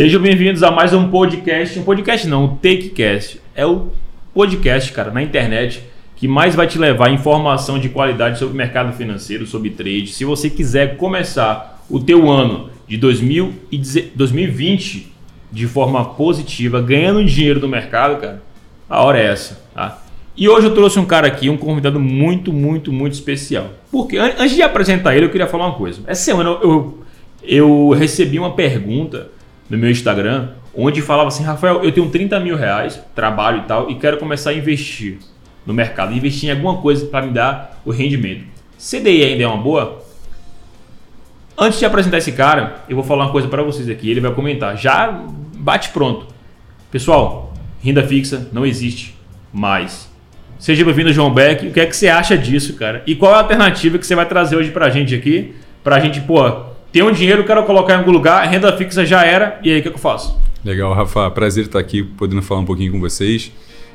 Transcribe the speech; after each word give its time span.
Sejam 0.00 0.22
bem-vindos 0.22 0.62
a 0.62 0.70
mais 0.70 0.94
um 0.94 1.10
podcast. 1.10 1.78
Um 1.78 1.82
podcast 1.82 2.26
não, 2.26 2.44
um 2.44 2.56
TakeCast. 2.56 3.38
É 3.54 3.66
o 3.66 3.88
podcast, 4.32 4.90
cara, 4.92 5.10
na 5.10 5.22
internet 5.22 5.82
que 6.16 6.26
mais 6.26 6.54
vai 6.54 6.66
te 6.66 6.78
levar 6.78 7.12
informação 7.12 7.78
de 7.78 7.90
qualidade 7.90 8.38
sobre 8.38 8.54
o 8.54 8.56
mercado 8.56 8.96
financeiro, 8.96 9.46
sobre 9.46 9.68
trade. 9.68 10.06
Se 10.06 10.24
você 10.24 10.48
quiser 10.48 10.96
começar 10.96 11.84
o 11.90 12.00
teu 12.00 12.30
ano 12.30 12.70
de 12.88 12.96
2020 12.96 15.12
de 15.52 15.66
forma 15.66 16.02
positiva, 16.02 16.80
ganhando 16.80 17.22
dinheiro 17.22 17.60
do 17.60 17.68
mercado, 17.68 18.22
cara, 18.22 18.42
a 18.88 19.04
hora 19.04 19.20
é 19.20 19.26
essa, 19.26 19.62
tá? 19.74 20.02
E 20.34 20.48
hoje 20.48 20.66
eu 20.66 20.74
trouxe 20.74 20.98
um 20.98 21.04
cara 21.04 21.26
aqui, 21.26 21.50
um 21.50 21.58
convidado 21.58 22.00
muito, 22.00 22.54
muito, 22.54 22.90
muito 22.90 23.12
especial. 23.12 23.66
Porque 23.92 24.16
antes 24.16 24.54
de 24.54 24.62
apresentar 24.62 25.14
ele, 25.14 25.26
eu 25.26 25.30
queria 25.30 25.46
falar 25.46 25.66
uma 25.66 25.74
coisa. 25.74 26.00
Essa 26.06 26.22
semana 26.22 26.58
eu, 26.62 27.04
eu 27.42 27.90
recebi 27.90 28.38
uma 28.38 28.54
pergunta 28.54 29.28
no 29.70 29.78
meu 29.78 29.90
Instagram, 29.90 30.48
onde 30.74 31.00
falava 31.00 31.28
assim, 31.28 31.44
Rafael, 31.44 31.82
eu 31.84 31.92
tenho 31.92 32.10
30 32.10 32.40
mil 32.40 32.56
reais, 32.56 33.00
trabalho 33.14 33.58
e 33.58 33.62
tal, 33.62 33.90
e 33.90 33.94
quero 33.94 34.18
começar 34.18 34.50
a 34.50 34.54
investir 34.54 35.18
no 35.64 35.72
mercado, 35.72 36.12
investir 36.12 36.48
em 36.48 36.52
alguma 36.52 36.78
coisa 36.78 37.06
para 37.06 37.24
me 37.24 37.32
dar 37.32 37.80
o 37.84 37.90
rendimento. 37.90 38.44
CDI 38.76 39.24
ainda 39.24 39.44
é 39.44 39.46
uma 39.46 39.62
boa? 39.62 40.02
Antes 41.56 41.78
de 41.78 41.84
apresentar 41.84 42.18
esse 42.18 42.32
cara, 42.32 42.82
eu 42.88 42.96
vou 42.96 43.04
falar 43.04 43.26
uma 43.26 43.32
coisa 43.32 43.46
para 43.46 43.62
vocês 43.62 43.88
aqui, 43.88 44.10
ele 44.10 44.20
vai 44.20 44.32
comentar. 44.32 44.76
Já 44.76 45.22
bate 45.56 45.90
pronto. 45.90 46.26
Pessoal, 46.90 47.54
renda 47.82 48.02
fixa 48.02 48.48
não 48.52 48.66
existe 48.66 49.14
mais. 49.52 50.10
Seja 50.58 50.84
bem-vindo, 50.84 51.12
João 51.12 51.32
Beck. 51.32 51.68
O 51.68 51.72
que 51.72 51.80
é 51.80 51.86
que 51.86 51.96
você 51.96 52.08
acha 52.08 52.36
disso, 52.36 52.74
cara? 52.74 53.02
E 53.06 53.14
qual 53.14 53.32
é 53.32 53.34
a 53.36 53.38
alternativa 53.38 53.98
que 53.98 54.06
você 54.06 54.14
vai 54.14 54.26
trazer 54.26 54.56
hoje 54.56 54.70
para 54.70 54.86
a 54.86 54.90
gente 54.90 55.14
aqui? 55.14 55.54
Para 55.84 55.96
a 55.96 56.00
gente, 56.00 56.20
pô, 56.22 56.69
tem 56.92 57.02
um 57.02 57.12
dinheiro, 57.12 57.44
quero 57.44 57.64
colocar 57.64 57.94
em 57.94 57.98
algum 57.98 58.10
lugar, 58.10 58.46
renda 58.48 58.76
fixa 58.76 59.04
já 59.06 59.24
era, 59.24 59.60
e 59.62 59.70
aí 59.70 59.80
o 59.80 59.82
que, 59.82 59.90
que 59.90 59.96
eu 59.96 60.00
faço? 60.00 60.36
Legal, 60.64 60.92
Rafa, 60.92 61.30
prazer 61.30 61.66
estar 61.66 61.78
aqui 61.78 62.02
podendo 62.02 62.42
falar 62.42 62.60
um 62.60 62.66
pouquinho 62.66 62.92
com 62.92 63.00
vocês. 63.00 63.52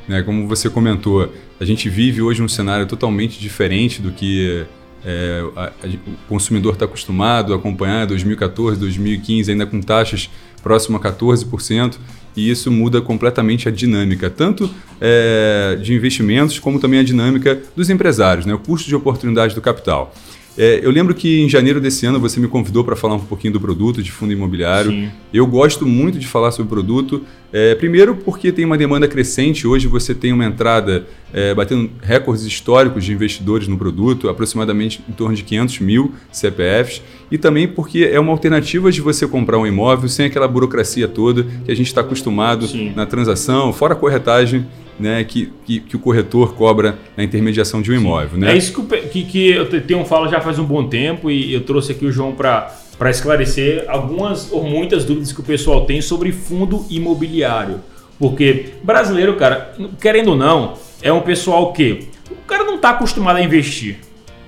Né, 0.07 0.21
como 0.21 0.47
você 0.47 0.69
comentou, 0.69 1.31
a 1.59 1.65
gente 1.65 1.89
vive 1.89 2.21
hoje 2.21 2.41
um 2.41 2.47
cenário 2.47 2.85
totalmente 2.85 3.39
diferente 3.39 4.01
do 4.01 4.11
que 4.11 4.65
é, 5.03 5.43
a, 5.55 5.63
a, 5.65 5.87
o 5.87 6.27
consumidor 6.27 6.73
está 6.73 6.85
acostumado 6.85 7.53
a 7.53 7.57
acompanhar 7.57 8.05
2014, 8.05 8.79
2015, 8.79 9.51
ainda 9.51 9.65
com 9.65 9.79
taxas 9.81 10.29
próximas 10.63 11.03
a 11.03 11.11
14%, 11.11 11.97
e 12.35 12.49
isso 12.49 12.71
muda 12.71 13.01
completamente 13.01 13.67
a 13.69 13.71
dinâmica, 13.71 14.29
tanto 14.29 14.69
é, 14.99 15.77
de 15.81 15.93
investimentos 15.93 16.57
como 16.59 16.79
também 16.79 16.99
a 16.99 17.03
dinâmica 17.03 17.61
dos 17.75 17.89
empresários, 17.89 18.45
né, 18.45 18.53
o 18.53 18.59
custo 18.59 18.87
de 18.87 18.95
oportunidade 18.95 19.53
do 19.53 19.61
capital. 19.61 20.13
É, 20.57 20.79
eu 20.81 20.89
lembro 20.89 21.13
que 21.13 21.41
em 21.41 21.49
janeiro 21.49 21.81
desse 21.81 22.05
ano 22.05 22.19
você 22.19 22.39
me 22.39 22.47
convidou 22.47 22.83
para 22.83 22.95
falar 22.95 23.15
um 23.15 23.19
pouquinho 23.19 23.53
do 23.53 23.59
produto 23.59 24.01
de 24.01 24.11
fundo 24.11 24.31
imobiliário. 24.31 24.91
Sim. 24.91 25.09
Eu 25.33 25.45
gosto 25.45 25.85
muito 25.85 26.17
de 26.17 26.27
falar 26.27 26.51
sobre 26.51 26.67
o 26.67 26.69
produto. 26.69 27.23
É, 27.51 27.75
primeiro 27.75 28.15
porque 28.15 28.51
tem 28.51 28.63
uma 28.63 28.77
demanda 28.77 29.07
crescente. 29.07 29.67
Hoje 29.67 29.87
você 29.87 30.15
tem 30.15 30.31
uma 30.31 30.45
entrada 30.45 31.05
é, 31.33 31.53
batendo 31.53 31.89
recordes 32.01 32.45
históricos 32.45 33.03
de 33.03 33.11
investidores 33.11 33.67
no 33.67 33.77
produto, 33.77 34.29
aproximadamente 34.29 35.01
em 35.09 35.11
torno 35.11 35.35
de 35.35 35.43
500 35.43 35.79
mil 35.79 36.13
CPFs. 36.31 37.01
E 37.29 37.37
também 37.37 37.67
porque 37.67 38.09
é 38.11 38.19
uma 38.19 38.31
alternativa 38.31 38.91
de 38.91 39.01
você 39.01 39.27
comprar 39.27 39.57
um 39.57 39.67
imóvel 39.67 40.07
sem 40.07 40.25
aquela 40.25 40.47
burocracia 40.47 41.07
toda 41.07 41.43
que 41.65 41.71
a 41.71 41.75
gente 41.75 41.87
está 41.87 41.99
acostumado 42.01 42.67
Sim. 42.67 42.93
na 42.95 43.05
transação, 43.05 43.73
fora 43.73 43.93
a 43.93 43.97
corretagem 43.97 44.65
né, 44.99 45.23
que, 45.23 45.51
que, 45.65 45.79
que, 45.81 45.95
o 45.95 45.99
corretor 45.99 46.53
cobra 46.55 46.97
na 47.15 47.23
intermediação 47.23 47.81
de 47.81 47.91
um 47.91 47.95
imóvel. 47.95 48.39
Né? 48.39 48.53
É 48.53 48.57
isso 48.57 48.83
que, 48.83 48.97
que, 49.07 49.23
que 49.23 49.51
eu 49.51 49.81
tenho 49.81 50.05
falo 50.05 50.29
já 50.29 50.39
faz 50.39 50.57
um 50.57 50.63
bom 50.63 50.87
tempo 50.87 51.29
e 51.29 51.53
eu 51.53 51.61
trouxe 51.61 51.91
aqui 51.91 52.05
o 52.05 52.11
João 52.11 52.33
para 52.33 53.09
esclarecer 53.09 53.85
algumas 53.87 54.51
ou 54.51 54.63
muitas 54.63 55.03
dúvidas 55.03 55.31
que 55.31 55.39
o 55.39 55.43
pessoal 55.43 55.85
tem 55.85 56.01
sobre 56.01 56.31
fundo 56.31 56.85
imobiliário. 56.89 57.81
Porque 58.17 58.73
brasileiro, 58.83 59.35
cara, 59.35 59.75
querendo 59.99 60.29
ou 60.29 60.37
não, 60.37 60.75
é 61.01 61.11
um 61.11 61.21
pessoal 61.21 61.73
que 61.73 62.07
o 62.31 62.47
cara 62.47 62.63
não 62.63 62.75
está 62.75 62.91
acostumado 62.91 63.37
a 63.37 63.41
investir. 63.41 63.97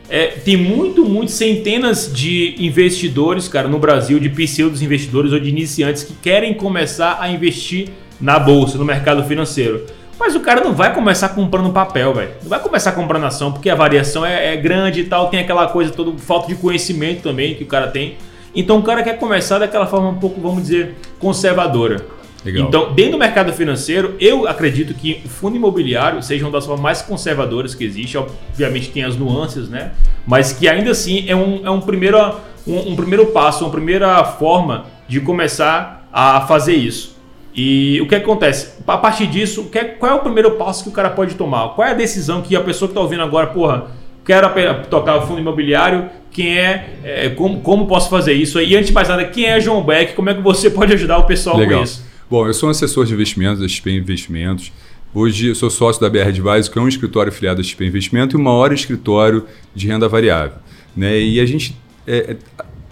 É, 0.09 0.27
tem 0.27 0.55
muito, 0.55 1.03
muito 1.03 1.31
centenas 1.31 2.11
de 2.13 2.55
investidores, 2.59 3.49
cara, 3.49 3.67
no 3.67 3.77
Brasil, 3.77 4.17
de 4.19 4.29
pseudos 4.29 4.81
investidores 4.81 5.33
ou 5.33 5.39
de 5.39 5.49
iniciantes 5.49 6.03
que 6.03 6.13
querem 6.13 6.53
começar 6.53 7.17
a 7.19 7.29
investir 7.29 7.89
na 8.19 8.39
bolsa, 8.39 8.77
no 8.77 8.85
mercado 8.85 9.23
financeiro. 9.25 9.85
Mas 10.19 10.35
o 10.35 10.39
cara 10.39 10.61
não 10.61 10.73
vai 10.73 10.93
começar 10.93 11.29
comprando 11.29 11.71
papel, 11.71 12.13
velho. 12.13 12.31
Não 12.41 12.49
vai 12.49 12.59
começar 12.59 12.91
comprando 12.91 13.25
ação, 13.25 13.51
porque 13.51 13.69
a 13.69 13.75
variação 13.75 14.25
é, 14.25 14.53
é, 14.53 14.57
grande 14.57 15.01
e 15.01 15.03
tal, 15.03 15.29
tem 15.29 15.39
aquela 15.39 15.67
coisa 15.67 15.91
toda, 15.91 16.17
falta 16.17 16.47
de 16.47 16.55
conhecimento 16.55 17.21
também 17.21 17.55
que 17.55 17.63
o 17.63 17.67
cara 17.67 17.87
tem. 17.87 18.17
Então 18.55 18.79
o 18.79 18.83
cara 18.83 19.03
quer 19.03 19.17
começar 19.19 19.59
daquela 19.59 19.85
forma 19.85 20.09
um 20.09 20.15
pouco, 20.15 20.41
vamos 20.41 20.63
dizer, 20.63 20.95
conservadora. 21.19 22.03
Legal. 22.43 22.67
Então, 22.67 22.93
dentro 22.93 23.13
do 23.13 23.17
mercado 23.17 23.51
financeiro, 23.51 24.15
eu 24.19 24.47
acredito 24.47 24.93
que 24.93 25.21
o 25.25 25.27
fundo 25.27 25.55
imobiliário 25.55 26.21
seja 26.23 26.45
uma 26.45 26.51
das 26.51 26.65
formas 26.65 26.81
mais 26.81 27.01
conservadoras 27.01 27.75
que 27.75 27.83
existe. 27.83 28.17
Obviamente 28.17 28.89
tem 28.89 29.03
as 29.03 29.15
nuances, 29.15 29.67
né? 29.67 29.91
Mas 30.25 30.53
que 30.53 30.67
ainda 30.67 30.91
assim 30.91 31.25
é 31.27 31.35
um, 31.35 31.65
é 31.65 31.69
um, 31.69 31.81
primeiro, 31.81 32.17
um, 32.65 32.91
um 32.91 32.95
primeiro 32.95 33.27
passo, 33.27 33.65
uma 33.65 33.71
primeira 33.71 34.23
forma 34.23 34.85
de 35.07 35.19
começar 35.19 36.07
a 36.11 36.41
fazer 36.41 36.75
isso. 36.75 37.16
E 37.57 37.99
o 38.01 38.07
que 38.07 38.13
acontece? 38.13 38.73
A 38.85 38.97
partir 38.99 39.25
disso, 39.25 39.67
é, 39.73 39.83
qual 39.83 40.11
é 40.11 40.15
o 40.15 40.19
primeiro 40.19 40.51
passo 40.51 40.83
que 40.83 40.89
o 40.89 40.91
cara 40.91 41.09
pode 41.09 41.33
tomar? 41.33 41.69
Qual 41.69 41.87
é 41.87 41.89
a 41.89 41.95
decisão 41.95 42.43
que 42.43 42.55
a 42.55 42.61
pessoa 42.61 42.87
que 42.87 42.91
está 42.91 43.01
ouvindo 43.01 43.23
agora, 43.23 43.47
porra, 43.47 43.87
quero 44.23 44.47
tocar 44.91 45.17
o 45.17 45.25
fundo 45.25 45.39
imobiliário, 45.39 46.07
quem 46.29 46.55
é, 46.55 46.99
é, 47.03 47.29
como, 47.29 47.61
como 47.61 47.87
posso 47.87 48.11
fazer 48.11 48.33
isso? 48.33 48.61
E 48.61 48.75
antes 48.75 48.89
de 48.89 48.93
mais 48.93 49.09
nada, 49.09 49.25
quem 49.25 49.45
é 49.45 49.59
João 49.59 49.83
Beck? 49.83 50.13
Como 50.13 50.29
é 50.29 50.35
que 50.35 50.41
você 50.41 50.69
pode 50.71 50.93
ajudar 50.93 51.17
o 51.17 51.23
pessoal 51.23 51.57
Legal. 51.57 51.79
com 51.79 51.83
isso? 51.83 52.05
Bom, 52.29 52.45
eu 52.45 52.53
sou 52.53 52.69
um 52.69 52.71
assessor 52.71 53.05
de 53.05 53.15
investimentos 53.15 53.59
da 53.59 53.67
XP 53.67 53.89
Investimentos. 53.89 54.71
Hoje 55.11 55.47
eu 55.47 55.55
sou 55.55 55.71
sócio 55.71 55.99
da 55.99 56.11
BR 56.11 56.27
Advisor, 56.27 56.71
que 56.71 56.77
é 56.77 56.81
um 56.81 56.87
escritório 56.87 57.31
afiliado 57.31 57.59
da 57.59 57.67
XP 57.67 57.85
Investimento 57.85 58.35
e 58.35 58.39
o 58.39 58.43
maior 58.43 58.71
escritório 58.71 59.45
de 59.73 59.87
renda 59.87 60.07
variável. 60.07 60.59
Né? 60.95 61.19
E 61.19 61.39
a 61.39 61.45
gente 61.47 61.75
é, 62.05 62.35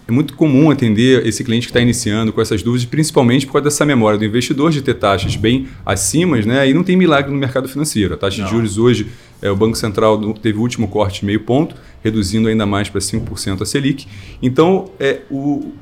é 0.08 0.12
muito 0.12 0.36
comum 0.36 0.70
atender 0.70 1.26
esse 1.26 1.44
cliente 1.44 1.66
que 1.68 1.72
está 1.72 1.82
iniciando 1.82 2.32
com 2.32 2.40
essas 2.40 2.62
dúvidas, 2.62 2.86
principalmente 2.86 3.46
por 3.46 3.54
causa 3.54 3.66
dessa 3.66 3.86
memória 3.86 4.20
do 4.20 4.26
investidor 4.26 4.72
de 4.72 4.82
ter 4.82 4.94
taxas 4.96 5.36
bem 5.36 5.68
acima, 5.86 6.38
né? 6.42 6.70
E 6.70 6.74
não 6.74 6.84
tem 6.84 6.96
milagre 6.96 7.32
no 7.32 7.38
mercado 7.38 7.68
financeiro. 7.68 8.14
A 8.14 8.18
taxa 8.18 8.42
não. 8.42 8.46
de 8.46 8.52
juros 8.52 8.78
hoje, 8.78 9.08
é, 9.42 9.50
o 9.50 9.56
Banco 9.56 9.76
Central 9.76 10.34
teve 10.36 10.58
o 10.60 10.62
último 10.62 10.88
corte 10.88 11.22
de 11.22 11.26
meio 11.26 11.40
ponto, 11.40 11.76
reduzindo 12.04 12.48
ainda 12.48 12.66
mais 12.66 12.88
para 12.88 13.02
5% 13.02 13.62
a 13.62 13.66
Selic. 13.66 14.08
Então, 14.42 14.92
é, 15.00 15.22
o, 15.30 15.74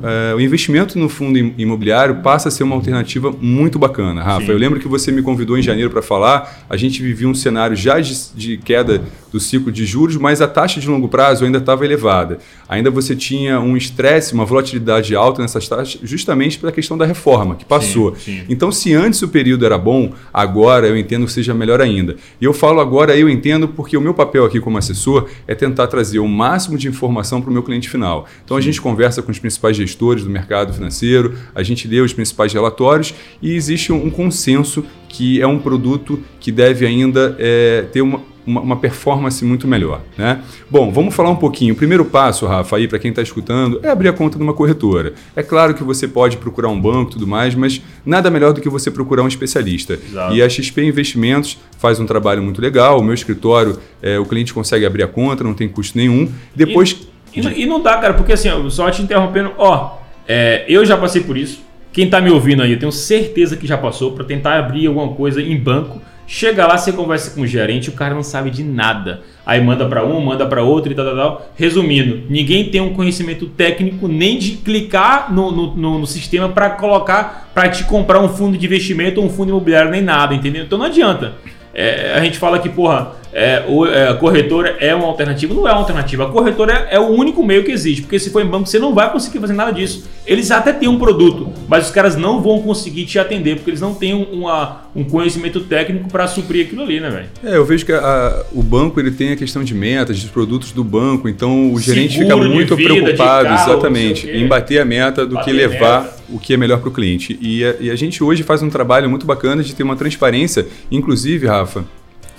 Uh, 0.00 0.36
o 0.36 0.40
investimento 0.40 0.98
no 0.98 1.08
fundo 1.08 1.38
imobiliário 1.38 2.16
passa 2.22 2.48
a 2.48 2.50
ser 2.50 2.64
uma 2.64 2.74
alternativa 2.74 3.30
muito 3.40 3.78
bacana, 3.78 4.22
Rafa. 4.22 4.46
Sim. 4.46 4.52
Eu 4.52 4.58
lembro 4.58 4.80
que 4.80 4.88
você 4.88 5.12
me 5.12 5.22
convidou 5.22 5.56
em 5.56 5.62
janeiro 5.62 5.90
para 5.90 6.02
falar, 6.02 6.64
a 6.68 6.76
gente 6.76 7.02
vivia 7.02 7.28
um 7.28 7.34
cenário 7.34 7.76
já 7.76 8.00
de, 8.00 8.32
de, 8.34 8.56
queda 8.56 9.02
do 9.30 9.38
ciclo 9.38 9.70
de 9.70 9.84
juros, 9.84 10.16
mas 10.16 10.40
a 10.40 10.48
taxa 10.48 10.80
de 10.80 10.88
longo 10.88 11.08
prazo 11.08 11.44
ainda 11.44 11.58
estava 11.58 11.84
elevada. 11.84 12.38
Ainda 12.72 12.90
você 12.90 13.14
tinha 13.14 13.60
um 13.60 13.76
estresse, 13.76 14.32
uma 14.32 14.46
volatilidade 14.46 15.14
alta 15.14 15.42
nessas 15.42 15.68
taxas, 15.68 16.00
justamente 16.02 16.58
pela 16.58 16.72
questão 16.72 16.96
da 16.96 17.04
reforma 17.04 17.54
que 17.54 17.66
passou. 17.66 18.16
Sim, 18.16 18.38
sim. 18.38 18.44
Então, 18.48 18.72
se 18.72 18.94
antes 18.94 19.20
o 19.20 19.28
período 19.28 19.66
era 19.66 19.76
bom, 19.76 20.14
agora 20.32 20.86
eu 20.86 20.96
entendo 20.96 21.26
que 21.26 21.32
seja 21.32 21.52
melhor 21.52 21.82
ainda. 21.82 22.16
E 22.40 22.44
eu 22.46 22.54
falo 22.54 22.80
agora, 22.80 23.14
eu 23.14 23.28
entendo, 23.28 23.68
porque 23.68 23.94
o 23.94 24.00
meu 24.00 24.14
papel 24.14 24.46
aqui 24.46 24.58
como 24.58 24.78
assessor 24.78 25.28
é 25.46 25.54
tentar 25.54 25.86
trazer 25.86 26.18
o 26.18 26.26
máximo 26.26 26.78
de 26.78 26.88
informação 26.88 27.42
para 27.42 27.50
o 27.50 27.52
meu 27.52 27.62
cliente 27.62 27.90
final. 27.90 28.26
Então, 28.42 28.56
a 28.56 28.60
gente 28.62 28.80
conversa 28.80 29.20
com 29.20 29.30
os 29.30 29.38
principais 29.38 29.76
gestores 29.76 30.24
do 30.24 30.30
mercado 30.30 30.72
financeiro, 30.72 31.36
a 31.54 31.62
gente 31.62 31.86
lê 31.86 32.00
os 32.00 32.14
principais 32.14 32.54
relatórios 32.54 33.12
e 33.42 33.54
existe 33.54 33.92
um, 33.92 34.08
consenso 34.08 34.82
que 35.10 35.42
é 35.42 35.46
um 35.46 35.58
produto 35.58 36.22
que 36.40 36.50
deve 36.50 36.86
ainda 36.86 37.36
é, 37.38 37.82
ter 37.92 38.00
uma, 38.00 38.22
uma, 38.46 38.60
uma, 38.60 38.76
performance 38.76 39.44
muito 39.44 39.66
melhor. 39.66 40.00
Né? 40.16 40.40
Bom, 40.70 40.90
vamos 40.90 41.14
falar 41.14 41.30
um 41.30 41.36
pouquinho. 41.36 41.74
O 41.74 41.76
primeiro 41.76 42.04
passo, 42.04 42.46
Rafa, 42.46 42.76
aí 42.76 42.88
para 42.88 42.98
quem 42.98 43.10
está 43.10 43.22
escutando, 43.22 43.80
é 43.82 43.88
abrir 43.88 44.08
a 44.08 44.12
conta 44.12 44.38
numa 44.38 44.52
corretora. 44.52 45.14
É 45.34 45.42
claro 45.42 45.74
que 45.74 45.82
você 45.82 46.08
pode 46.08 46.36
procurar 46.36 46.68
um 46.68 46.80
banco 46.80 47.10
e 47.10 47.12
tudo 47.14 47.26
mais, 47.26 47.54
mas 47.54 47.80
nada 48.04 48.30
melhor 48.30 48.52
do 48.52 48.60
que 48.60 48.68
você 48.68 48.90
procurar 48.90 49.22
um 49.22 49.28
especialista. 49.28 49.94
Exato. 49.94 50.34
E 50.34 50.42
a 50.42 50.48
XP 50.48 50.82
Investimentos 50.84 51.58
faz 51.78 52.00
um 52.00 52.06
trabalho 52.06 52.42
muito 52.42 52.60
legal. 52.60 52.98
O 52.98 53.02
meu 53.02 53.14
escritório, 53.14 53.78
é, 54.02 54.18
o 54.18 54.24
cliente 54.24 54.52
consegue 54.52 54.84
abrir 54.84 55.02
a 55.02 55.08
conta, 55.08 55.44
não 55.44 55.54
tem 55.54 55.68
custo 55.68 55.96
nenhum. 55.96 56.30
Depois. 56.54 57.08
E, 57.34 57.40
e, 57.40 57.62
e 57.62 57.66
não 57.66 57.82
dá, 57.82 57.96
cara, 57.96 58.14
porque 58.14 58.32
assim, 58.32 58.48
só 58.70 58.90
te 58.90 59.02
interrompendo, 59.02 59.52
ó, 59.56 59.98
é, 60.26 60.64
eu 60.68 60.84
já 60.84 60.96
passei 60.96 61.22
por 61.22 61.36
isso. 61.36 61.62
Quem 61.92 62.06
está 62.06 62.20
me 62.20 62.30
ouvindo 62.30 62.62
aí, 62.62 62.72
eu 62.72 62.78
tenho 62.78 62.90
certeza 62.90 63.56
que 63.56 63.66
já 63.66 63.76
passou 63.76 64.12
para 64.12 64.24
tentar 64.24 64.58
abrir 64.58 64.86
alguma 64.86 65.14
coisa 65.14 65.42
em 65.42 65.56
banco. 65.58 66.00
Chega 66.26 66.66
lá, 66.66 66.78
você 66.78 66.92
conversa 66.92 67.30
com 67.32 67.42
o 67.42 67.46
gerente, 67.46 67.90
o 67.90 67.92
cara 67.92 68.14
não 68.14 68.22
sabe 68.22 68.50
de 68.50 68.62
nada. 68.62 69.22
Aí 69.44 69.60
manda 69.60 69.86
para 69.86 70.06
um, 70.06 70.20
manda 70.20 70.46
para 70.46 70.62
outro 70.62 70.92
e 70.92 70.94
tal, 70.94 71.04
tal, 71.04 71.16
tal. 71.16 71.52
Resumindo, 71.56 72.22
ninguém 72.30 72.70
tem 72.70 72.80
um 72.80 72.94
conhecimento 72.94 73.46
técnico 73.46 74.06
nem 74.06 74.38
de 74.38 74.52
clicar 74.52 75.32
no, 75.32 75.50
no, 75.50 75.74
no, 75.74 75.98
no 75.98 76.06
sistema 76.06 76.48
para 76.48 76.70
colocar, 76.70 77.50
para 77.52 77.68
te 77.68 77.84
comprar 77.84 78.20
um 78.20 78.28
fundo 78.28 78.56
de 78.56 78.64
investimento 78.64 79.20
ou 79.20 79.26
um 79.26 79.30
fundo 79.30 79.50
imobiliário, 79.50 79.90
nem 79.90 80.00
nada, 80.00 80.34
entendeu? 80.34 80.64
Então 80.64 80.78
não 80.78 80.86
adianta. 80.86 81.34
É, 81.74 82.12
a 82.14 82.22
gente 82.22 82.38
fala 82.38 82.58
que, 82.58 82.68
porra, 82.68 83.12
é, 83.32 83.64
o, 83.66 83.86
é, 83.86 84.10
a 84.10 84.14
corretora 84.14 84.76
é 84.78 84.94
uma 84.94 85.06
alternativa. 85.06 85.54
Não 85.54 85.66
é 85.66 85.72
uma 85.72 85.80
alternativa. 85.80 86.24
A 86.24 86.28
corretora 86.28 86.86
é, 86.90 86.96
é, 86.96 87.00
o 87.00 87.08
único 87.08 87.42
meio 87.42 87.64
que 87.64 87.72
existe. 87.72 88.02
Porque 88.02 88.18
se 88.18 88.30
for 88.30 88.42
em 88.42 88.46
banco, 88.46 88.66
você 88.66 88.78
não 88.78 88.94
vai 88.94 89.10
conseguir 89.10 89.40
fazer 89.40 89.54
nada 89.54 89.72
disso. 89.72 90.06
Eles 90.26 90.50
até 90.50 90.72
têm 90.72 90.88
um 90.88 90.98
produto, 90.98 91.50
mas 91.66 91.86
os 91.86 91.90
caras 91.90 92.14
não 92.14 92.42
vão 92.42 92.60
conseguir 92.60 93.06
te 93.06 93.18
atender, 93.18 93.56
porque 93.56 93.70
eles 93.70 93.80
não 93.80 93.94
têm 93.94 94.14
uma, 94.14 94.82
um 94.94 95.02
conhecimento 95.02 95.60
técnico 95.60 96.10
para 96.10 96.26
suprir 96.26 96.66
aquilo 96.66 96.82
ali, 96.82 97.00
né, 97.00 97.10
velho? 97.10 97.26
É, 97.42 97.56
eu 97.56 97.64
vejo 97.64 97.86
que 97.86 97.92
a, 97.92 98.44
o 98.52 98.62
banco 98.62 99.00
ele 99.00 99.10
tem 99.10 99.32
a 99.32 99.36
questão 99.36 99.64
de 99.64 99.74
metas, 99.74 100.18
de 100.18 100.28
produtos 100.28 100.70
do 100.72 100.84
banco, 100.84 101.28
então 101.28 101.72
o 101.72 101.80
gerente 101.80 102.18
fica 102.18 102.36
muito 102.36 102.76
vida, 102.76 102.94
preocupado, 102.94 103.48
carro, 103.48 103.70
exatamente, 103.70 104.30
em 104.30 104.46
bater 104.46 104.80
a 104.80 104.84
meta 104.84 105.26
do 105.26 105.34
bater 105.34 105.50
que 105.50 105.56
levar 105.56 106.02
meta. 106.02 106.21
O 106.32 106.38
que 106.38 106.54
é 106.54 106.56
melhor 106.56 106.80
para 106.80 106.88
o 106.88 106.92
cliente. 106.92 107.38
E 107.40 107.64
a, 107.64 107.76
e 107.80 107.90
a 107.90 107.96
gente 107.96 108.22
hoje 108.24 108.42
faz 108.42 108.62
um 108.62 108.70
trabalho 108.70 109.08
muito 109.08 109.26
bacana 109.26 109.62
de 109.62 109.74
ter 109.74 109.82
uma 109.82 109.96
transparência, 109.96 110.66
inclusive, 110.90 111.46
Rafa, 111.46 111.84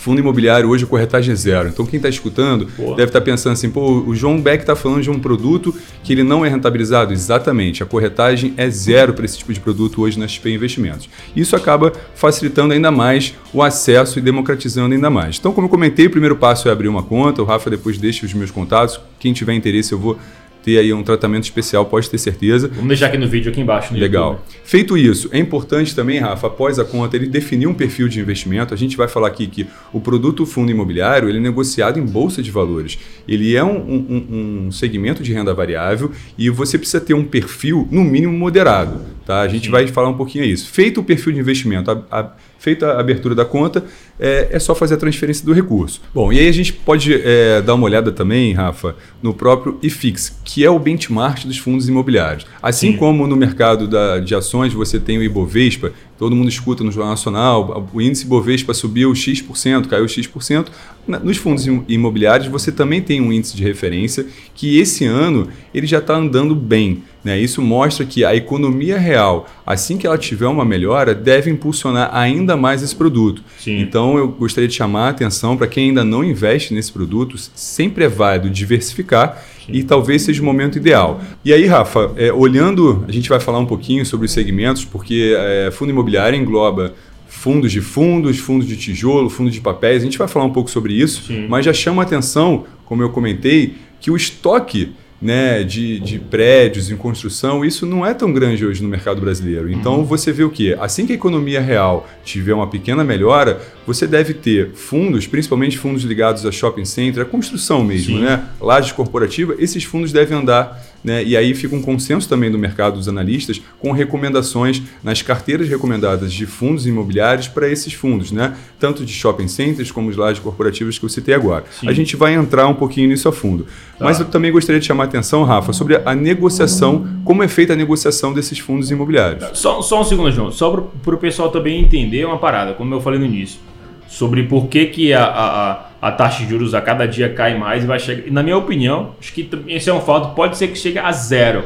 Fundo 0.04 0.20
imobiliário 0.20 0.68
hoje, 0.68 0.86
corretagem 0.86 1.32
é 1.32 1.36
zero. 1.36 1.70
Então, 1.70 1.86
quem 1.86 1.96
está 1.96 2.10
escutando 2.10 2.68
pô. 2.76 2.90
deve 2.90 3.06
estar 3.06 3.22
tá 3.22 3.22
pensando 3.22 3.54
assim: 3.54 3.70
pô, 3.70 4.02
o 4.02 4.14
João 4.14 4.42
Beck 4.42 4.62
está 4.62 4.76
falando 4.76 5.02
de 5.02 5.10
um 5.10 5.18
produto 5.18 5.74
que 6.04 6.12
ele 6.12 6.24
não 6.24 6.46
é 6.46 6.50
rentabilizado. 6.50 7.14
Exatamente, 7.14 7.82
a 7.82 7.86
corretagem 7.86 8.54
é 8.58 8.70
zero 8.70 9.14
para 9.14 9.24
esse 9.24 9.38
tipo 9.38 9.54
de 9.54 9.62
produto 9.62 10.02
hoje 10.02 10.20
na 10.20 10.28
XP 10.28 10.50
Investimentos. 10.50 11.08
Isso 11.34 11.56
acaba 11.56 11.94
facilitando 12.16 12.74
ainda 12.74 12.92
mais 12.92 13.34
o 13.54 13.64
acesso 13.64 14.20
e 14.20 14.22
democratizando 14.22 14.94
ainda 14.94 15.10
mais. 15.10 15.38
Então, 15.40 15.54
como 15.54 15.68
eu 15.68 15.72
comentei, 15.72 16.08
o 16.08 16.10
primeiro 16.10 16.36
passo 16.36 16.68
é 16.68 16.72
abrir 16.74 16.90
uma 16.90 17.04
conta. 17.04 17.42
O 17.42 17.46
Rafa 17.46 17.70
depois 17.70 17.98
deixa 17.98 18.26
os 18.26 18.34
meus 18.34 18.52
contatos. 18.52 19.00
Quem 19.18 19.32
tiver 19.32 19.54
interesse, 19.54 19.94
eu 19.94 20.00
vou 20.00 20.20
ter 20.64 20.78
aí 20.80 20.94
um 20.94 21.04
tratamento 21.04 21.44
especial, 21.44 21.86
pode 21.86 22.10
ter 22.10 22.18
certeza. 22.18 22.70
Vamos 22.70 22.88
deixar 22.88 23.08
aqui 23.08 23.18
no 23.18 23.28
vídeo 23.28 23.52
aqui 23.52 23.62
embaixo. 23.62 23.94
Legal. 23.94 24.32
YouTube. 24.32 24.64
Feito 24.64 24.98
isso, 24.98 25.30
é 25.32 25.38
importante 25.38 25.94
também, 25.94 26.20
Rafa, 26.20 26.48
após 26.48 26.80
a 26.80 26.86
conta, 26.86 27.18
ele 27.18 27.28
definir 27.28 27.68
um 27.68 27.74
perfil 27.74 28.08
de 28.08 28.20
investimento. 28.20 28.74
A 28.74 28.78
gente 28.78 28.96
vai 28.96 29.08
falar 29.08 29.28
aqui 29.28 29.46
que 29.46 29.68
o 29.92 30.00
produto 30.00 30.46
fundo 30.46 30.72
imobiliário 30.72 31.28
ele 31.28 31.38
é 31.38 31.42
negociado 31.42 32.00
em 32.00 32.06
bolsa 32.06 32.42
de 32.42 32.50
valores. 32.50 32.98
Ele 33.28 33.56
é 33.56 33.64
um, 33.64 33.78
um, 33.78 34.66
um 34.68 34.72
segmento 34.72 35.22
de 35.22 35.34
renda 35.34 35.54
variável 35.54 36.12
e 36.38 36.50
você 36.50 36.78
precisa 36.78 37.02
ter 37.02 37.14
um 37.14 37.26
perfil, 37.26 37.88
no 37.92 38.04
mínimo, 38.04 38.34
moderado. 38.34 39.02
Tá? 39.26 39.42
A 39.42 39.48
gente 39.48 39.66
Sim. 39.66 39.72
vai 39.72 39.86
falar 39.88 40.10
um 40.10 40.18
pouquinho 40.18 40.46
isso. 40.46 40.70
Feito 40.70 41.02
o 41.02 41.04
perfil 41.04 41.34
de 41.34 41.40
investimento, 41.40 41.92
a, 41.92 42.04
a 42.10 42.32
Feita 42.64 42.94
a 42.94 43.02
abertura 43.02 43.36
da 43.36 43.44
conta, 43.44 43.84
é, 44.20 44.50
é, 44.52 44.60
só 44.60 44.76
fazer 44.76 44.96
a 44.96 44.98
transferência 44.98 45.46
do 45.46 45.54
recurso. 45.54 46.02
Bom, 46.14 46.32
e 46.32 46.40
aí 46.40 46.48
a 46.48 46.52
gente 46.52 46.72
pode 46.72 47.14
é, 47.14 47.62
dar 47.62 47.74
uma 47.76 47.86
olhada 47.86 48.12
também, 48.12 48.54
Rafa, 48.54 48.96
no 49.22 49.34
próprio 49.34 49.78
IFIX, 49.82 50.40
que 50.44 50.64
é 50.64 50.70
o 50.70 50.78
benchmark 50.78 51.46
dos 51.46 51.58
fundos 51.58 51.88
imobiliários. 51.88 52.46
Assim 52.62 52.92
Sim. 52.92 52.98
como 52.98 53.28
no 53.28 53.36
mercado 53.36 53.88
da, 53.88 54.20
de 54.20 54.36
ações 54.36 54.74
você 54.74 55.00
tem 55.00 55.18
o 55.18 55.24
Ibovespa, 55.24 55.92
todo 56.18 56.36
mundo 56.36 56.50
escuta 56.50 56.84
no 56.84 56.92
Jornal 56.92 57.12
Nacional, 57.12 57.90
o 57.94 58.02
índice 58.02 58.26
Ibovespa 58.26 58.74
subiu 58.74 59.14
X%, 59.14 59.88
caiu 59.90 60.08
X%. 60.08 60.68
Nos 61.06 61.36
fundos 61.36 61.66
imobiliários 61.90 62.48
você 62.48 62.72
também 62.72 63.02
tem 63.02 63.20
um 63.20 63.34
índice 63.34 63.58
de 63.58 63.64
referência 63.64 64.26
que 64.56 64.80
esse 64.80 65.04
ano 65.04 65.50
ele 65.74 65.86
já 65.86 65.98
está 65.98 66.16
andando 66.16 66.56
bem. 66.56 67.04
Né? 67.24 67.40
Isso 67.40 67.62
mostra 67.62 68.06
que 68.06 68.24
a 68.24 68.36
economia 68.36 68.98
real, 68.98 69.50
assim 69.66 69.98
que 69.98 70.06
ela 70.06 70.18
tiver 70.18 70.48
uma 70.48 70.66
melhora, 70.66 71.16
deve 71.16 71.50
impulsionar 71.50 72.10
ainda 72.14 72.58
mais 72.58 72.84
esse 72.84 72.96
produto. 72.96 73.42
Sim. 73.58 73.80
Então 73.80 74.03
eu 74.18 74.28
gostaria 74.28 74.68
de 74.68 74.76
chamar 74.76 75.08
a 75.08 75.10
atenção 75.10 75.56
para 75.56 75.68
quem 75.68 75.90
ainda 75.90 76.04
não 76.04 76.24
investe 76.24 76.74
nesse 76.74 76.92
produto, 76.92 77.38
sempre 77.56 78.04
é 78.04 78.08
válido 78.08 78.50
diversificar 78.50 79.44
e 79.68 79.84
talvez 79.84 80.22
seja 80.22 80.42
o 80.42 80.46
momento 80.46 80.78
ideal. 80.78 81.22
E 81.44 81.54
aí, 81.54 81.66
Rafa, 81.66 82.12
é, 82.18 82.32
olhando, 82.32 83.06
a 83.08 83.12
gente 83.12 83.30
vai 83.30 83.40
falar 83.40 83.60
um 83.60 83.66
pouquinho 83.66 84.06
sobre 84.06 84.26
os 84.26 84.32
segmentos, 84.32 84.84
porque 84.84 85.34
é, 85.38 85.72
fundo 85.72 85.92
imobiliário 85.92 86.38
engloba 86.38 86.94
fundos 87.28 87.72
de 87.72 87.82
fundos, 87.82 88.38
fundos 88.38 88.68
de 88.68 88.78
tijolo, 88.78 89.30
fundos 89.30 89.54
de 89.54 89.62
papéis, 89.62 90.02
a 90.02 90.06
gente 90.06 90.18
vai 90.18 90.28
falar 90.28 90.46
um 90.46 90.52
pouco 90.52 90.70
sobre 90.70 90.94
isso, 90.94 91.24
Sim. 91.24 91.48
mas 91.48 91.66
já 91.66 91.74
chama 91.74 92.02
a 92.02 92.06
atenção, 92.06 92.66
como 92.86 93.02
eu 93.02 93.10
comentei, 93.10 93.76
que 94.00 94.12
o 94.12 94.16
estoque 94.16 94.94
né, 95.24 95.64
de, 95.64 96.02
de 96.02 96.20
prédios 96.20 96.92
em 96.92 96.98
construção, 96.98 97.64
isso 97.64 97.86
não 97.86 98.06
é 98.06 98.14
tão 98.14 98.34
grande 98.34 98.66
hoje 98.66 98.84
no 98.84 98.90
mercado 98.90 99.22
brasileiro. 99.22 99.72
Então 99.72 100.00
uhum. 100.00 100.04
você 100.04 100.34
vê 100.34 100.44
o 100.44 100.50
que? 100.50 100.74
Assim 100.74 101.06
que 101.06 101.14
a 101.14 101.16
economia 101.16 101.62
real 101.62 102.10
tiver 102.26 102.54
uma 102.54 102.68
pequena 102.68 103.06
melhora, 103.06 103.62
você 103.88 104.06
deve 104.06 104.34
ter 104.34 104.72
fundos, 104.74 105.26
principalmente 105.26 105.78
fundos 105.78 106.04
ligados 106.04 106.46
a 106.46 106.52
shopping 106.52 106.84
center, 106.84 107.24
a 107.24 107.26
construção 107.26 107.86
mesmo, 107.86 108.18
Sim. 108.18 108.24
né? 108.24 108.44
Laje 108.60 108.94
corporativa, 108.94 109.56
esses 109.58 109.86
fundos 109.86 110.12
devem 110.12 110.38
andar 110.38 110.84
né? 111.04 111.24
E 111.24 111.36
aí 111.36 111.54
fica 111.54 111.76
um 111.76 111.82
consenso 111.82 112.30
também 112.30 112.50
do 112.50 112.58
mercado 112.58 112.96
dos 112.96 113.08
analistas 113.08 113.62
com 113.80 113.92
recomendações 113.92 114.82
nas 115.04 115.22
carteiras 115.22 115.68
recomendadas 115.68 116.32
de 116.32 116.46
fundos 116.46 116.88
imobiliários 116.88 117.48
para 117.48 117.68
esses 117.68 117.94
fundos, 117.94 118.32
né? 118.32 118.56
tanto 118.80 119.06
de 119.06 119.14
shopping 119.14 119.48
centers 119.48 119.92
como 119.92 120.10
os 120.10 120.18
lajes 120.18 120.44
corporativos 120.44 121.00
que 121.00 121.06
eu 121.06 121.10
citei 121.10 121.34
agora. 121.34 121.64
Sim. 121.80 121.88
A 121.88 121.94
gente 121.94 122.16
vai 122.16 122.34
entrar 122.34 122.68
um 122.68 122.74
pouquinho 122.74 123.10
nisso 123.10 123.30
a 123.30 123.32
fundo. 123.32 123.64
Tá. 123.98 124.06
Mas 124.06 124.20
eu 124.20 124.26
também 124.26 124.52
gostaria 124.52 124.80
de 124.80 124.86
chamar 124.86 125.06
a 125.06 125.08
atenção, 125.08 125.44
Rafa, 125.44 125.72
sobre 125.72 126.02
a 126.04 126.14
negociação, 126.16 127.08
como 127.24 127.44
é 127.44 127.48
feita 127.48 127.74
a 127.74 127.76
negociação 127.76 128.34
desses 128.34 128.60
fundos 128.60 128.92
imobiliários. 128.92 129.58
Só, 129.58 129.82
só 129.82 130.02
um 130.02 130.04
segundo, 130.04 130.32
João, 130.32 130.52
só 130.52 130.70
para 131.02 131.16
o 131.16 131.18
pessoal 131.18 131.50
também 131.50 131.82
entender 131.82 132.26
uma 132.26 132.38
parada, 132.38 132.74
como 132.74 132.94
eu 132.94 133.02
falei 133.02 133.20
no 133.20 133.26
início, 133.26 133.60
sobre 134.08 134.44
por 134.44 134.68
que, 134.68 134.88
que 134.88 135.14
a, 135.14 135.24
a 135.24 135.72
a 135.72 135.86
taxa 136.12 136.44
de 136.44 136.50
juros 136.50 136.74
a 136.74 136.82
cada 136.82 137.08
dia 137.08 137.30
cai 137.30 137.58
mais 137.58 137.84
e 137.84 137.88
vai 137.88 138.00
chegar. 138.00 138.32
Na 138.32 138.44
minha 138.44 138.58
opinião, 138.58 139.16
acho 139.20 139.34
que 139.34 139.50
esse 139.68 139.90
é 139.90 139.94
um 139.94 140.02
fato, 140.02 140.36
pode 140.36 140.58
ser 140.58 140.68
que 140.68 140.78
chegue 140.78 141.00
a 141.00 141.12
zero. 141.12 141.64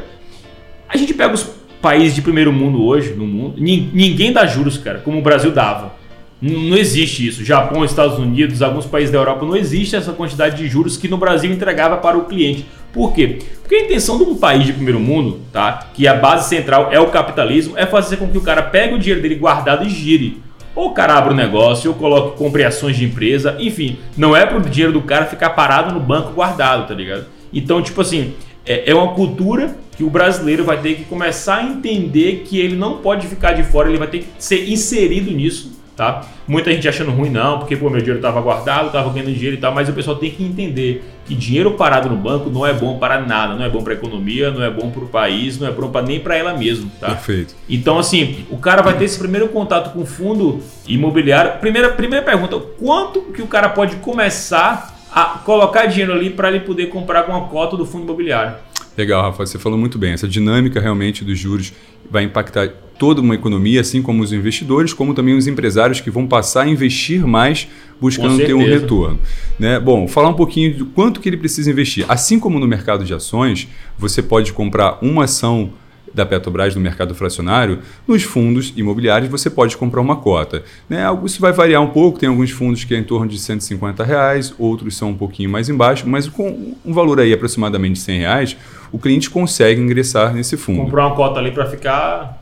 A 0.88 0.96
gente 0.96 1.12
pega 1.12 1.34
os 1.34 1.42
países 1.82 2.14
de 2.14 2.22
primeiro 2.22 2.52
mundo 2.52 2.84
hoje, 2.84 3.14
no 3.14 3.26
mundo, 3.26 3.54
ninguém 3.58 4.32
dá 4.32 4.46
juros, 4.46 4.78
cara, 4.78 4.98
como 4.98 5.18
o 5.18 5.22
Brasil 5.22 5.50
dava. 5.50 5.98
Não 6.40 6.76
existe 6.76 7.26
isso. 7.26 7.44
Japão, 7.44 7.84
Estados 7.84 8.16
Unidos, 8.16 8.62
alguns 8.62 8.86
países 8.86 9.10
da 9.10 9.18
Europa, 9.18 9.44
não 9.44 9.56
existe 9.56 9.96
essa 9.96 10.12
quantidade 10.12 10.56
de 10.56 10.68
juros 10.68 10.96
que 10.96 11.08
no 11.08 11.16
Brasil 11.16 11.52
entregava 11.52 11.96
para 11.96 12.16
o 12.16 12.26
cliente. 12.26 12.64
Por 12.92 13.12
quê? 13.12 13.40
Porque 13.60 13.74
a 13.74 13.84
intenção 13.84 14.16
de 14.16 14.24
um 14.24 14.36
país 14.36 14.64
de 14.64 14.72
primeiro 14.72 15.00
mundo, 15.00 15.40
tá? 15.52 15.90
que 15.92 16.06
a 16.06 16.14
base 16.14 16.48
central 16.48 16.90
é 16.92 17.00
o 17.00 17.08
capitalismo, 17.08 17.76
é 17.76 17.84
fazer 17.86 18.18
com 18.18 18.28
que 18.28 18.38
o 18.38 18.42
cara 18.42 18.62
pegue 18.62 18.94
o 18.94 18.98
dinheiro 18.98 19.20
dele 19.20 19.34
guardado 19.34 19.84
e 19.84 19.90
gire. 19.90 20.40
Ou 20.78 20.90
o 20.90 20.94
cara 20.94 21.14
abre 21.14 21.34
um 21.34 21.36
negócio, 21.36 21.90
ou 21.90 21.96
coloque 21.96 22.38
compre 22.38 22.62
ações 22.62 22.96
de 22.96 23.04
empresa, 23.04 23.56
enfim, 23.58 23.98
não 24.16 24.36
é 24.36 24.46
pro 24.46 24.60
dinheiro 24.60 24.92
do 24.92 25.02
cara 25.02 25.26
ficar 25.26 25.50
parado 25.50 25.92
no 25.92 25.98
banco 25.98 26.30
guardado, 26.34 26.86
tá 26.86 26.94
ligado? 26.94 27.26
Então, 27.52 27.82
tipo 27.82 28.00
assim, 28.00 28.34
é, 28.64 28.88
é 28.88 28.94
uma 28.94 29.12
cultura 29.12 29.76
que 29.96 30.04
o 30.04 30.08
brasileiro 30.08 30.64
vai 30.64 30.80
ter 30.80 30.94
que 30.94 31.02
começar 31.02 31.56
a 31.56 31.64
entender 31.64 32.44
que 32.46 32.60
ele 32.60 32.76
não 32.76 32.98
pode 32.98 33.26
ficar 33.26 33.54
de 33.54 33.64
fora, 33.64 33.88
ele 33.88 33.98
vai 33.98 34.06
ter 34.06 34.20
que 34.20 34.26
ser 34.38 34.70
inserido 34.70 35.32
nisso 35.32 35.72
tá? 35.98 36.22
Muita 36.46 36.72
gente 36.72 36.88
achando 36.88 37.10
ruim, 37.10 37.28
não, 37.28 37.58
porque 37.58 37.76
pô, 37.76 37.90
meu 37.90 37.98
dinheiro 37.98 38.20
estava 38.20 38.40
guardado, 38.40 38.86
estava 38.86 39.10
ganhando 39.10 39.32
dinheiro 39.32 39.56
e 39.56 39.60
tal, 39.60 39.74
mas 39.74 39.88
o 39.88 39.92
pessoal 39.92 40.16
tem 40.16 40.30
que 40.30 40.44
entender 40.44 41.04
que 41.26 41.34
dinheiro 41.34 41.72
parado 41.72 42.08
no 42.08 42.14
banco 42.14 42.48
não 42.48 42.64
é 42.64 42.72
bom 42.72 42.98
para 42.98 43.20
nada, 43.20 43.56
não 43.56 43.64
é 43.64 43.68
bom 43.68 43.82
para 43.82 43.94
a 43.94 43.96
economia, 43.96 44.52
não 44.52 44.62
é 44.62 44.70
bom 44.70 44.90
para 44.90 45.02
o 45.02 45.08
país, 45.08 45.58
não 45.58 45.66
é 45.66 45.72
bom 45.72 45.90
para 45.90 46.06
nem 46.06 46.20
para 46.20 46.36
ela 46.36 46.56
mesma, 46.56 46.88
tá? 47.00 47.08
Perfeito. 47.08 47.56
Então, 47.68 47.98
assim, 47.98 48.46
o 48.48 48.58
cara 48.58 48.80
vai 48.80 48.96
ter 48.96 49.06
esse 49.06 49.18
primeiro 49.18 49.48
contato 49.48 49.92
com 49.92 50.02
o 50.02 50.06
fundo 50.06 50.60
imobiliário. 50.86 51.58
Primeira, 51.58 51.88
primeira 51.88 52.24
pergunta: 52.24 52.56
quanto 52.78 53.20
que 53.32 53.42
o 53.42 53.48
cara 53.48 53.68
pode 53.68 53.96
começar 53.96 54.96
a 55.10 55.24
colocar 55.44 55.86
dinheiro 55.86 56.12
ali 56.12 56.30
para 56.30 56.48
ele 56.48 56.60
poder 56.60 56.86
comprar 56.86 57.24
com 57.24 57.34
a 57.34 57.40
cota 57.48 57.76
do 57.76 57.84
fundo 57.84 58.04
imobiliário? 58.04 58.54
Legal, 58.98 59.22
Rafa, 59.22 59.46
você 59.46 59.60
falou 59.60 59.78
muito 59.78 59.96
bem. 59.96 60.12
Essa 60.12 60.26
dinâmica 60.26 60.80
realmente 60.80 61.24
dos 61.24 61.38
juros 61.38 61.72
vai 62.10 62.24
impactar 62.24 62.68
toda 62.98 63.20
uma 63.20 63.36
economia, 63.36 63.80
assim 63.80 64.02
como 64.02 64.24
os 64.24 64.32
investidores, 64.32 64.92
como 64.92 65.14
também 65.14 65.36
os 65.36 65.46
empresários 65.46 66.00
que 66.00 66.10
vão 66.10 66.26
passar 66.26 66.62
a 66.62 66.68
investir 66.68 67.24
mais 67.24 67.68
buscando 68.00 68.38
ter 68.38 68.54
um 68.54 68.64
retorno. 68.64 69.20
Né? 69.56 69.78
Bom, 69.78 70.08
falar 70.08 70.30
um 70.30 70.34
pouquinho 70.34 70.76
do 70.76 70.86
quanto 70.86 71.20
que 71.20 71.28
ele 71.28 71.36
precisa 71.36 71.70
investir. 71.70 72.04
Assim 72.08 72.40
como 72.40 72.58
no 72.58 72.66
mercado 72.66 73.04
de 73.04 73.14
ações, 73.14 73.68
você 73.96 74.20
pode 74.20 74.52
comprar 74.52 74.98
uma 75.00 75.24
ação 75.24 75.70
da 76.12 76.26
Petrobras 76.26 76.74
no 76.74 76.80
mercado 76.80 77.14
fracionário, 77.14 77.78
nos 78.06 78.22
fundos 78.24 78.72
imobiliários 78.76 79.30
você 79.30 79.48
pode 79.48 79.76
comprar 79.76 80.00
uma 80.00 80.16
cota. 80.16 80.64
Né? 80.88 81.04
Isso 81.24 81.40
vai 81.40 81.52
variar 81.52 81.82
um 81.82 81.90
pouco, 81.90 82.18
tem 82.18 82.28
alguns 82.28 82.50
fundos 82.50 82.82
que 82.82 82.94
é 82.94 82.98
em 82.98 83.04
torno 83.04 83.28
de 83.28 83.38
150 83.38 84.02
reais, 84.02 84.52
outros 84.58 84.96
são 84.96 85.10
um 85.10 85.14
pouquinho 85.14 85.50
mais 85.50 85.68
embaixo, 85.68 86.08
mas 86.08 86.28
com 86.28 86.74
um 86.84 86.92
valor 86.92 87.20
aí 87.20 87.32
aproximadamente 87.32 87.94
de 87.94 88.00
100 88.00 88.18
reais, 88.18 88.56
o 88.92 88.98
cliente 88.98 89.30
consegue 89.30 89.80
ingressar 89.80 90.32
nesse 90.34 90.56
fundo. 90.56 90.82
Comprar 90.82 91.06
uma 91.06 91.16
cota 91.16 91.38
ali 91.38 91.50
para 91.50 91.66
ficar 91.66 92.37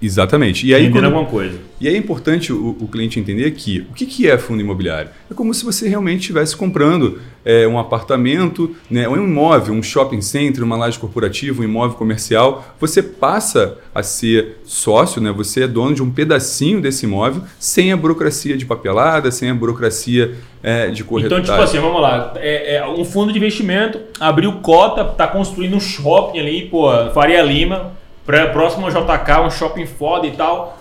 Exatamente. 0.00 0.66
E 0.66 0.74
aí, 0.74 0.90
quando, 0.90 1.04
alguma 1.04 1.24
coisa. 1.24 1.58
E 1.80 1.88
aí 1.88 1.94
é 1.94 1.98
importante 1.98 2.52
o, 2.52 2.76
o, 2.80 2.88
cliente 2.88 3.18
entender 3.18 3.50
que 3.52 3.80
o 3.90 3.94
que, 3.94 4.04
que 4.04 4.28
é 4.28 4.36
fundo 4.36 4.60
imobiliário? 4.60 5.10
É 5.30 5.34
como 5.34 5.54
se 5.54 5.64
você 5.64 5.88
realmente 5.88 6.20
estivesse 6.20 6.54
comprando 6.54 7.18
é, 7.44 7.66
um 7.66 7.78
apartamento, 7.78 8.74
né, 8.90 9.08
um 9.08 9.16
imóvel, 9.16 9.74
um 9.74 9.82
shopping 9.82 10.20
center, 10.20 10.62
uma 10.62 10.76
laje 10.76 10.98
corporativa, 10.98 11.62
um 11.62 11.64
imóvel 11.64 11.96
comercial. 11.96 12.74
Você 12.78 13.02
passa 13.02 13.78
a 13.94 14.02
ser 14.02 14.58
sócio, 14.64 15.20
né, 15.20 15.32
você 15.32 15.62
é 15.62 15.68
dono 15.68 15.94
de 15.94 16.02
um 16.02 16.10
pedacinho 16.10 16.80
desse 16.80 17.06
imóvel 17.06 17.42
sem 17.58 17.90
a 17.90 17.96
burocracia 17.96 18.56
de 18.56 18.66
papelada, 18.66 19.30
sem 19.30 19.48
a 19.48 19.54
burocracia 19.54 20.34
é, 20.62 20.88
de 20.88 21.04
corretagem. 21.04 21.42
Então, 21.42 21.54
tipo 21.54 21.64
assim, 21.64 21.78
vamos 21.78 22.02
lá. 22.02 22.34
É, 22.36 22.76
é 22.76 22.86
um 22.86 23.04
fundo 23.04 23.32
de 23.32 23.38
investimento 23.38 23.98
abriu 24.20 24.52
cota, 24.60 25.02
está 25.10 25.26
construindo 25.26 25.74
um 25.74 25.80
shopping 25.80 26.38
ali, 26.38 26.66
pô, 26.66 26.90
Faria 27.14 27.42
Lima 27.42 27.96
próximo 28.26 28.86
ao 28.86 28.90
JK, 28.90 29.40
um 29.46 29.50
shopping 29.50 29.86
foda 29.86 30.26
e 30.26 30.32
tal. 30.32 30.78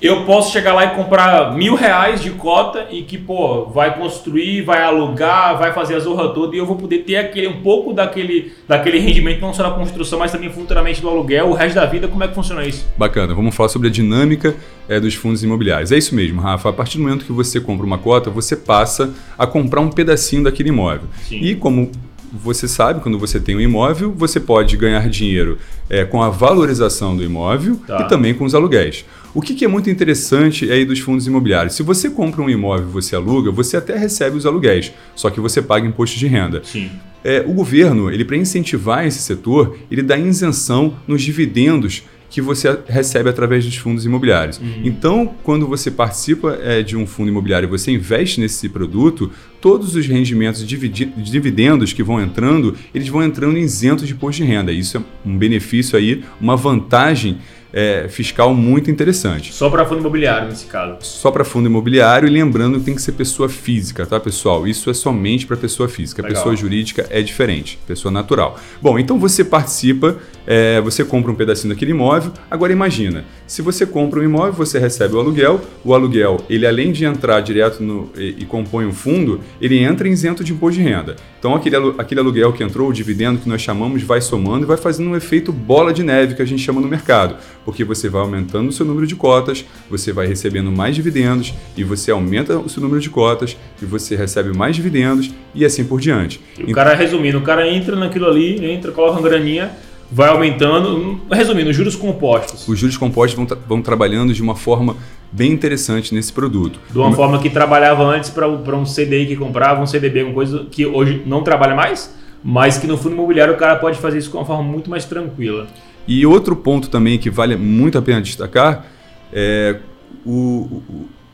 eu 0.00 0.24
posso 0.24 0.52
chegar 0.52 0.74
lá 0.74 0.84
e 0.84 0.90
comprar 0.90 1.54
mil 1.56 1.74
reais 1.74 2.20
de 2.20 2.30
cota 2.30 2.86
e 2.90 3.02
que, 3.02 3.18
pô, 3.18 3.66
vai 3.66 3.98
construir, 3.98 4.62
vai 4.62 4.80
alugar, 4.82 5.58
vai 5.58 5.72
fazer 5.72 5.96
a 5.96 5.98
zorra 5.98 6.28
toda 6.28 6.54
e 6.54 6.58
eu 6.58 6.66
vou 6.66 6.76
poder 6.76 6.98
ter 6.98 7.16
aquele, 7.16 7.48
um 7.48 7.62
pouco 7.62 7.92
daquele, 7.92 8.52
daquele 8.66 8.98
rendimento, 9.00 9.40
não 9.40 9.52
só 9.52 9.64
na 9.64 9.70
construção, 9.72 10.18
mas 10.18 10.30
também 10.30 10.50
futuramente 10.50 11.00
do 11.00 11.08
aluguel, 11.08 11.48
o 11.48 11.52
resto 11.52 11.74
da 11.74 11.86
vida. 11.86 12.06
Como 12.06 12.22
é 12.22 12.28
que 12.28 12.34
funciona 12.34 12.64
isso? 12.64 12.86
Bacana, 12.96 13.34
vamos 13.34 13.54
falar 13.54 13.68
sobre 13.68 13.88
a 13.88 13.90
dinâmica 13.90 14.54
é, 14.88 15.00
dos 15.00 15.14
fundos 15.14 15.42
imobiliários. 15.42 15.90
É 15.90 15.98
isso 15.98 16.14
mesmo, 16.14 16.40
Rafa. 16.40 16.68
A 16.68 16.72
partir 16.72 16.98
do 16.98 17.02
momento 17.02 17.24
que 17.24 17.32
você 17.32 17.60
compra 17.60 17.84
uma 17.84 17.98
cota, 17.98 18.30
você 18.30 18.54
passa 18.54 19.12
a 19.36 19.46
comprar 19.46 19.80
um 19.80 19.90
pedacinho 19.90 20.44
daquele 20.44 20.68
imóvel. 20.68 21.08
Sim. 21.28 21.40
E 21.40 21.56
como 21.56 21.90
você 22.32 22.68
sabe, 22.68 23.00
quando 23.00 23.18
você 23.18 23.40
tem 23.40 23.56
um 23.56 23.60
imóvel, 23.60 24.12
você 24.12 24.38
pode 24.38 24.76
ganhar 24.76 25.08
dinheiro 25.08 25.58
é, 25.88 26.04
com 26.04 26.22
a 26.22 26.30
valorização 26.30 27.16
do 27.16 27.22
imóvel 27.22 27.76
tá. 27.86 28.02
e 28.02 28.08
também 28.08 28.34
com 28.34 28.44
os 28.44 28.54
aluguéis. 28.54 29.04
O 29.34 29.42
que, 29.42 29.54
que, 29.54 29.64
é 29.64 29.68
muito 29.68 29.90
interessante 29.90 30.70
aí 30.70 30.84
dos 30.84 30.98
fundos 30.98 31.26
imobiliários? 31.26 31.74
Se 31.74 31.82
você 31.82 32.10
compra 32.10 32.42
um 32.42 32.48
imóvel 32.48 32.88
e 32.88 32.92
você 32.92 33.14
aluga, 33.14 33.50
você 33.50 33.76
até 33.76 33.96
recebe 33.96 34.36
os 34.36 34.46
aluguéis, 34.46 34.92
só 35.14 35.30
que 35.30 35.40
você 35.40 35.60
paga 35.60 35.86
imposto 35.86 36.18
de 36.18 36.26
renda. 36.26 36.62
Sim. 36.64 36.90
É, 37.22 37.44
o 37.46 37.52
governo, 37.52 38.10
ele 38.10 38.24
para 38.24 38.36
incentivar 38.36 39.06
esse 39.06 39.18
setor, 39.18 39.76
ele 39.90 40.02
dá 40.02 40.16
isenção 40.16 40.96
nos 41.06 41.22
dividendos 41.22 42.04
que 42.30 42.40
você 42.40 42.78
recebe 42.86 43.28
através 43.28 43.64
dos 43.64 43.76
fundos 43.76 44.04
imobiliários. 44.04 44.58
Uhum. 44.58 44.82
Então, 44.84 45.34
quando 45.42 45.66
você 45.66 45.90
participa 45.90 46.58
é, 46.62 46.82
de 46.82 46.96
um 46.96 47.06
fundo 47.06 47.28
imobiliário 47.30 47.66
e 47.66 47.70
você 47.70 47.90
investe 47.90 48.40
nesse 48.40 48.68
produto, 48.68 49.30
todos 49.60 49.94
os 49.94 50.06
rendimentos 50.06 50.66
de 50.66 50.76
dividendos 50.76 51.92
que 51.92 52.02
vão 52.02 52.20
entrando, 52.20 52.76
eles 52.94 53.08
vão 53.08 53.22
entrando 53.22 53.58
isentos 53.58 54.06
de 54.06 54.14
imposto 54.14 54.42
de 54.42 54.48
renda. 54.48 54.72
Isso 54.72 54.96
é 54.96 55.02
um 55.24 55.36
benefício 55.36 55.98
aí, 55.98 56.22
uma 56.40 56.56
vantagem 56.56 57.38
é, 57.72 58.06
fiscal 58.08 58.54
muito 58.54 58.90
interessante. 58.90 59.52
Só 59.52 59.68
para 59.68 59.84
fundo 59.84 60.00
imobiliário, 60.00 60.48
nesse 60.48 60.66
caso? 60.66 60.96
Só 61.00 61.30
para 61.30 61.44
fundo 61.44 61.66
imobiliário 61.66 62.28
e 62.28 62.30
lembrando 62.30 62.78
que 62.78 62.84
tem 62.84 62.94
que 62.94 63.02
ser 63.02 63.12
pessoa 63.12 63.48
física, 63.48 64.06
tá, 64.06 64.18
pessoal? 64.18 64.66
Isso 64.66 64.88
é 64.90 64.94
somente 64.94 65.46
para 65.46 65.56
pessoa 65.56 65.88
física. 65.88 66.22
Legal. 66.22 66.36
Pessoa 66.36 66.56
jurídica 66.56 67.06
é 67.10 67.22
diferente, 67.22 67.78
pessoa 67.86 68.10
natural. 68.10 68.58
Bom, 68.80 68.98
então 68.98 69.18
você 69.18 69.44
participa, 69.44 70.16
é, 70.46 70.80
você 70.80 71.04
compra 71.04 71.30
um 71.30 71.34
pedacinho 71.34 71.72
daquele 71.74 71.90
imóvel. 71.90 72.32
Agora 72.50 72.72
imagina, 72.72 73.24
se 73.46 73.62
você 73.62 73.84
compra 73.84 74.20
um 74.20 74.24
imóvel, 74.24 74.52
você 74.52 74.78
recebe 74.78 75.14
o 75.14 75.20
aluguel. 75.20 75.60
O 75.84 75.94
aluguel, 75.94 76.38
ele 76.48 76.66
além 76.66 76.92
de 76.92 77.04
entrar 77.04 77.40
direto 77.40 77.82
no, 77.82 78.10
e, 78.16 78.36
e 78.38 78.44
compõe 78.44 78.86
um 78.86 78.92
fundo, 78.92 79.40
ele 79.60 79.78
entra 79.78 80.08
isento 80.08 80.42
de 80.42 80.52
imposto 80.52 80.80
de 80.80 80.88
renda. 80.88 81.16
Então 81.38 81.54
aquele, 81.54 81.76
aquele 81.98 82.20
aluguel 82.20 82.52
que 82.52 82.62
entrou, 82.62 82.88
o 82.88 82.92
dividendo 82.92 83.38
que 83.40 83.48
nós 83.48 83.60
chamamos, 83.60 84.02
vai 84.02 84.20
somando 84.20 84.64
e 84.64 84.66
vai 84.66 84.76
fazendo 84.76 85.10
um 85.10 85.16
efeito 85.16 85.52
bola 85.52 85.92
de 85.92 86.02
neve 86.02 86.34
que 86.34 86.42
a 86.42 86.44
gente 86.44 86.62
chama 86.62 86.80
no 86.80 86.88
mercado 86.88 87.36
porque 87.68 87.84
você 87.84 88.08
vai 88.08 88.22
aumentando 88.22 88.70
o 88.70 88.72
seu 88.72 88.86
número 88.86 89.06
de 89.06 89.14
cotas, 89.14 89.62
você 89.90 90.10
vai 90.10 90.26
recebendo 90.26 90.72
mais 90.72 90.96
dividendos 90.96 91.52
e 91.76 91.84
você 91.84 92.10
aumenta 92.10 92.58
o 92.58 92.66
seu 92.66 92.80
número 92.80 92.98
de 92.98 93.10
cotas 93.10 93.58
e 93.82 93.84
você 93.84 94.16
recebe 94.16 94.56
mais 94.56 94.74
dividendos 94.74 95.30
e 95.54 95.66
assim 95.66 95.84
por 95.84 96.00
diante. 96.00 96.40
E 96.58 96.72
o 96.72 96.74
cara, 96.74 96.94
resumindo, 96.94 97.36
o 97.36 97.42
cara 97.42 97.70
entra 97.70 97.94
naquilo 97.94 98.26
ali, 98.26 98.64
entra, 98.64 98.90
coloca 98.90 99.20
uma 99.20 99.20
graninha, 99.20 99.72
vai 100.10 100.30
aumentando. 100.30 101.20
Resumindo, 101.30 101.70
juros 101.70 101.94
compostos. 101.94 102.66
Os 102.66 102.78
juros 102.78 102.96
compostos 102.96 103.36
vão, 103.36 103.44
tra 103.44 103.58
vão 103.68 103.82
trabalhando 103.82 104.32
de 104.32 104.40
uma 104.40 104.56
forma 104.56 104.96
bem 105.30 105.52
interessante 105.52 106.14
nesse 106.14 106.32
produto. 106.32 106.80
De 106.90 106.98
uma 106.98 107.12
forma 107.12 107.38
que 107.38 107.50
trabalhava 107.50 108.02
antes 108.02 108.30
para 108.30 108.48
um 108.48 108.84
CDI 108.84 109.26
que 109.26 109.36
comprava, 109.36 109.82
um 109.82 109.86
CDB, 109.86 110.22
uma 110.22 110.32
coisa 110.32 110.66
que 110.70 110.86
hoje 110.86 111.22
não 111.26 111.42
trabalha 111.42 111.74
mais, 111.74 112.16
mas 112.42 112.78
que 112.78 112.86
no 112.86 112.96
fundo 112.96 113.14
imobiliário 113.14 113.52
o 113.52 113.58
cara 113.58 113.76
pode 113.76 113.98
fazer 113.98 114.16
isso 114.16 114.30
de 114.30 114.36
uma 114.38 114.46
forma 114.46 114.62
muito 114.62 114.88
mais 114.88 115.04
tranquila. 115.04 115.66
E 116.08 116.24
outro 116.24 116.56
ponto 116.56 116.88
também 116.88 117.18
que 117.18 117.28
vale 117.28 117.54
muito 117.54 117.98
a 117.98 118.02
pena 118.02 118.22
destacar 118.22 118.86
é 119.32 119.78
o, 120.24 120.82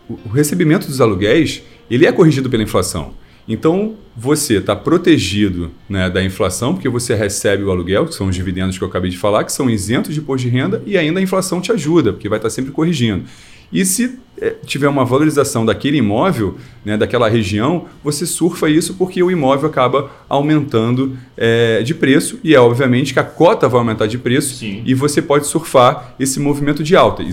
o, 0.09 0.19
o 0.26 0.28
recebimento 0.28 0.87
dos 0.87 1.00
aluguéis 1.00 1.62
ele 1.88 2.07
é 2.07 2.12
corrigido 2.12 2.50
pela 2.50 2.62
inflação. 2.62 3.14
Então 3.47 3.95
você 4.16 4.54
está 4.57 4.75
protegido 4.75 5.71
né, 5.88 6.09
da 6.09 6.25
inflação, 6.25 6.75
porque 6.75 6.88
você 6.88 7.14
recebe 7.14 7.62
o 7.62 7.71
aluguel, 7.71 8.07
que 8.07 8.14
são 8.14 8.28
os 8.28 8.35
dividendos 8.35 8.78
que 8.78 8.83
eu 8.83 8.88
acabei 8.88 9.11
de 9.11 9.19
falar, 9.19 9.45
que 9.45 9.52
são 9.52 9.69
isentos 9.69 10.14
de 10.14 10.21
imposto 10.21 10.49
de 10.49 10.52
renda, 10.52 10.83
e 10.87 10.97
ainda 10.97 11.21
a 11.21 11.23
inflação 11.23 11.61
te 11.61 11.71
ajuda, 11.71 12.12
porque 12.12 12.28
vai 12.28 12.38
estar 12.38 12.49
tá 12.49 12.54
sempre 12.54 12.73
corrigindo. 12.73 13.25
E 13.73 13.85
se 13.85 14.19
tiver 14.64 14.88
uma 14.88 15.05
valorização 15.05 15.64
daquele 15.64 15.99
imóvel, 15.99 16.57
né, 16.85 16.97
daquela 16.97 17.29
região, 17.29 17.87
você 18.03 18.26
surfa 18.26 18.69
isso 18.69 18.95
porque 18.95 19.23
o 19.23 19.31
imóvel 19.31 19.69
acaba 19.69 20.11
aumentando 20.29 21.17
é, 21.37 21.83
de 21.83 21.95
preço 21.95 22.38
e 22.45 22.55
é 22.55 22.61
obviamente 22.61 23.12
que 23.12 23.21
a 23.21 23.25
cota 23.25 23.69
vai 23.69 23.79
aumentar 23.79 24.07
de 24.07 24.19
preço 24.19 24.57
Sim. 24.57 24.83
e 24.85 24.93
você 24.93 25.23
pode 25.23 25.47
surfar 25.47 26.14
esse 26.19 26.38
movimento 26.38 26.83
de 26.83 26.95
alta. 26.95 27.25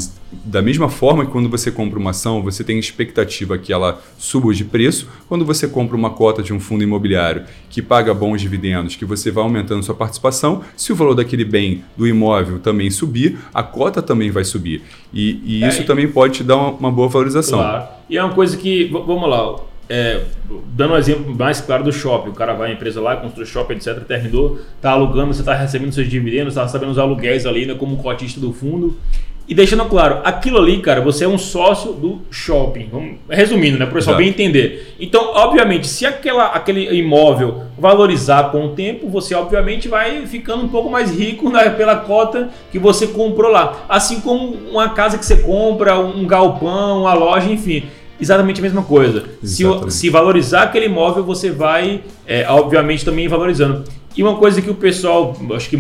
Da 0.46 0.62
mesma 0.62 0.88
forma 0.90 1.26
que 1.26 1.32
quando 1.32 1.50
você 1.50 1.70
compra 1.70 2.00
uma 2.00 2.12
ação, 2.12 2.42
você 2.42 2.64
tem 2.64 2.80
expectativa 2.80 3.58
que 3.58 3.74
ela 3.74 4.02
suba 4.18 4.54
de 4.54 4.64
preço, 4.64 5.08
quando 5.28 5.46
você 5.46 5.68
compra 5.68 5.96
uma 5.96 6.12
cota 6.12 6.42
de 6.42 6.54
um 6.54 6.60
fundo 6.60 6.84
imobiliário 6.84 7.44
que 7.70 7.82
paga 7.82 8.14
bons 8.14 8.42
dividendos, 8.42 8.96
que 8.96 9.06
você 9.06 9.30
vai 9.30 9.44
aumentando 9.44 9.84
sua 9.84 9.96
participação, 9.96 10.62
se 10.78 10.94
o 10.94 10.96
valor 10.96 11.16
daquele 11.16 11.44
bem 11.44 11.84
do 11.98 12.08
imóvel 12.08 12.60
também 12.60 12.90
subir, 12.90 13.38
a 13.54 13.62
cota 13.62 14.02
também 14.02 14.32
vai 14.32 14.44
subir. 14.44 14.82
E, 15.14 15.42
e 15.44 15.68
isso 15.68 15.82
é, 15.82 15.84
também 15.84 16.08
pode 16.08 16.36
te 16.36 16.44
dar 16.44 16.56
uma, 16.56 16.72
uma 16.72 16.92
boa 16.92 17.01
valorização. 17.10 17.60
Claro. 17.60 17.88
E 18.10 18.18
é 18.18 18.24
uma 18.24 18.34
coisa 18.34 18.58
que, 18.58 18.86
vamos 18.86 19.30
lá, 19.30 19.56
é, 19.90 20.22
dando 20.74 20.94
um 20.94 20.98
exemplo 20.98 21.36
mais 21.36 21.60
claro 21.60 21.84
do 21.84 21.92
shopping, 21.92 22.30
o 22.30 22.34
cara 22.34 22.54
vai 22.54 22.72
à 22.72 22.74
empresa 22.74 23.02
lá, 23.02 23.18
construiu 23.18 23.46
shopping, 23.46 23.74
etc, 23.74 24.00
terminou, 24.08 24.60
tá 24.82 24.92
alugando, 24.92 25.34
você 25.34 25.42
está 25.42 25.54
recebendo 25.54 25.92
seus 25.92 26.08
dividendos, 26.08 26.54
está 26.54 26.64
recebendo 26.64 26.92
os 26.92 26.98
aluguéis 26.98 27.46
ali, 27.46 27.66
né, 27.66 27.74
como 27.74 27.98
cotista 27.98 28.40
do 28.40 28.54
fundo. 28.54 28.98
E 29.48 29.54
deixando 29.54 29.84
claro, 29.86 30.20
aquilo 30.24 30.58
ali, 30.58 30.80
cara, 30.80 31.02
você 31.02 31.26
é 31.26 31.28
um 31.28 31.38
sócio 31.38 31.92
do 31.92 32.22
shopping. 32.32 32.88
Vamos, 32.92 33.16
resumindo, 33.30 33.78
né? 33.78 33.86
Para 33.86 33.92
o 33.92 33.96
pessoal 33.96 34.16
bem 34.16 34.30
entender. 34.30 34.96
Então, 35.00 35.34
obviamente, 35.34 35.88
se 35.88 36.06
aquela, 36.06 36.48
aquele 36.48 36.90
imóvel 36.96 37.64
valorizar 37.78 38.52
com 38.52 38.68
o 38.68 38.70
tempo, 38.70 39.10
você 39.10 39.36
obviamente 39.36 39.88
vai 39.88 40.26
ficando 40.26 40.64
um 40.64 40.70
pouco 40.70 40.90
mais 40.90 41.12
rico 41.12 41.50
né, 41.50 41.70
pela 41.70 41.98
cota 41.98 42.50
que 42.72 42.80
você 42.80 43.08
comprou 43.08 43.52
lá. 43.52 43.86
Assim 43.90 44.22
como 44.22 44.54
uma 44.70 44.90
casa 44.90 45.18
que 45.18 45.26
você 45.26 45.38
compra, 45.38 46.00
um 46.00 46.26
galpão, 46.26 47.02
uma 47.02 47.14
loja, 47.14 47.50
enfim 47.50 47.84
exatamente 48.22 48.60
a 48.60 48.62
mesma 48.62 48.84
coisa. 48.84 49.24
Se, 49.44 49.64
se, 49.90 50.10
valorizar 50.10 50.62
aquele 50.62 50.86
imóvel, 50.86 51.24
você 51.24 51.50
vai, 51.50 52.02
é, 52.28 52.48
obviamente, 52.48 53.04
também 53.04 53.28
valorizando. 53.28 53.84
E 54.16 54.22
uma 54.22 54.36
coisa 54.36 54.62
que 54.62 54.70
o 54.70 54.76
pessoal, 54.76 55.36
acho 55.56 55.70
que 55.70 55.78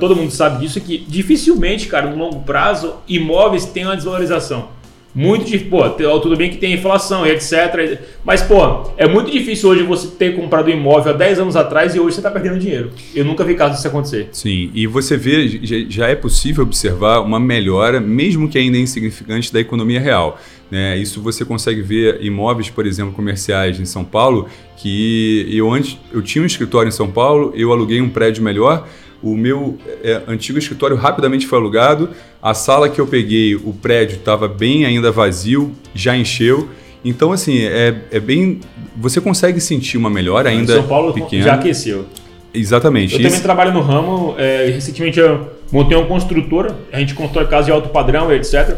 todo 0.00 0.16
mundo 0.16 0.30
sabe 0.30 0.60
disso, 0.60 0.78
é 0.78 0.80
que 0.80 0.98
dificilmente, 0.98 1.86
cara, 1.86 2.10
no 2.10 2.16
longo 2.16 2.40
prazo, 2.40 2.94
imóveis 3.06 3.66
têm 3.66 3.84
uma 3.84 3.94
desvalorização. 3.94 4.68
Muito 5.14 5.46
difícil, 5.46 5.70
pô, 5.70 5.88
tudo 6.20 6.36
bem 6.36 6.50
que 6.50 6.58
tem 6.58 6.74
inflação 6.74 7.26
e 7.26 7.30
etc. 7.30 8.00
Mas, 8.24 8.42
pô, 8.42 8.90
é 8.96 9.08
muito 9.08 9.30
difícil 9.30 9.70
hoje 9.70 9.82
você 9.82 10.08
ter 10.08 10.36
comprado 10.36 10.68
um 10.68 10.70
imóvel 10.70 11.12
há 11.12 11.16
10 11.16 11.40
anos 11.40 11.56
atrás 11.56 11.94
e 11.94 12.00
hoje 12.00 12.14
você 12.14 12.20
está 12.20 12.30
perdendo 12.30 12.58
dinheiro. 12.58 12.90
Eu 13.14 13.24
nunca 13.24 13.42
vi 13.42 13.54
caso 13.54 13.74
disso 13.74 13.88
acontecer. 13.88 14.28
Sim, 14.32 14.70
e 14.74 14.86
você 14.86 15.16
vê, 15.16 15.60
já 15.88 16.08
é 16.08 16.14
possível 16.14 16.62
observar 16.62 17.20
uma 17.20 17.40
melhora, 17.40 18.00
mesmo 18.00 18.48
que 18.48 18.58
ainda 18.58 18.76
insignificante, 18.76 19.52
da 19.52 19.60
economia 19.60 20.00
real. 20.00 20.38
Né? 20.70 20.98
Isso 20.98 21.22
você 21.22 21.44
consegue 21.44 21.80
ver 21.80 22.22
imóveis, 22.22 22.68
por 22.68 22.86
exemplo, 22.86 23.12
comerciais 23.14 23.80
em 23.80 23.86
São 23.86 24.04
Paulo, 24.04 24.48
que 24.76 25.48
eu 25.50 25.72
antes 25.72 25.98
eu 26.12 26.22
tinha 26.22 26.42
um 26.42 26.46
escritório 26.46 26.88
em 26.88 26.92
São 26.92 27.10
Paulo, 27.10 27.52
eu 27.56 27.72
aluguei 27.72 28.00
um 28.00 28.08
prédio 28.08 28.42
melhor, 28.42 28.86
o 29.22 29.36
meu 29.36 29.76
é, 30.02 30.22
antigo 30.28 30.58
escritório 30.58 30.96
rapidamente 30.96 31.46
foi 31.46 31.58
alugado, 31.58 32.10
a 32.40 32.54
sala 32.54 32.88
que 32.88 33.00
eu 33.00 33.06
peguei, 33.06 33.54
o 33.54 33.72
prédio 33.72 34.16
estava 34.16 34.46
bem 34.46 34.84
ainda 34.84 35.10
vazio, 35.10 35.72
já 35.94 36.16
encheu. 36.16 36.68
Então, 37.04 37.32
assim, 37.32 37.62
é, 37.62 37.94
é 38.10 38.20
bem. 38.20 38.60
Você 38.96 39.20
consegue 39.20 39.60
sentir 39.60 39.96
uma 39.96 40.10
melhora 40.10 40.50
ainda. 40.50 40.74
São 40.74 40.86
Paulo 40.86 41.12
pequena. 41.12 41.42
já 41.42 41.54
aqueceu. 41.54 42.06
Exatamente. 42.52 43.14
Eu 43.14 43.20
Isso. 43.20 43.28
também 43.28 43.42
trabalho 43.42 43.72
no 43.72 43.80
ramo. 43.80 44.34
É, 44.38 44.70
recentemente 44.72 45.18
eu 45.18 45.48
montei 45.70 45.96
uma 45.96 46.06
construtora, 46.06 46.76
a 46.92 46.98
gente 46.98 47.14
constrói 47.14 47.46
casa 47.46 47.66
de 47.66 47.72
alto 47.72 47.90
padrão, 47.90 48.32
etc. 48.32 48.76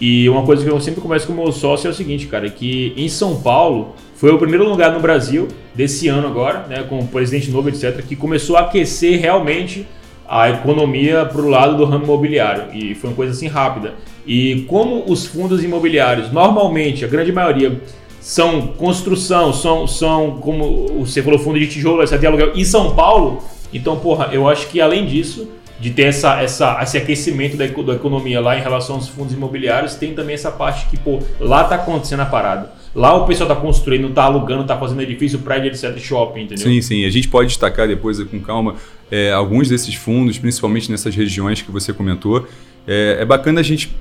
E 0.00 0.28
uma 0.28 0.42
coisa 0.42 0.64
que 0.64 0.70
eu 0.70 0.80
sempre 0.80 1.00
converso 1.00 1.26
com 1.26 1.32
o 1.32 1.36
meu 1.36 1.52
sócio 1.52 1.86
é 1.86 1.90
o 1.90 1.94
seguinte, 1.94 2.26
cara, 2.26 2.50
que 2.50 2.92
em 2.96 3.08
São 3.08 3.40
Paulo 3.40 3.94
foi 4.22 4.30
o 4.30 4.38
primeiro 4.38 4.68
lugar 4.68 4.92
no 4.92 5.00
Brasil 5.00 5.48
desse 5.74 6.06
ano 6.06 6.28
agora, 6.28 6.64
né, 6.68 6.84
com 6.88 7.00
o 7.00 7.08
presidente 7.08 7.50
novo, 7.50 7.68
etc., 7.68 8.04
que 8.06 8.14
começou 8.14 8.56
a 8.56 8.60
aquecer 8.60 9.20
realmente 9.20 9.84
a 10.28 10.48
economia 10.48 11.24
para 11.24 11.42
o 11.42 11.48
lado 11.48 11.76
do 11.76 11.84
ramo 11.84 12.04
imobiliário. 12.04 12.66
E 12.72 12.94
foi 12.94 13.10
uma 13.10 13.16
coisa 13.16 13.32
assim 13.32 13.48
rápida. 13.48 13.94
E 14.24 14.64
como 14.68 15.02
os 15.08 15.26
fundos 15.26 15.64
imobiliários, 15.64 16.30
normalmente, 16.30 17.04
a 17.04 17.08
grande 17.08 17.32
maioria, 17.32 17.80
são 18.20 18.68
construção, 18.68 19.52
são, 19.52 19.88
são 19.88 20.38
como 20.40 21.00
você 21.00 21.20
falou, 21.20 21.40
fundo 21.40 21.58
de 21.58 21.66
tijolo, 21.66 22.00
essa 22.00 22.16
de 22.16 22.24
aluguel, 22.24 22.52
em 22.54 22.64
São 22.64 22.94
Paulo, 22.94 23.42
então, 23.74 23.98
porra, 23.98 24.28
eu 24.30 24.48
acho 24.48 24.68
que 24.68 24.80
além 24.80 25.04
disso, 25.04 25.48
de 25.80 25.90
ter 25.90 26.04
essa, 26.04 26.40
essa, 26.40 26.78
esse 26.80 26.96
aquecimento 26.96 27.56
da, 27.56 27.66
da 27.66 27.94
economia 27.94 28.40
lá 28.40 28.56
em 28.56 28.62
relação 28.62 28.94
aos 28.94 29.08
fundos 29.08 29.32
imobiliários, 29.32 29.96
tem 29.96 30.14
também 30.14 30.34
essa 30.36 30.52
parte 30.52 30.86
que, 30.86 30.96
pô, 30.96 31.18
lá 31.40 31.64
tá 31.64 31.74
acontecendo 31.74 32.20
a 32.20 32.26
parada. 32.26 32.81
Lá 32.94 33.14
o 33.14 33.26
pessoal 33.26 33.48
tá 33.48 33.56
construindo, 33.56 34.10
tá 34.10 34.24
alugando, 34.24 34.64
tá 34.64 34.78
fazendo 34.78 35.00
edifício, 35.00 35.38
prédio, 35.38 35.68
etc, 35.68 35.98
shopping, 35.98 36.42
entendeu? 36.42 36.64
Sim, 36.64 36.80
sim. 36.82 37.04
A 37.04 37.10
gente 37.10 37.28
pode 37.28 37.48
destacar 37.48 37.88
depois 37.88 38.22
com 38.24 38.38
calma 38.40 38.74
é, 39.10 39.32
alguns 39.32 39.68
desses 39.68 39.94
fundos, 39.94 40.38
principalmente 40.38 40.90
nessas 40.90 41.14
regiões 41.14 41.62
que 41.62 41.70
você 41.70 41.92
comentou. 41.92 42.46
É, 42.86 43.18
é 43.20 43.24
bacana 43.24 43.60
a 43.60 43.62
gente 43.62 43.94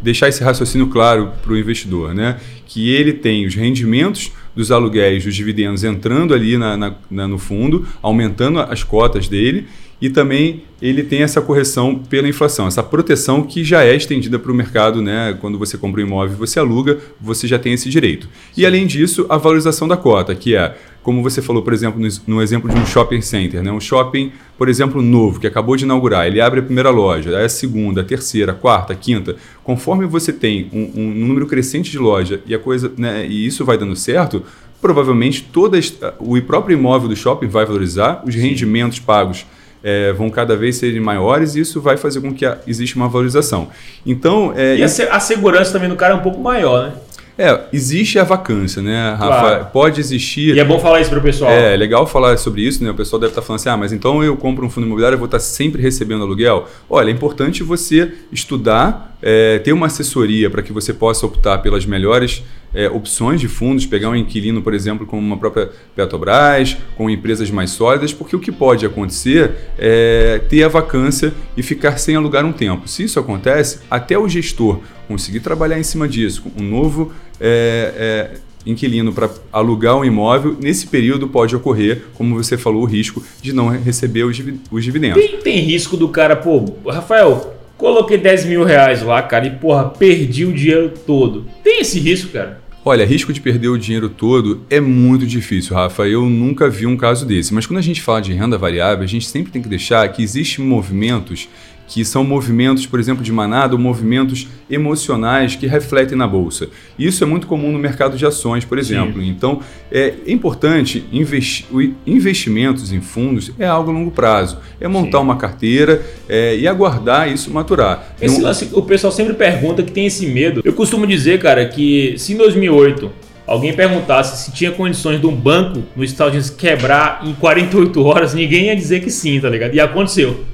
deixar 0.00 0.28
esse 0.28 0.44
raciocínio 0.44 0.88
claro 0.88 1.32
para 1.42 1.52
o 1.52 1.56
investidor, 1.56 2.14
né? 2.14 2.38
Que 2.66 2.90
ele 2.94 3.12
tem 3.12 3.46
os 3.46 3.54
rendimentos 3.54 4.30
dos 4.56 4.72
aluguéis, 4.72 5.24
dos 5.24 5.34
dividendos 5.34 5.84
entrando 5.84 6.32
ali 6.32 6.56
na, 6.56 6.76
na, 6.76 6.94
na, 7.10 7.28
no 7.28 7.38
fundo, 7.38 7.86
aumentando 8.02 8.58
as 8.58 8.82
cotas 8.82 9.28
dele 9.28 9.66
e 10.00 10.10
também 10.10 10.64
ele 10.80 11.02
tem 11.02 11.22
essa 11.22 11.40
correção 11.40 11.94
pela 11.94 12.28
inflação, 12.28 12.66
essa 12.66 12.82
proteção 12.82 13.42
que 13.42 13.64
já 13.64 13.82
é 13.82 13.94
estendida 13.94 14.38
para 14.38 14.52
o 14.52 14.54
mercado, 14.54 15.00
né? 15.00 15.36
Quando 15.40 15.58
você 15.58 15.78
compra 15.78 16.02
um 16.02 16.06
imóvel 16.06 16.34
e 16.34 16.38
você 16.38 16.58
aluga, 16.58 16.98
você 17.20 17.46
já 17.46 17.58
tem 17.58 17.72
esse 17.72 17.88
direito. 17.88 18.28
E 18.56 18.66
além 18.66 18.86
disso, 18.86 19.24
a 19.28 19.38
valorização 19.38 19.88
da 19.88 19.96
cota, 19.96 20.34
que 20.34 20.54
é, 20.54 20.76
como 21.06 21.22
você 21.22 21.40
falou, 21.40 21.62
por 21.62 21.72
exemplo, 21.72 22.00
no, 22.00 22.08
no, 22.26 22.42
exemplo 22.42 22.68
de 22.68 22.76
um 22.76 22.84
shopping 22.84 23.22
center, 23.22 23.62
né? 23.62 23.70
Um 23.70 23.78
shopping, 23.78 24.32
por 24.58 24.68
exemplo, 24.68 25.00
novo, 25.00 25.38
que 25.38 25.46
acabou 25.46 25.76
de 25.76 25.84
inaugurar, 25.84 26.26
ele 26.26 26.40
abre 26.40 26.58
a 26.58 26.62
primeira 26.64 26.90
loja, 26.90 27.38
aí 27.38 27.44
a 27.44 27.48
segunda, 27.48 28.00
a 28.00 28.04
terceira, 28.04 28.50
a 28.50 28.54
quarta, 28.56 28.92
a 28.92 28.96
quinta. 28.96 29.36
Conforme 29.62 30.04
você 30.04 30.32
tem 30.32 30.68
um, 30.72 31.00
um 31.00 31.14
número 31.14 31.46
crescente 31.46 31.92
de 31.92 31.98
loja 31.98 32.40
e 32.44 32.52
a 32.52 32.58
coisa, 32.58 32.92
né? 32.98 33.24
E 33.24 33.46
isso 33.46 33.64
vai 33.64 33.78
dando 33.78 33.94
certo, 33.94 34.42
provavelmente 34.80 35.44
todo 35.44 35.78
o 36.18 36.42
próprio 36.42 36.76
imóvel 36.76 37.08
do 37.08 37.14
shopping 37.14 37.46
vai 37.46 37.64
valorizar, 37.64 38.24
os 38.26 38.34
rendimentos 38.34 38.98
pagos 38.98 39.46
é, 39.84 40.12
vão 40.12 40.28
cada 40.28 40.56
vez 40.56 40.74
serem 40.74 41.00
maiores 41.00 41.54
e 41.54 41.60
isso 41.60 41.80
vai 41.80 41.96
fazer 41.96 42.20
com 42.20 42.34
que 42.34 42.44
a, 42.44 42.58
exista 42.66 42.96
uma 42.96 43.08
valorização. 43.08 43.68
Então, 44.04 44.52
é, 44.56 44.78
e 44.78 44.82
a, 44.82 44.86
a, 44.86 45.20
segurança 45.20 45.70
também 45.70 45.88
do 45.88 45.94
cara 45.94 46.14
é 46.14 46.16
um 46.16 46.22
pouco 46.22 46.40
maior, 46.40 46.88
né? 46.88 46.94
É, 47.38 47.60
existe 47.72 48.18
a 48.18 48.24
vacância, 48.24 48.80
né, 48.80 49.10
Rafa? 49.10 49.40
Claro. 49.40 49.66
Pode 49.66 50.00
existir. 50.00 50.56
E 50.56 50.60
é 50.60 50.64
bom 50.64 50.78
falar 50.78 51.00
isso 51.00 51.10
para 51.10 51.18
o 51.18 51.22
pessoal. 51.22 51.50
É, 51.50 51.74
é 51.74 51.76
legal 51.76 52.06
falar 52.06 52.36
sobre 52.38 52.62
isso, 52.62 52.82
né? 52.82 52.90
O 52.90 52.94
pessoal 52.94 53.20
deve 53.20 53.32
estar 53.32 53.42
tá 53.42 53.46
falando 53.46 53.60
assim: 53.60 53.68
ah, 53.68 53.76
mas 53.76 53.92
então 53.92 54.24
eu 54.24 54.36
compro 54.36 54.64
um 54.64 54.70
fundo 54.70 54.86
imobiliário 54.86 55.16
e 55.16 55.18
vou 55.18 55.26
estar 55.26 55.38
sempre 55.38 55.82
recebendo 55.82 56.22
aluguel? 56.22 56.66
Olha, 56.88 57.10
é 57.10 57.12
importante 57.12 57.62
você 57.62 58.12
estudar, 58.32 59.15
é, 59.28 59.58
ter 59.58 59.72
uma 59.72 59.86
assessoria 59.86 60.48
para 60.48 60.62
que 60.62 60.72
você 60.72 60.94
possa 60.94 61.26
optar 61.26 61.58
pelas 61.58 61.84
melhores 61.84 62.44
é, 62.72 62.88
opções 62.88 63.40
de 63.40 63.48
fundos, 63.48 63.84
pegar 63.84 64.08
um 64.10 64.14
inquilino, 64.14 64.62
por 64.62 64.72
exemplo, 64.72 65.04
como 65.04 65.20
uma 65.20 65.36
própria 65.36 65.68
Petrobras, 65.96 66.76
com 66.96 67.10
empresas 67.10 67.50
mais 67.50 67.70
sólidas, 67.70 68.12
porque 68.12 68.36
o 68.36 68.38
que 68.38 68.52
pode 68.52 68.86
acontecer 68.86 69.50
é 69.76 70.40
ter 70.48 70.62
a 70.62 70.68
vacância 70.68 71.34
e 71.56 71.62
ficar 71.62 71.98
sem 71.98 72.14
alugar 72.14 72.44
um 72.44 72.52
tempo. 72.52 72.86
Se 72.86 73.02
isso 73.02 73.18
acontece, 73.18 73.80
até 73.90 74.16
o 74.16 74.28
gestor 74.28 74.78
conseguir 75.08 75.40
trabalhar 75.40 75.76
em 75.76 75.82
cima 75.82 76.06
disso, 76.06 76.42
com 76.42 76.62
um 76.62 76.68
novo 76.68 77.12
é, 77.40 78.30
é, 78.36 78.70
inquilino 78.70 79.12
para 79.12 79.28
alugar 79.52 79.96
um 79.96 80.04
imóvel, 80.04 80.56
nesse 80.60 80.86
período 80.86 81.26
pode 81.26 81.56
ocorrer, 81.56 82.04
como 82.14 82.36
você 82.36 82.56
falou, 82.56 82.82
o 82.82 82.86
risco 82.86 83.20
de 83.42 83.52
não 83.52 83.70
receber 83.70 84.22
os, 84.22 84.40
os 84.70 84.84
dividendos. 84.84 85.20
Tem, 85.20 85.36
tem 85.38 85.58
risco 85.58 85.96
do 85.96 86.08
cara, 86.10 86.36
pô, 86.36 86.64
Rafael, 86.86 87.55
coloquei 87.76 88.18
10 88.18 88.44
mil 88.46 88.64
reais 88.64 89.02
lá, 89.02 89.22
cara, 89.22 89.46
e 89.46 89.50
porra, 89.50 89.90
perdi 89.90 90.44
o 90.44 90.52
dinheiro 90.52 90.92
todo. 91.06 91.46
Tem 91.62 91.80
esse 91.80 91.98
risco, 91.98 92.30
cara? 92.32 92.60
Olha, 92.88 93.04
risco 93.04 93.32
de 93.32 93.40
perder 93.40 93.66
o 93.66 93.76
dinheiro 93.76 94.08
todo 94.08 94.64
é 94.70 94.78
muito 94.78 95.26
difícil, 95.26 95.74
Rafa. 95.74 96.06
Eu 96.06 96.24
nunca 96.26 96.70
vi 96.70 96.86
um 96.86 96.96
caso 96.96 97.26
desse. 97.26 97.52
Mas 97.52 97.66
quando 97.66 97.78
a 97.78 97.82
gente 97.82 98.00
fala 98.00 98.22
de 98.22 98.32
renda 98.32 98.56
variável, 98.56 99.02
a 99.02 99.08
gente 99.08 99.26
sempre 99.26 99.50
tem 99.50 99.60
que 99.60 99.68
deixar 99.68 100.08
que 100.12 100.22
existem 100.22 100.64
movimentos 100.64 101.48
que 101.86 102.04
são 102.04 102.24
movimentos, 102.24 102.86
por 102.86 102.98
exemplo, 102.98 103.22
de 103.22 103.32
manada 103.32 103.74
ou 103.74 103.80
movimentos 103.80 104.48
emocionais 104.68 105.54
que 105.54 105.66
refletem 105.66 106.18
na 106.18 106.26
bolsa. 106.26 106.68
Isso 106.98 107.22
é 107.22 107.26
muito 107.26 107.46
comum 107.46 107.70
no 107.72 107.78
mercado 107.78 108.16
de 108.16 108.26
ações, 108.26 108.64
por 108.64 108.78
exemplo. 108.78 109.22
Sim. 109.22 109.28
Então, 109.28 109.60
é 109.90 110.14
importante 110.26 111.04
investi 111.12 111.66
investimentos 112.06 112.92
em 112.92 113.00
fundos 113.00 113.52
é 113.58 113.66
algo 113.66 113.90
a 113.90 113.94
longo 113.94 114.10
prazo. 114.10 114.58
É 114.80 114.88
montar 114.88 115.18
Sim. 115.18 115.24
uma 115.24 115.36
carteira 115.36 116.02
é, 116.28 116.56
e 116.56 116.66
aguardar 116.66 117.30
isso 117.32 117.50
maturar. 117.50 118.14
Esse 118.20 118.38
Não... 118.38 118.48
lance, 118.48 118.68
o 118.72 118.82
pessoal 118.82 119.12
sempre 119.12 119.34
pergunta 119.34 119.82
que 119.82 119.92
tem 119.92 120.06
esse 120.06 120.26
medo. 120.26 120.60
Eu 120.64 120.72
costumo 120.72 121.06
dizer, 121.06 121.38
cara, 121.40 121.66
que 121.66 122.14
se 122.18 122.32
em 122.32 122.36
2008 122.36 123.10
alguém 123.46 123.72
perguntasse 123.72 124.44
se 124.44 124.52
tinha 124.52 124.72
condições 124.72 125.20
de 125.20 125.26
um 125.26 125.34
banco 125.34 125.82
nos 125.94 126.10
Estados 126.10 126.34
Unidos 126.34 126.50
quebrar 126.50 127.20
em 127.24 127.32
48 127.34 128.04
horas, 128.04 128.34
ninguém 128.34 128.66
ia 128.66 128.76
dizer 128.76 129.00
que 129.00 129.10
sim, 129.10 129.40
tá 129.40 129.48
ligado? 129.48 129.74
E 129.74 129.80
aconteceu. 129.80 130.44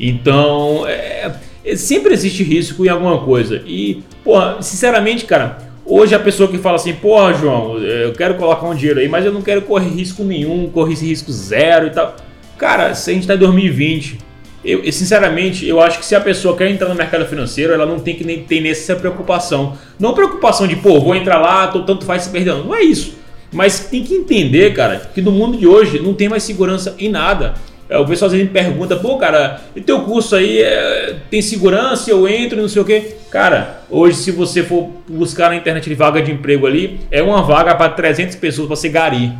Então, 0.00 0.86
é, 0.86 1.30
é, 1.62 1.76
sempre 1.76 2.14
existe 2.14 2.42
risco 2.42 2.84
em 2.84 2.88
alguma 2.88 3.18
coisa. 3.18 3.62
E, 3.66 4.02
porra, 4.24 4.62
sinceramente, 4.62 5.26
cara, 5.26 5.58
hoje 5.84 6.14
a 6.14 6.18
pessoa 6.18 6.48
que 6.48 6.56
fala 6.56 6.76
assim, 6.76 6.94
porra, 6.94 7.34
João, 7.34 7.78
eu 7.78 8.12
quero 8.12 8.34
colocar 8.36 8.66
um 8.66 8.74
dinheiro 8.74 8.98
aí, 8.98 9.08
mas 9.08 9.26
eu 9.26 9.32
não 9.32 9.42
quero 9.42 9.62
correr 9.62 9.90
risco 9.90 10.24
nenhum, 10.24 10.70
correr 10.70 10.94
risco 10.94 11.30
zero 11.30 11.88
e 11.88 11.90
tal. 11.90 12.16
Cara, 12.56 12.94
se 12.94 13.10
a 13.10 13.14
gente 13.14 13.26
tá 13.26 13.34
em 13.34 13.38
2020, 13.38 14.18
eu, 14.64 14.92
sinceramente, 14.92 15.66
eu 15.66 15.80
acho 15.80 15.98
que 15.98 16.04
se 16.04 16.14
a 16.14 16.20
pessoa 16.20 16.56
quer 16.56 16.70
entrar 16.70 16.88
no 16.88 16.94
mercado 16.94 17.26
financeiro, 17.26 17.72
ela 17.72 17.86
não 17.86 17.98
tem 17.98 18.14
que 18.14 18.24
nem 18.24 18.42
ter 18.42 18.60
nessa 18.60 18.94
preocupação. 18.94 19.76
Não 19.98 20.14
preocupação 20.14 20.66
de, 20.66 20.76
pô, 20.76 21.00
vou 21.00 21.14
entrar 21.14 21.38
lá, 21.38 21.68
tô, 21.68 21.82
tanto 21.82 22.04
faz 22.04 22.22
se 22.22 22.30
perdendo. 22.30 22.64
Não 22.64 22.74
é 22.74 22.82
isso. 22.82 23.14
Mas 23.52 23.80
tem 23.80 24.04
que 24.04 24.14
entender, 24.14 24.74
cara, 24.74 25.10
que 25.12 25.20
no 25.20 25.32
mundo 25.32 25.56
de 25.56 25.66
hoje 25.66 25.98
não 25.98 26.14
tem 26.14 26.28
mais 26.28 26.42
segurança 26.42 26.94
em 26.98 27.08
nada. 27.08 27.54
É, 27.90 27.98
o 27.98 28.06
pessoal 28.06 28.28
às 28.28 28.32
vezes 28.32 28.46
me 28.46 28.52
pergunta, 28.52 28.94
pô, 28.94 29.18
cara, 29.18 29.60
e 29.74 29.80
teu 29.80 30.02
curso 30.02 30.36
aí 30.36 30.62
é, 30.62 31.16
tem 31.28 31.42
segurança? 31.42 32.08
Eu 32.08 32.28
entro 32.28 32.62
não 32.62 32.68
sei 32.68 32.80
o 32.80 32.84
quê. 32.84 33.16
Cara, 33.30 33.82
hoje 33.90 34.16
se 34.16 34.30
você 34.30 34.62
for 34.62 34.88
buscar 35.08 35.50
na 35.50 35.56
internet 35.56 35.88
de 35.88 35.96
vaga 35.96 36.22
de 36.22 36.30
emprego 36.30 36.68
ali, 36.68 37.00
é 37.10 37.20
uma 37.20 37.42
vaga 37.42 37.74
para 37.74 37.88
300 37.88 38.36
pessoas 38.36 38.68
para 38.68 38.76
ser 38.76 38.90
gari. 38.90 39.32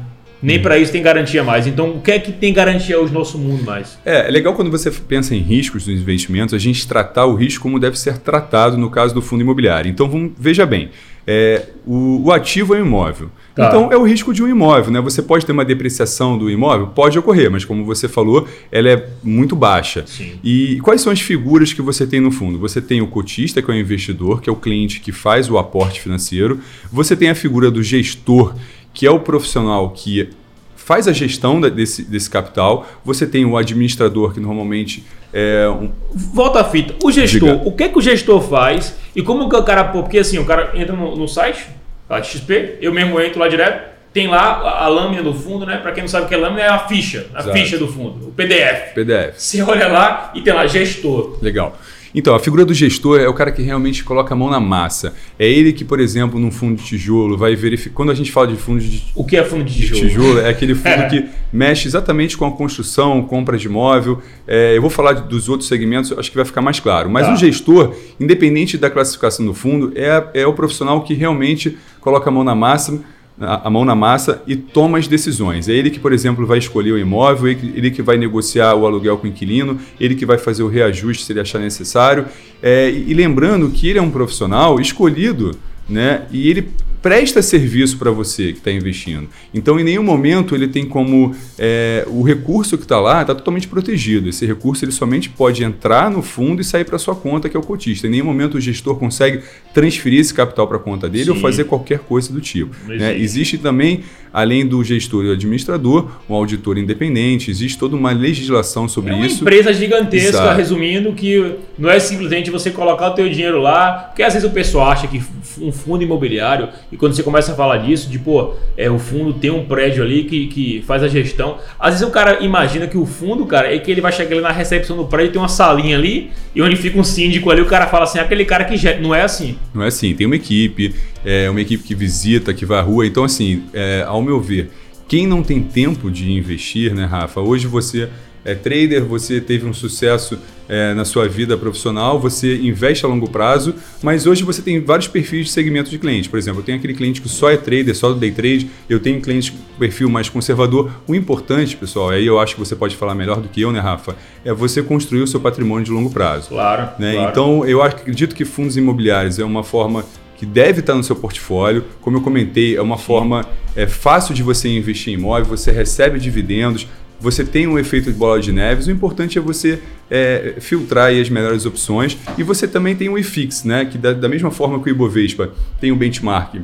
Nem 0.42 0.60
para 0.60 0.78
isso 0.78 0.90
tem 0.90 1.02
garantia 1.02 1.44
mais. 1.44 1.66
Então, 1.66 1.90
o 1.90 2.00
que 2.00 2.10
é 2.10 2.18
que 2.18 2.32
tem 2.32 2.52
garantia 2.52 2.98
hoje 2.98 3.12
no 3.12 3.18
nosso 3.18 3.36
mundo 3.38 3.62
mais? 3.62 3.98
É, 4.04 4.26
é 4.26 4.30
legal 4.30 4.54
quando 4.54 4.70
você 4.70 4.90
pensa 4.90 5.34
em 5.34 5.40
riscos 5.40 5.84
dos 5.84 6.00
investimentos, 6.00 6.54
a 6.54 6.58
gente 6.58 6.88
tratar 6.88 7.26
o 7.26 7.34
risco 7.34 7.62
como 7.62 7.78
deve 7.78 7.98
ser 7.98 8.18
tratado 8.18 8.78
no 8.78 8.90
caso 8.90 9.14
do 9.14 9.20
fundo 9.20 9.42
imobiliário. 9.42 9.90
Então, 9.90 10.08
vamos, 10.08 10.32
veja 10.38 10.64
bem, 10.64 10.88
é, 11.26 11.62
o, 11.86 12.24
o, 12.24 12.32
ativo 12.32 12.74
é 12.74 12.78
um 12.78 12.86
imóvel. 12.86 13.30
Tá. 13.60 13.68
Então 13.68 13.92
é 13.92 13.96
o 13.96 14.02
risco 14.02 14.32
de 14.32 14.42
um 14.42 14.48
imóvel, 14.48 14.90
né? 14.90 15.00
Você 15.00 15.20
pode 15.22 15.44
ter 15.44 15.52
uma 15.52 15.64
depreciação 15.64 16.38
do 16.38 16.50
imóvel? 16.50 16.88
Pode 16.88 17.18
ocorrer, 17.18 17.50
mas 17.50 17.64
como 17.64 17.84
você 17.84 18.08
falou, 18.08 18.48
ela 18.72 18.88
é 18.88 19.08
muito 19.22 19.54
baixa. 19.54 20.04
Sim. 20.06 20.32
E 20.42 20.80
quais 20.80 21.00
são 21.00 21.12
as 21.12 21.20
figuras 21.20 21.72
que 21.72 21.82
você 21.82 22.06
tem 22.06 22.20
no 22.20 22.30
fundo? 22.30 22.58
Você 22.58 22.80
tem 22.80 23.00
o 23.00 23.06
cotista, 23.06 23.60
que 23.60 23.70
é 23.70 23.74
o 23.74 23.76
investidor, 23.76 24.40
que 24.40 24.48
é 24.48 24.52
o 24.52 24.56
cliente 24.56 25.00
que 25.00 25.12
faz 25.12 25.50
o 25.50 25.58
aporte 25.58 26.00
financeiro. 26.00 26.60
Você 26.92 27.14
tem 27.14 27.28
a 27.28 27.34
figura 27.34 27.70
do 27.70 27.82
gestor, 27.82 28.54
que 28.94 29.06
é 29.06 29.10
o 29.10 29.20
profissional 29.20 29.90
que 29.90 30.30
faz 30.74 31.06
a 31.06 31.12
gestão 31.12 31.60
desse, 31.60 32.02
desse 32.02 32.28
capital. 32.28 32.86
Você 33.04 33.26
tem 33.26 33.44
o 33.44 33.56
administrador, 33.56 34.32
que 34.32 34.40
normalmente 34.40 35.04
é 35.32 35.68
um... 35.68 35.90
Volta 36.12 36.60
a 36.60 36.64
fita. 36.64 36.94
O 37.04 37.12
gestor, 37.12 37.58
Diga. 37.58 37.62
o 37.64 37.72
que, 37.72 37.84
é 37.84 37.88
que 37.88 37.98
o 37.98 38.02
gestor 38.02 38.40
faz 38.40 38.96
e 39.14 39.22
como 39.22 39.48
que 39.48 39.54
o 39.54 39.62
cara. 39.62 39.84
Porque 39.84 40.18
assim, 40.18 40.38
o 40.38 40.44
cara 40.44 40.72
entra 40.74 40.96
no, 40.96 41.16
no 41.16 41.28
site, 41.28 41.68
lá 42.10 42.18
de 42.18 42.26
XP, 42.26 42.78
eu 42.82 42.92
mesmo 42.92 43.20
entro 43.20 43.38
lá 43.38 43.46
direto, 43.46 43.88
tem 44.12 44.26
lá 44.26 44.40
a, 44.40 44.84
a 44.84 44.88
lâmina 44.88 45.22
do 45.22 45.32
fundo, 45.32 45.64
né? 45.64 45.76
Para 45.76 45.92
quem 45.92 46.02
não 46.02 46.08
sabe 46.08 46.26
o 46.26 46.28
que 46.28 46.34
é 46.34 46.36
lâmina, 46.36 46.60
é 46.60 46.68
a 46.68 46.80
ficha, 46.80 47.26
a 47.32 47.38
Exato. 47.38 47.56
ficha 47.56 47.78
do 47.78 47.86
fundo, 47.86 48.28
o 48.28 48.32
PDF. 48.32 48.92
PDF. 48.94 49.34
Você 49.36 49.62
olha 49.62 49.86
lá 49.86 50.32
e 50.34 50.40
tem 50.42 50.52
lá 50.52 50.66
gestor. 50.66 51.38
Legal. 51.40 51.78
Então, 52.14 52.34
a 52.34 52.40
figura 52.40 52.64
do 52.64 52.74
gestor 52.74 53.20
é 53.20 53.28
o 53.28 53.34
cara 53.34 53.52
que 53.52 53.62
realmente 53.62 54.02
coloca 54.02 54.34
a 54.34 54.36
mão 54.36 54.50
na 54.50 54.58
massa. 54.58 55.14
É 55.38 55.48
ele 55.48 55.72
que, 55.72 55.84
por 55.84 56.00
exemplo, 56.00 56.40
num 56.40 56.50
fundo 56.50 56.76
de 56.76 56.84
tijolo, 56.84 57.36
vai 57.36 57.54
verificar. 57.54 57.94
Quando 57.94 58.10
a 58.10 58.14
gente 58.14 58.32
fala 58.32 58.48
de 58.48 58.56
fundo 58.56 58.80
de. 58.80 59.02
O 59.14 59.24
que 59.24 59.36
é 59.36 59.44
fundo 59.44 59.64
de 59.64 59.74
tijolo? 59.74 60.00
De 60.00 60.08
tijolo 60.08 60.40
é 60.40 60.48
aquele 60.50 60.74
fundo 60.76 61.08
que 61.08 61.28
mexe 61.52 61.86
exatamente 61.86 62.36
com 62.36 62.46
a 62.46 62.52
construção, 62.52 63.22
compra 63.22 63.56
de 63.56 63.66
imóvel. 63.66 64.20
É, 64.46 64.76
eu 64.76 64.80
vou 64.80 64.90
falar 64.90 65.12
dos 65.12 65.48
outros 65.48 65.68
segmentos, 65.68 66.12
acho 66.16 66.30
que 66.30 66.36
vai 66.36 66.44
ficar 66.44 66.60
mais 66.60 66.80
claro. 66.80 67.08
Mas 67.08 67.26
tá. 67.26 67.34
o 67.34 67.36
gestor, 67.36 67.94
independente 68.18 68.76
da 68.76 68.90
classificação 68.90 69.46
do 69.46 69.54
fundo, 69.54 69.92
é, 69.94 70.42
é 70.42 70.46
o 70.46 70.52
profissional 70.52 71.02
que 71.02 71.14
realmente 71.14 71.78
coloca 72.00 72.28
a 72.28 72.32
mão 72.32 72.42
na 72.42 72.54
massa 72.54 73.00
a, 73.40 73.70
mão 73.70 73.84
na 73.84 73.94
massa 73.94 74.42
e 74.46 74.54
toma 74.54 74.98
as 74.98 75.08
decisões. 75.08 75.68
É 75.68 75.72
ele 75.72 75.90
que, 75.90 75.98
por 75.98 76.12
exemplo, 76.12 76.46
vai 76.46 76.58
escolher 76.58 76.92
o 76.92 76.98
imóvel, 76.98 77.48
ele, 77.48 77.72
ele 77.74 77.90
que 77.90 78.02
vai 78.02 78.16
negociar 78.16 78.74
o 78.74 78.86
aluguel 78.86 79.16
com 79.16 79.26
o 79.26 79.30
inquilino, 79.30 79.78
ele 79.98 80.14
que 80.14 80.26
vai 80.26 80.36
fazer 80.38 80.62
o 80.62 80.68
reajuste 80.68 81.24
se 81.24 81.32
ele 81.32 81.40
achar 81.40 81.58
necessário. 81.58 82.26
É, 82.62 82.90
e, 82.90 83.14
lembrando 83.14 83.70
que 83.70 83.88
ele 83.88 83.98
é 83.98 84.02
um 84.02 84.10
profissional 84.10 84.80
escolhido 84.80 85.56
né? 85.90 86.22
E 86.30 86.48
ele 86.48 86.70
presta 87.02 87.40
serviço 87.40 87.98
para 87.98 88.10
você 88.10 88.52
que 88.52 88.58
está 88.58 88.70
investindo. 88.70 89.28
Então, 89.52 89.80
em 89.80 89.84
nenhum 89.84 90.02
momento 90.02 90.54
ele 90.54 90.68
tem 90.68 90.86
como 90.86 91.34
é, 91.58 92.06
o 92.08 92.22
recurso 92.22 92.76
que 92.76 92.84
está 92.84 93.00
lá 93.00 93.22
está 93.22 93.34
totalmente 93.34 93.66
protegido. 93.66 94.28
Esse 94.28 94.44
recurso 94.46 94.84
ele 94.84 94.92
somente 94.92 95.28
pode 95.30 95.64
entrar 95.64 96.10
no 96.10 96.22
fundo 96.22 96.60
e 96.60 96.64
sair 96.64 96.84
para 96.84 96.98
sua 96.98 97.16
conta, 97.16 97.48
que 97.48 97.56
é 97.56 97.60
o 97.60 97.62
cotista. 97.62 98.06
Em 98.06 98.10
nenhum 98.10 98.26
momento 98.26 98.58
o 98.58 98.60
gestor 98.60 98.96
consegue 98.96 99.42
transferir 99.72 100.20
esse 100.20 100.34
capital 100.34 100.66
para 100.66 100.76
a 100.76 100.80
conta 100.80 101.08
dele 101.08 101.26
Sim. 101.26 101.30
ou 101.30 101.36
fazer 101.36 101.64
qualquer 101.64 102.00
coisa 102.00 102.32
do 102.32 102.40
tipo. 102.40 102.74
Né? 102.86 103.16
Existe 103.16 103.56
também, 103.56 104.00
além 104.32 104.66
do 104.66 104.82
gestor 104.82 105.24
e 105.24 105.28
o 105.28 105.32
administrador, 105.32 106.08
um 106.28 106.34
auditor 106.34 106.76
independente, 106.76 107.50
existe 107.50 107.78
toda 107.78 107.94
uma 107.94 108.12
legislação 108.12 108.88
sobre 108.88 109.12
é 109.12 109.16
uma 109.16 109.26
isso. 109.26 109.42
empresa 109.42 109.72
gigantesca, 109.72 110.28
Exato. 110.28 110.56
resumindo, 110.56 111.12
que 111.12 111.54
não 111.78 111.88
é 111.88 112.00
simplesmente 112.00 112.50
você 112.50 112.70
colocar 112.70 113.08
o 113.08 113.14
teu 113.14 113.28
dinheiro 113.28 113.60
lá, 113.60 113.92
porque 113.92 114.22
às 114.22 114.34
vezes 114.34 114.48
o 114.48 114.52
pessoal 114.52 114.90
acha 114.90 115.06
que 115.06 115.22
um 115.60 115.72
fundo 115.72 116.02
imobiliário, 116.02 116.68
e 116.90 116.96
quando 116.96 117.14
você 117.14 117.22
começa 117.22 117.52
a 117.52 117.54
falar 117.54 117.78
disso, 117.78 118.08
de 118.08 118.18
pô, 118.18 118.54
é, 118.76 118.90
o 118.90 118.98
fundo 118.98 119.34
tem 119.34 119.50
um 119.50 119.64
prédio 119.64 120.02
ali 120.02 120.24
que, 120.24 120.46
que 120.48 120.82
faz 120.86 121.02
a 121.02 121.08
gestão, 121.08 121.58
às 121.78 121.94
vezes 121.94 122.06
o 122.06 122.10
cara 122.10 122.42
imagina 122.42 122.86
que 122.86 122.98
o 122.98 123.06
fundo, 123.06 123.46
cara, 123.46 123.72
é 123.72 123.78
que 123.78 123.90
ele 123.90 124.00
vai 124.00 124.12
chegar 124.12 124.32
ali 124.32 124.40
na 124.40 124.52
recepção 124.52 124.96
do 124.96 125.04
prédio, 125.04 125.32
tem 125.32 125.40
uma 125.40 125.48
salinha 125.48 125.96
ali, 125.96 126.30
e 126.54 126.60
onde 126.60 126.76
fica 126.76 126.98
um 126.98 127.04
síndico 127.04 127.50
ali, 127.50 127.60
o 127.60 127.66
cara 127.66 127.86
fala 127.86 128.04
assim, 128.04 128.18
aquele 128.18 128.44
cara 128.44 128.64
que 128.64 128.76
já... 128.76 128.98
não 128.98 129.14
é 129.14 129.22
assim. 129.22 129.56
Não 129.74 129.82
é 129.82 129.86
assim, 129.86 130.14
tem 130.14 130.26
uma 130.26 130.36
equipe, 130.36 130.94
é 131.24 131.48
uma 131.48 131.60
equipe 131.60 131.84
que 131.84 131.94
visita, 131.94 132.52
que 132.52 132.66
vai 132.66 132.78
à 132.78 132.82
rua. 132.82 133.06
Então, 133.06 133.24
assim, 133.24 133.64
é, 133.72 134.04
ao 134.06 134.20
meu 134.22 134.40
ver, 134.40 134.70
quem 135.06 135.26
não 135.26 135.42
tem 135.42 135.62
tempo 135.62 136.10
de 136.10 136.30
investir, 136.30 136.94
né, 136.94 137.04
Rafa? 137.04 137.40
Hoje 137.40 137.66
você 137.66 138.08
é 138.44 138.54
trader, 138.54 139.04
você 139.04 139.40
teve 139.40 139.66
um 139.66 139.72
sucesso 139.72 140.38
é, 140.68 140.94
na 140.94 141.04
sua 141.04 141.28
vida 141.28 141.56
profissional, 141.56 142.18
você 142.20 142.56
investe 142.56 143.04
a 143.04 143.08
longo 143.08 143.28
prazo, 143.28 143.74
mas 144.02 144.26
hoje 144.26 144.44
você 144.44 144.62
tem 144.62 144.80
vários 144.80 145.08
perfis 145.08 145.46
de 145.46 145.52
segmento 145.52 145.90
de 145.90 145.98
cliente. 145.98 146.28
Por 146.28 146.38
exemplo, 146.38 146.60
eu 146.60 146.64
tenho 146.64 146.78
aquele 146.78 146.94
cliente 146.94 147.20
que 147.20 147.28
só 147.28 147.50
é 147.50 147.56
trader, 147.56 147.94
só 147.94 148.10
do 148.10 148.14
day 148.14 148.30
trade, 148.30 148.70
eu 148.88 149.00
tenho 149.00 149.20
cliente 149.20 149.50
com 149.50 149.58
perfil 149.78 150.08
mais 150.08 150.28
conservador. 150.28 150.90
O 151.08 151.14
importante, 151.14 151.76
pessoal, 151.76 152.10
aí 152.10 152.24
eu 152.24 152.38
acho 152.38 152.54
que 152.54 152.60
você 152.60 152.76
pode 152.76 152.94
falar 152.96 153.14
melhor 153.14 153.40
do 153.40 153.48
que 153.48 153.60
eu, 153.60 153.72
né, 153.72 153.80
Rafa? 153.80 154.14
É 154.44 154.52
você 154.52 154.80
construir 154.82 155.22
o 155.22 155.26
seu 155.26 155.40
patrimônio 155.40 155.84
de 155.84 155.90
longo 155.90 156.10
prazo. 156.10 156.50
Claro. 156.50 156.90
Né? 156.98 157.14
claro. 157.14 157.30
Então, 157.30 157.66
eu 157.66 157.82
acredito 157.82 158.34
que 158.34 158.44
fundos 158.44 158.76
imobiliários 158.76 159.38
é 159.40 159.44
uma 159.44 159.64
forma 159.64 160.04
que 160.36 160.46
deve 160.46 160.80
estar 160.80 160.94
no 160.94 161.02
seu 161.02 161.16
portfólio. 161.16 161.84
Como 162.00 162.16
eu 162.16 162.22
comentei, 162.22 162.76
é 162.76 162.80
uma 162.80 162.96
forma 162.96 163.44
é, 163.76 163.86
fácil 163.86 164.34
de 164.34 164.42
você 164.42 164.68
investir 164.68 165.12
em 165.12 165.16
imóvel, 165.16 165.44
você 165.44 165.70
recebe 165.70 166.18
dividendos, 166.18 166.86
você 167.20 167.44
tem 167.44 167.66
um 167.66 167.78
efeito 167.78 168.10
de 168.10 168.18
bola 168.18 168.40
de 168.40 168.50
neves. 168.50 168.86
O 168.86 168.90
importante 168.90 169.38
é 169.38 169.40
você 169.40 169.80
é, 170.10 170.56
filtrar 170.60 171.12
as 171.12 171.28
melhores 171.28 171.66
opções 171.66 172.16
e 172.38 172.42
você 172.42 172.66
também 172.66 172.96
tem 172.96 173.08
o 173.08 173.18
IFIX, 173.18 173.64
né? 173.64 173.84
que 173.84 173.98
da, 173.98 174.12
da 174.12 174.28
mesma 174.28 174.50
forma 174.50 174.82
que 174.82 174.88
o 174.88 174.90
Ibovespa 174.90 175.52
tem 175.80 175.92
um 175.92 175.96
benchmark 175.96 176.56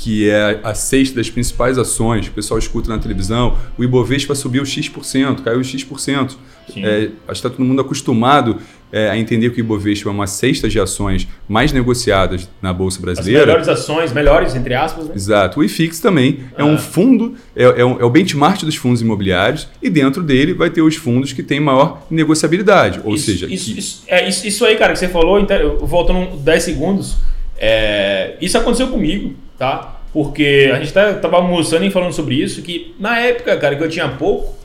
que 0.00 0.30
é 0.30 0.60
a 0.64 0.72
sexta 0.72 1.16
das 1.16 1.28
principais 1.28 1.76
ações, 1.76 2.26
o 2.26 2.30
pessoal 2.30 2.56
escuta 2.58 2.88
na 2.88 2.98
televisão, 2.98 3.58
o 3.76 3.84
Ibovespa 3.84 4.34
subiu 4.34 4.64
X%, 4.64 5.42
caiu 5.44 5.62
X%. 5.62 6.38
É, 6.76 7.02
acho 7.02 7.10
que 7.26 7.32
está 7.32 7.50
todo 7.50 7.62
mundo 7.62 7.82
acostumado 7.82 8.56
é, 8.92 9.10
a 9.10 9.16
entender 9.16 9.50
que 9.50 9.60
o 9.60 9.64
Ibovespa 9.64 10.08
é 10.08 10.12
uma 10.12 10.26
cesta 10.26 10.68
de 10.68 10.78
ações 10.78 11.28
mais 11.48 11.72
negociadas 11.72 12.48
na 12.60 12.72
Bolsa 12.72 13.00
Brasileira. 13.00 13.40
As 13.40 13.46
melhores 13.46 13.68
ações, 13.68 14.12
melhores, 14.12 14.54
entre 14.54 14.74
aspas. 14.74 15.06
Né? 15.06 15.12
Exato. 15.14 15.60
O 15.60 15.64
IFIX 15.64 16.00
também 16.00 16.40
ah. 16.56 16.62
é 16.62 16.64
um 16.64 16.78
fundo, 16.78 17.34
é, 17.54 17.64
é, 17.64 17.84
um, 17.84 18.00
é, 18.00 18.04
o 18.04 18.10
benchmark 18.10 18.62
dos 18.62 18.76
fundos 18.76 19.00
imobiliários 19.00 19.68
e 19.82 19.88
dentro 19.88 20.22
dele 20.22 20.54
vai 20.54 20.70
ter 20.70 20.82
os 20.82 20.96
fundos 20.96 21.32
que 21.32 21.42
têm 21.42 21.60
maior 21.60 22.06
negociabilidade. 22.10 23.00
Ou 23.04 23.14
isso, 23.14 23.26
seja... 23.26 23.46
Isso, 23.46 23.72
que... 23.72 23.78
isso, 23.78 24.04
é, 24.06 24.28
isso, 24.28 24.46
isso 24.46 24.64
aí, 24.64 24.76
cara, 24.76 24.92
que 24.92 24.98
você 24.98 25.08
falou, 25.08 25.44
voltando 25.80 26.36
10 26.36 26.62
segundos, 26.62 27.16
é, 27.58 28.36
isso 28.40 28.56
aconteceu 28.58 28.88
comigo 28.88 29.34
tá? 29.60 30.00
Porque 30.10 30.70
a 30.72 30.78
gente 30.78 30.90
tá, 30.90 31.12
tava 31.12 31.36
almoçando 31.36 31.84
e 31.84 31.90
falando 31.90 32.14
sobre 32.14 32.34
isso, 32.34 32.62
que 32.62 32.94
na 32.98 33.20
época, 33.20 33.54
cara, 33.58 33.76
que 33.76 33.84
eu 33.84 33.90
tinha 33.90 34.08
pouco, 34.08 34.56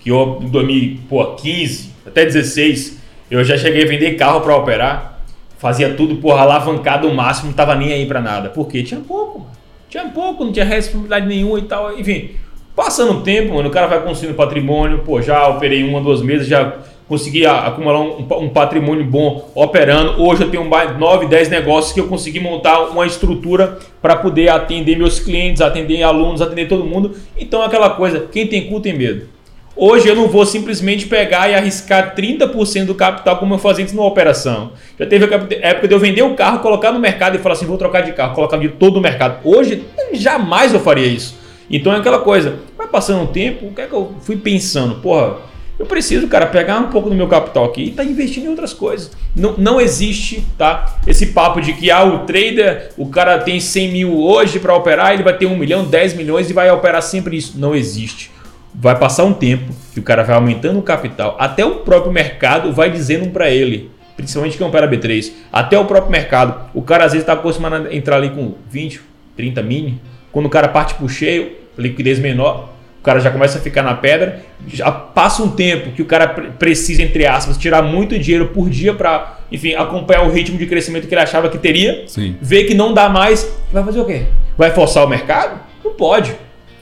que 0.00 0.10
eu 0.10 0.38
em 0.42 0.50
2015 0.50 1.90
até 2.06 2.26
16, 2.26 2.98
eu 3.30 3.42
já 3.44 3.56
cheguei 3.56 3.84
a 3.84 3.86
vender 3.86 4.14
carro 4.14 4.40
para 4.40 4.56
operar, 4.56 5.20
fazia 5.58 5.94
tudo, 5.94 6.16
porra, 6.16 6.42
alavancado 6.42 7.08
o 7.08 7.14
máximo, 7.14 7.48
não 7.48 7.54
tava 7.54 7.74
nem 7.74 7.92
aí 7.92 8.06
para 8.06 8.20
nada. 8.20 8.50
Porque 8.50 8.82
tinha 8.82 9.00
pouco, 9.00 9.40
mano. 9.40 9.50
Tinha 9.88 10.04
pouco, 10.06 10.44
não 10.44 10.52
tinha 10.52 10.64
responsabilidade 10.64 11.26
nenhuma 11.26 11.58
e 11.58 11.62
tal, 11.62 11.98
enfim. 11.98 12.30
Passando 12.74 13.12
o 13.12 13.20
tempo, 13.22 13.54
mano, 13.54 13.68
o 13.68 13.72
cara 13.72 13.86
vai 13.86 14.02
construindo 14.02 14.34
patrimônio, 14.34 14.98
pô, 14.98 15.22
já 15.22 15.46
operei 15.48 15.84
uma, 15.84 16.00
duas 16.00 16.20
meses, 16.20 16.48
já 16.48 16.74
consegui 17.08 17.46
acumular 17.46 18.00
um, 18.00 18.26
um, 18.40 18.48
patrimônio 18.48 19.04
bom 19.04 19.50
operando. 19.54 20.20
Hoje 20.22 20.42
eu 20.42 20.50
tenho 20.50 20.68
mais 20.68 20.98
9, 20.98 21.26
10 21.26 21.48
negócios 21.48 21.92
que 21.92 22.00
eu 22.00 22.08
consegui 22.08 22.40
montar 22.40 22.80
uma 22.90 23.06
estrutura 23.06 23.78
para 24.02 24.16
poder 24.16 24.48
atender 24.48 24.96
meus 24.96 25.20
clientes, 25.20 25.62
atender 25.62 26.02
alunos, 26.02 26.42
atender 26.42 26.66
todo 26.66 26.84
mundo. 26.84 27.14
Então 27.38 27.62
é 27.62 27.66
aquela 27.66 27.90
coisa, 27.90 28.26
quem 28.32 28.46
tem 28.46 28.68
cu 28.68 28.80
tem 28.80 28.96
medo. 28.96 29.28
Hoje 29.76 30.06
eu 30.08 30.14
não 30.14 30.28
vou 30.28 30.46
simplesmente 30.46 31.06
pegar 31.06 31.50
e 31.50 31.54
arriscar 31.54 32.14
30% 32.14 32.84
do 32.84 32.94
capital 32.94 33.38
como 33.38 33.54
eu 33.54 33.58
fazia 33.58 33.82
antes 33.82 33.92
numa 33.92 34.06
operação. 34.06 34.70
Já 34.96 35.04
teve 35.04 35.24
a 35.24 35.68
época 35.68 35.88
de 35.88 35.94
eu 35.94 35.98
vender 35.98 36.22
o 36.22 36.34
carro, 36.34 36.60
colocar 36.60 36.92
no 36.92 37.00
mercado 37.00 37.34
e 37.34 37.40
falar 37.40 37.54
assim, 37.54 37.66
vou 37.66 37.76
trocar 37.76 38.02
de 38.02 38.12
carro, 38.12 38.36
colocar 38.36 38.56
de 38.56 38.68
todo 38.68 38.98
o 38.98 39.00
mercado. 39.00 39.40
Hoje, 39.42 39.82
jamais 40.12 40.72
eu 40.72 40.78
faria 40.78 41.06
isso. 41.06 41.36
Então 41.68 41.92
é 41.92 41.96
aquela 41.96 42.20
coisa, 42.20 42.60
vai 42.78 42.86
passando 42.86 43.24
o 43.24 43.26
tempo, 43.26 43.66
o 43.66 43.72
que 43.72 43.80
é 43.80 43.86
que 43.86 43.92
eu 43.92 44.14
fui 44.20 44.36
pensando? 44.36 44.96
Porra, 44.96 45.38
eu 45.76 45.86
preciso, 45.86 46.28
cara, 46.28 46.46
pegar 46.46 46.78
um 46.78 46.90
pouco 46.90 47.08
do 47.08 47.16
meu 47.16 47.26
capital 47.26 47.64
aqui 47.64 47.86
e 47.86 47.90
tá 47.90 48.04
investindo 48.04 48.44
em 48.44 48.50
outras 48.50 48.72
coisas. 48.72 49.10
Não, 49.34 49.56
não 49.56 49.80
existe, 49.80 50.46
tá? 50.56 51.00
Esse 51.04 51.28
papo 51.28 51.60
de 51.60 51.72
que 51.72 51.90
ah, 51.90 52.04
o 52.04 52.20
trader, 52.20 52.92
o 52.96 53.08
cara 53.08 53.38
tem 53.38 53.58
100 53.58 53.90
mil 53.90 54.20
hoje 54.22 54.60
para 54.60 54.72
operar, 54.72 55.14
ele 55.14 55.24
vai 55.24 55.36
ter 55.36 55.46
1 55.46 55.58
milhão, 55.58 55.84
10 55.84 56.14
milhões 56.14 56.48
e 56.48 56.52
vai 56.52 56.70
operar 56.70 57.02
sempre 57.02 57.36
isso. 57.36 57.58
Não 57.58 57.74
existe. 57.74 58.33
Vai 58.74 58.98
passar 58.98 59.24
um 59.24 59.32
tempo 59.32 59.72
que 59.92 60.00
o 60.00 60.02
cara 60.02 60.24
vai 60.24 60.34
aumentando 60.34 60.78
o 60.78 60.82
capital, 60.82 61.36
até 61.38 61.64
o 61.64 61.76
próprio 61.76 62.12
mercado 62.12 62.72
vai 62.72 62.90
dizendo 62.90 63.30
para 63.30 63.48
ele, 63.48 63.90
principalmente 64.16 64.58
quem 64.58 64.66
opera 64.66 64.90
B3, 64.90 65.30
até 65.52 65.78
o 65.78 65.84
próprio 65.84 66.10
mercado. 66.10 66.70
O 66.74 66.82
cara 66.82 67.04
às 67.04 67.12
vezes 67.12 67.22
está 67.22 67.34
acostumado 67.34 67.86
a 67.86 67.94
entrar 67.94 68.16
ali 68.16 68.30
com 68.30 68.54
20, 68.68 69.00
30 69.36 69.62
mini. 69.62 70.00
Quando 70.32 70.46
o 70.46 70.50
cara 70.50 70.66
parte 70.68 70.94
pro 70.94 71.08
cheio, 71.08 71.52
liquidez 71.78 72.18
menor, 72.18 72.70
o 73.00 73.02
cara 73.04 73.20
já 73.20 73.30
começa 73.30 73.58
a 73.58 73.60
ficar 73.60 73.82
na 73.82 73.94
pedra, 73.94 74.40
já 74.66 74.90
passa 74.90 75.42
um 75.42 75.50
tempo 75.50 75.92
que 75.92 76.02
o 76.02 76.06
cara 76.06 76.26
precisa, 76.26 77.02
entre 77.02 77.26
aspas, 77.26 77.58
tirar 77.58 77.82
muito 77.82 78.18
dinheiro 78.18 78.48
por 78.48 78.70
dia 78.70 78.94
para, 78.94 79.40
enfim, 79.52 79.74
acompanhar 79.74 80.22
o 80.22 80.30
ritmo 80.32 80.56
de 80.56 80.66
crescimento 80.66 81.06
que 81.06 81.14
ele 81.14 81.20
achava 81.20 81.48
que 81.48 81.58
teria, 81.58 82.04
Sim. 82.06 82.34
vê 82.40 82.64
que 82.64 82.74
não 82.74 82.94
dá 82.94 83.08
mais, 83.08 83.46
vai 83.72 83.84
fazer 83.84 84.00
o 84.00 84.04
quê? 84.06 84.22
Vai 84.56 84.70
forçar 84.70 85.04
o 85.04 85.08
mercado? 85.08 85.60
Não 85.84 85.92
pode. 85.92 86.34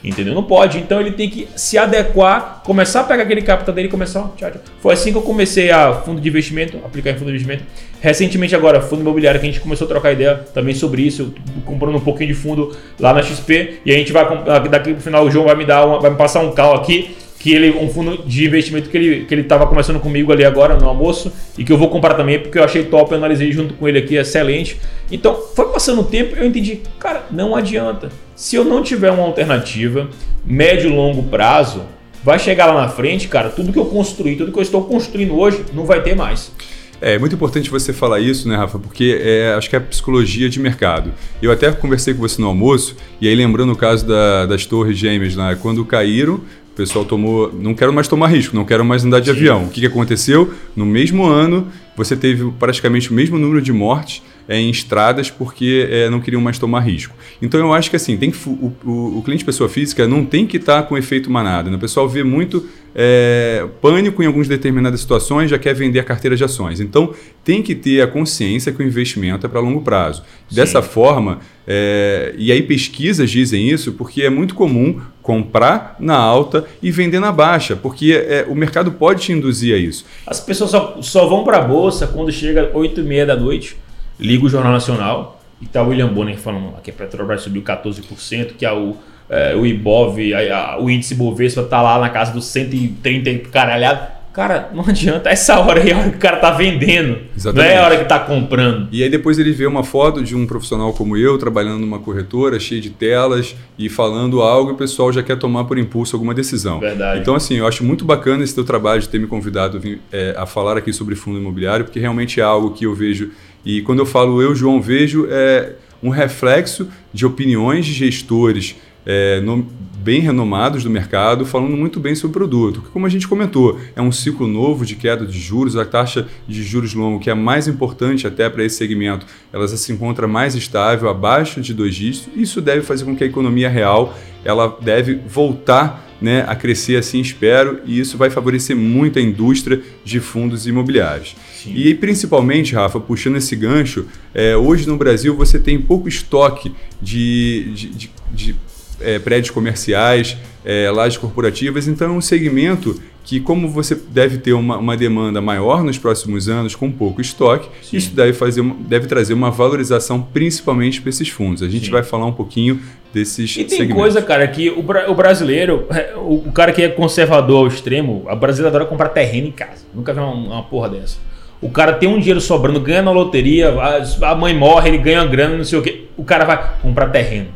Entendeu? 0.03 0.33
Não 0.33 0.43
pode. 0.43 0.79
Então 0.79 0.99
ele 0.99 1.11
tem 1.11 1.29
que 1.29 1.47
se 1.55 1.77
adequar, 1.77 2.61
começar 2.65 3.01
a 3.01 3.03
pegar 3.05 3.23
aquele 3.23 3.41
capital 3.41 3.73
dele 3.73 3.87
e 3.87 3.91
começar. 3.91 4.31
Tchau, 4.35 4.51
tchau. 4.51 4.61
Foi 4.81 4.93
assim 4.93 5.11
que 5.11 5.17
eu 5.17 5.21
comecei 5.21 5.71
a 5.71 5.93
fundo 5.93 6.19
de 6.19 6.27
investimento, 6.27 6.77
aplicar 6.85 7.11
em 7.11 7.13
fundo 7.13 7.27
de 7.27 7.35
investimento. 7.35 7.63
Recentemente, 8.01 8.53
agora, 8.53 8.81
fundo 8.81 9.01
imobiliário, 9.01 9.39
que 9.39 9.47
a 9.47 9.49
gente 9.49 9.61
começou 9.61 9.85
a 9.85 9.87
trocar 9.87 10.11
ideia 10.11 10.35
também 10.53 10.75
sobre 10.75 11.03
isso. 11.03 11.33
Comprando 11.63 11.95
um 11.95 12.01
pouquinho 12.01 12.27
de 12.27 12.33
fundo 12.33 12.75
lá 12.99 13.13
na 13.13 13.23
XP. 13.23 13.79
E 13.85 13.91
a 13.91 13.97
gente 13.97 14.11
vai, 14.11 14.25
daqui 14.69 14.93
pro 14.93 15.01
final, 15.01 15.23
o 15.23 15.31
João 15.31 15.45
vai 15.45 15.55
me 15.55 15.65
dar 15.65 15.85
uma, 15.85 15.99
vai 15.99 16.11
me 16.11 16.17
passar 16.17 16.41
um 16.41 16.51
cal 16.51 16.75
aqui 16.75 17.15
que 17.43 17.53
ele 17.53 17.71
um 17.77 17.89
fundo 17.89 18.23
de 18.25 18.45
investimento 18.45 18.89
que 18.89 18.95
ele 18.95 19.25
que 19.25 19.33
ele 19.33 19.41
estava 19.41 19.67
conversando 19.67 19.99
comigo 19.99 20.31
ali 20.31 20.45
agora 20.45 20.77
no 20.77 20.87
almoço 20.87 21.29
e 21.57 21.65
que 21.65 21.73
eu 21.73 21.77
vou 21.77 21.89
comprar 21.89 22.13
também 22.13 22.39
porque 22.39 22.57
eu 22.57 22.63
achei 22.63 22.85
top, 22.85 23.11
eu 23.11 23.17
analisei 23.17 23.51
junto 23.51 23.73
com 23.73 23.85
ele 23.85 23.99
aqui, 23.99 24.15
excelente. 24.15 24.79
Então, 25.11 25.35
foi 25.53 25.65
passando 25.65 25.99
o 25.99 26.03
tempo, 26.05 26.37
eu 26.37 26.45
entendi, 26.45 26.79
cara, 26.97 27.25
não 27.29 27.53
adianta. 27.53 28.09
Se 28.35 28.55
eu 28.55 28.65
não 28.65 28.81
tiver 28.81 29.11
uma 29.11 29.23
alternativa, 29.23 30.09
médio 30.45 30.89
e 30.89 30.93
longo 30.93 31.23
prazo, 31.23 31.83
vai 32.23 32.39
chegar 32.39 32.67
lá 32.67 32.81
na 32.81 32.89
frente, 32.89 33.27
cara, 33.27 33.49
tudo 33.49 33.71
que 33.71 33.77
eu 33.77 33.85
construí, 33.85 34.35
tudo 34.35 34.51
que 34.51 34.57
eu 34.57 34.63
estou 34.63 34.83
construindo 34.85 35.37
hoje, 35.37 35.63
não 35.73 35.85
vai 35.85 36.01
ter 36.01 36.15
mais. 36.15 36.51
É 36.99 37.19
muito 37.19 37.35
importante 37.35 37.69
você 37.69 37.91
falar 37.91 38.21
isso, 38.21 38.47
né, 38.47 38.55
Rafa? 38.55 38.79
Porque 38.79 39.19
é, 39.21 39.53
acho 39.57 39.69
que 39.69 39.75
é 39.75 39.79
psicologia 39.79 40.49
de 40.49 40.59
mercado. 40.59 41.11
Eu 41.41 41.51
até 41.51 41.69
conversei 41.71 42.13
com 42.13 42.21
você 42.21 42.41
no 42.41 42.47
almoço, 42.47 42.95
e 43.19 43.27
aí 43.27 43.35
lembrando 43.35 43.73
o 43.73 43.75
caso 43.75 44.07
da, 44.07 44.45
das 44.45 44.65
torres 44.65 44.97
gêmeas 44.97 45.35
lá, 45.35 45.55
quando 45.55 45.83
caíram, 45.83 46.35
o 46.35 46.75
pessoal 46.75 47.05
tomou. 47.05 47.51
Não 47.53 47.75
quero 47.75 47.93
mais 47.93 48.07
tomar 48.07 48.27
risco, 48.27 48.55
não 48.55 48.65
quero 48.65 48.83
mais 48.83 49.05
andar 49.05 49.19
de 49.19 49.25
Sim. 49.25 49.31
avião. 49.31 49.65
O 49.65 49.69
que, 49.69 49.81
que 49.81 49.85
aconteceu? 49.85 50.53
No 50.75 50.85
mesmo 50.85 51.25
ano, 51.25 51.67
você 51.95 52.15
teve 52.15 52.49
praticamente 52.57 53.11
o 53.11 53.13
mesmo 53.13 53.37
número 53.37 53.61
de 53.61 53.71
mortes 53.71 54.23
é, 54.47 54.59
em 54.59 54.69
estradas 54.69 55.29
porque 55.29 55.87
é, 55.89 56.09
não 56.09 56.19
queriam 56.19 56.41
mais 56.41 56.59
tomar 56.59 56.81
risco. 56.81 57.15
Então 57.41 57.59
eu 57.59 57.73
acho 57.73 57.89
que 57.89 57.95
assim, 57.95 58.17
tem 58.17 58.31
que, 58.31 58.37
o, 58.47 58.73
o, 58.83 59.17
o 59.19 59.21
cliente 59.23 59.45
pessoa 59.45 59.69
física 59.69 60.07
não 60.07 60.25
tem 60.25 60.45
que 60.45 60.57
estar 60.57 60.81
tá 60.81 60.87
com 60.87 60.97
efeito 60.97 61.29
manada. 61.29 61.69
Né? 61.69 61.77
O 61.77 61.79
pessoal 61.79 62.07
vê 62.07 62.23
muito 62.23 62.67
é, 62.95 63.65
pânico 63.81 64.21
em 64.21 64.25
algumas 64.25 64.47
determinadas 64.47 64.99
situações, 64.99 65.49
já 65.49 65.57
quer 65.57 65.73
vender 65.73 65.99
a 65.99 66.03
carteira 66.03 66.35
de 66.35 66.43
ações. 66.43 66.79
Então 66.79 67.13
tem 67.43 67.61
que 67.61 67.73
ter 67.73 68.01
a 68.01 68.07
consciência 68.07 68.71
que 68.71 68.81
o 68.81 68.85
investimento 68.85 69.45
é 69.45 69.49
para 69.49 69.59
longo 69.59 69.81
prazo. 69.81 70.23
Sim. 70.49 70.55
Dessa 70.55 70.81
forma, 70.81 71.39
é, 71.67 72.33
e 72.37 72.51
aí 72.51 72.61
pesquisas 72.61 73.29
dizem 73.29 73.69
isso, 73.69 73.93
porque 73.93 74.21
é 74.21 74.29
muito 74.29 74.53
comum 74.53 75.01
comprar 75.21 75.95
na 75.99 76.17
alta 76.17 76.65
e 76.81 76.91
vender 76.91 77.19
na 77.19 77.31
baixa, 77.31 77.75
porque 77.75 78.11
é, 78.13 78.45
o 78.47 78.55
mercado 78.55 78.91
pode 78.91 79.23
te 79.23 79.31
induzir 79.31 79.73
a 79.73 79.77
isso. 79.77 80.05
As 80.27 80.39
pessoas 80.39 80.71
só, 80.71 80.97
só 81.01 81.27
vão 81.27 81.43
para 81.43 81.57
a 81.57 81.61
bolsa 81.61 82.07
quando 82.07 82.31
chega 82.31 82.69
8 82.73 82.99
e 82.99 83.03
meia 83.03 83.25
da 83.25 83.35
noite 83.35 83.77
liga 84.23 84.45
o 84.45 84.49
Jornal 84.49 84.71
Nacional 84.71 85.41
e 85.61 85.65
tá 85.67 85.83
o 85.83 85.89
William 85.89 86.07
Bonner 86.07 86.37
falando 86.37 86.73
que 86.81 86.89
a 86.89 86.93
Petrobras 86.93 87.41
subiu 87.41 87.61
14%, 87.61 88.53
que 88.57 88.65
a, 88.65 88.73
o, 88.73 88.97
é, 89.29 89.55
o 89.55 89.65
Ibov, 89.65 90.17
a, 90.33 90.57
a, 90.57 90.81
o 90.81 90.89
índice 90.89 91.13
Bovespa 91.13 91.63
tá 91.63 91.81
lá 91.81 91.99
na 91.99 92.09
casa 92.09 92.31
dos 92.31 92.45
130 92.45 93.49
caralhado. 93.49 94.23
Cara, 94.33 94.71
não 94.73 94.83
adianta. 94.83 95.29
Essa 95.29 95.59
hora 95.59 95.79
aí 95.79 95.91
é 95.91 95.93
a 95.93 95.99
hora 95.99 96.09
que 96.09 96.17
o 96.17 96.19
cara 96.19 96.37
tá 96.37 96.49
vendendo. 96.49 97.19
Exatamente. 97.37 97.69
Não 97.69 97.75
é 97.75 97.77
a 97.77 97.85
hora 97.85 97.97
que 97.99 98.05
tá 98.05 98.19
comprando. 98.19 98.87
E 98.91 99.03
aí 99.03 99.09
depois 99.09 99.37
ele 99.37 99.51
vê 99.51 99.67
uma 99.67 99.83
foto 99.83 100.23
de 100.23 100.35
um 100.35 100.47
profissional 100.47 100.91
como 100.91 101.15
eu, 101.15 101.37
trabalhando 101.37 101.79
numa 101.79 101.99
corretora, 101.99 102.59
cheia 102.59 102.81
de 102.81 102.89
telas 102.89 103.55
e 103.77 103.87
falando 103.89 104.41
algo 104.41 104.71
e 104.71 104.73
o 104.73 104.75
pessoal 104.75 105.13
já 105.13 105.21
quer 105.21 105.37
tomar 105.37 105.65
por 105.65 105.77
impulso 105.77 106.15
alguma 106.15 106.33
decisão. 106.33 106.79
Verdade. 106.79 107.19
Então, 107.19 107.35
assim, 107.35 107.57
eu 107.57 107.67
acho 107.67 107.83
muito 107.83 108.03
bacana 108.03 108.43
esse 108.43 108.55
teu 108.55 108.63
trabalho 108.63 109.01
de 109.01 109.07
ter 109.07 109.19
me 109.19 109.27
convidado 109.27 109.79
é, 110.11 110.33
a 110.35 110.47
falar 110.47 110.77
aqui 110.77 110.91
sobre 110.91 111.13
fundo 111.13 111.37
imobiliário, 111.37 111.85
porque 111.85 111.99
realmente 111.99 112.39
é 112.39 112.43
algo 112.43 112.71
que 112.71 112.87
eu 112.87 112.95
vejo. 112.95 113.29
E 113.65 113.81
quando 113.81 113.99
eu 113.99 114.05
falo 114.05 114.41
eu, 114.41 114.55
João, 114.55 114.81
vejo 114.81 115.27
é 115.29 115.73
um 116.01 116.09
reflexo 116.09 116.89
de 117.13 117.25
opiniões 117.25 117.85
de 117.85 117.93
gestores 117.93 118.75
é, 119.05 119.39
no, 119.41 119.65
bem 120.03 120.19
renomados 120.19 120.83
do 120.83 120.89
mercado, 120.89 121.45
falando 121.45 121.77
muito 121.77 121.97
bem 121.97 122.13
sobre 122.13 122.31
o 122.31 122.39
produto. 122.39 122.81
Que, 122.81 122.89
como 122.89 123.05
a 123.05 123.09
gente 123.09 123.25
comentou, 123.25 123.79
é 123.95 124.01
um 124.01 124.11
ciclo 124.11 124.47
novo 124.47 124.85
de 124.85 124.95
queda 124.95 125.25
de 125.25 125.39
juros, 125.39 125.77
a 125.77 125.85
taxa 125.85 126.27
de 126.45 126.61
juros 126.61 126.93
longo, 126.93 127.19
que 127.19 127.29
é 127.29 127.33
mais 127.33 127.69
importante 127.69 128.27
até 128.27 128.49
para 128.49 128.65
esse 128.65 128.75
segmento, 128.75 129.25
ela 129.51 129.65
se 129.65 129.91
encontra 129.93 130.27
mais 130.27 130.55
estável, 130.55 131.09
abaixo 131.09 131.61
de 131.61 131.73
dois 131.73 131.95
dígitos. 131.95 132.29
Isso 132.35 132.61
deve 132.61 132.81
fazer 132.81 133.05
com 133.05 133.15
que 133.15 133.23
a 133.23 133.27
economia 133.27 133.69
real 133.69 134.13
ela 134.43 134.77
deve 134.81 135.15
voltar 135.25 136.05
né, 136.19 136.45
a 136.47 136.55
crescer 136.55 136.97
assim, 136.97 137.19
espero, 137.19 137.79
e 137.85 137.99
isso 137.99 138.17
vai 138.17 138.29
favorecer 138.29 138.75
muito 138.75 139.19
a 139.19 139.21
indústria 139.21 139.81
de 140.03 140.19
fundos 140.19 140.67
imobiliários. 140.67 141.35
Sim. 141.63 141.73
E 141.75 141.95
principalmente, 141.95 142.75
Rafa, 142.75 142.99
puxando 142.99 143.37
esse 143.37 143.55
gancho, 143.55 144.05
é, 144.33 144.55
hoje 144.55 144.87
no 144.87 144.97
Brasil 144.97 145.35
você 145.35 145.57
tem 145.57 145.79
pouco 145.79 146.09
estoque 146.09 146.73
de, 147.01 147.71
de, 147.73 147.89
de, 147.89 148.11
de 148.31 148.55
é, 148.99 149.19
prédios 149.19 149.51
comerciais, 149.51 150.37
é, 150.65 150.91
lajes 150.91 151.17
corporativas. 151.17 151.87
Então, 151.87 152.13
é 152.13 152.17
um 152.17 152.21
segmento 152.21 152.99
que, 153.23 153.39
como 153.39 153.69
você 153.69 153.95
deve 153.95 154.37
ter 154.37 154.53
uma, 154.53 154.77
uma 154.77 154.97
demanda 154.97 155.39
maior 155.39 155.83
nos 155.83 155.97
próximos 155.97 156.49
anos, 156.49 156.75
com 156.75 156.91
pouco 156.91 157.21
estoque, 157.21 157.69
Sim. 157.81 157.97
isso 157.97 158.13
deve, 158.13 158.33
fazer, 158.33 158.61
deve 158.79 159.07
trazer 159.07 159.33
uma 159.33 159.49
valorização, 159.49 160.21
principalmente 160.21 161.01
para 161.01 161.09
esses 161.09 161.29
fundos. 161.29 161.63
A 161.63 161.69
gente 161.69 161.85
Sim. 161.85 161.91
vai 161.91 162.03
falar 162.03 162.25
um 162.25 162.33
pouquinho 162.33 162.81
desses 163.13 163.51
E 163.55 163.63
tem 163.63 163.69
segmentos. 163.69 163.95
coisa, 163.95 164.21
cara, 164.21 164.45
que 164.47 164.69
o, 164.69 164.79
o 164.79 165.15
brasileiro, 165.15 165.87
o, 166.17 166.49
o, 166.49 166.51
cara 166.51 166.73
que 166.73 166.81
é 166.81 166.89
conservador 166.89 167.61
ao 167.61 167.67
extremo, 167.67 168.25
a 168.27 168.35
brasileira 168.35 168.75
adora 168.75 168.89
comprar 168.89 169.09
terreno 169.09 169.47
em 169.47 169.51
casa. 169.51 169.85
Nunca 169.93 170.13
vi 170.13 170.19
uma, 170.19 170.33
uma 170.33 170.63
porra 170.63 170.89
dessa. 170.89 171.17
O 171.63 171.69
cara 171.69 171.93
tem 171.93 172.09
um 172.09 172.19
dinheiro 172.19 172.41
sobrando, 172.41 172.79
ganha 172.79 173.01
na 173.01 173.11
loteria, 173.11 173.73
a, 174.21 174.35
mãe 174.35 174.55
morre, 174.55 174.89
ele 174.89 174.97
ganha 174.97 175.25
grana, 175.25 175.57
não 175.57 175.63
sei 175.63 175.79
o 175.79 175.81
quê. 175.81 176.05
O 176.17 176.23
cara 176.23 176.45
vai 176.45 176.71
comprar 176.81 177.09
terreno, 177.09 177.47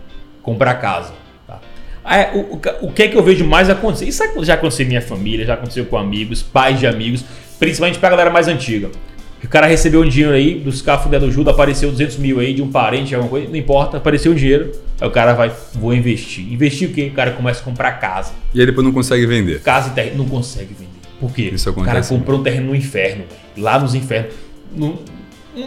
comprar 0.41 0.75
casa 0.75 1.13
é, 2.09 2.31
o, 2.33 2.55
o, 2.55 2.87
o, 2.87 2.91
que 2.91 3.03
é 3.03 3.07
que 3.09 3.17
eu 3.17 3.23
vejo 3.23 3.43
mais 3.43 3.69
acontecer? 3.69 4.05
Isso 4.05 4.23
já 4.41 4.53
aconteceu 4.53 4.85
em 4.85 4.89
minha 4.89 5.01
família, 5.01 5.45
já 5.45 5.55
aconteceu 5.55 5.85
com 5.85 5.97
amigos, 5.97 6.41
pais 6.41 6.79
de 6.79 6.87
amigos, 6.87 7.23
principalmente 7.59 7.99
pra 7.99 8.09
galera 8.09 8.29
mais 8.29 8.47
antiga. 8.47 8.89
O 9.43 9.47
cara 9.47 9.67
recebeu 9.67 10.01
um 10.01 10.07
dinheiro 10.07 10.33
aí 10.33 10.55
dos 10.55 10.81
carros 10.81 11.11
do 11.11 11.31
Judo, 11.31 11.49
apareceu 11.49 11.91
200 11.91 12.17
mil 12.17 12.39
aí 12.39 12.53
de 12.53 12.61
um 12.61 12.71
parente, 12.71 13.13
alguma 13.13 13.29
coisa, 13.29 13.49
não 13.49 13.55
importa, 13.55 13.97
apareceu 13.97 14.31
um 14.31 14.35
dinheiro. 14.35 14.71
Aí 14.99 15.07
o 15.07 15.11
cara 15.11 15.33
vai, 15.33 15.51
vou 15.73 15.93
investir. 15.93 16.51
Investir 16.51 16.89
o 16.89 16.93
quê? 16.93 17.09
O 17.11 17.15
cara 17.15 17.31
começa 17.31 17.61
a 17.61 17.63
comprar 17.63 17.91
casa. 17.93 18.31
E 18.53 18.59
aí 18.59 18.65
depois 18.65 18.85
não 18.85 18.93
consegue 18.93 19.25
vender. 19.25 19.61
Casa 19.61 19.89
e 19.89 19.91
terreno, 19.91 20.17
não 20.17 20.25
consegue 20.25 20.73
vender. 20.73 20.89
Por 21.19 21.31
quê? 21.31 21.51
Isso 21.53 21.69
acontece. 21.69 21.91
O 21.91 21.93
cara 21.93 22.19
comprou 22.19 22.39
um 22.39 22.43
terreno 22.43 22.67
no 22.67 22.75
inferno, 22.75 23.25
lá 23.57 23.79
nos 23.79 23.95
infernos. 23.95 24.33
No, 24.75 24.99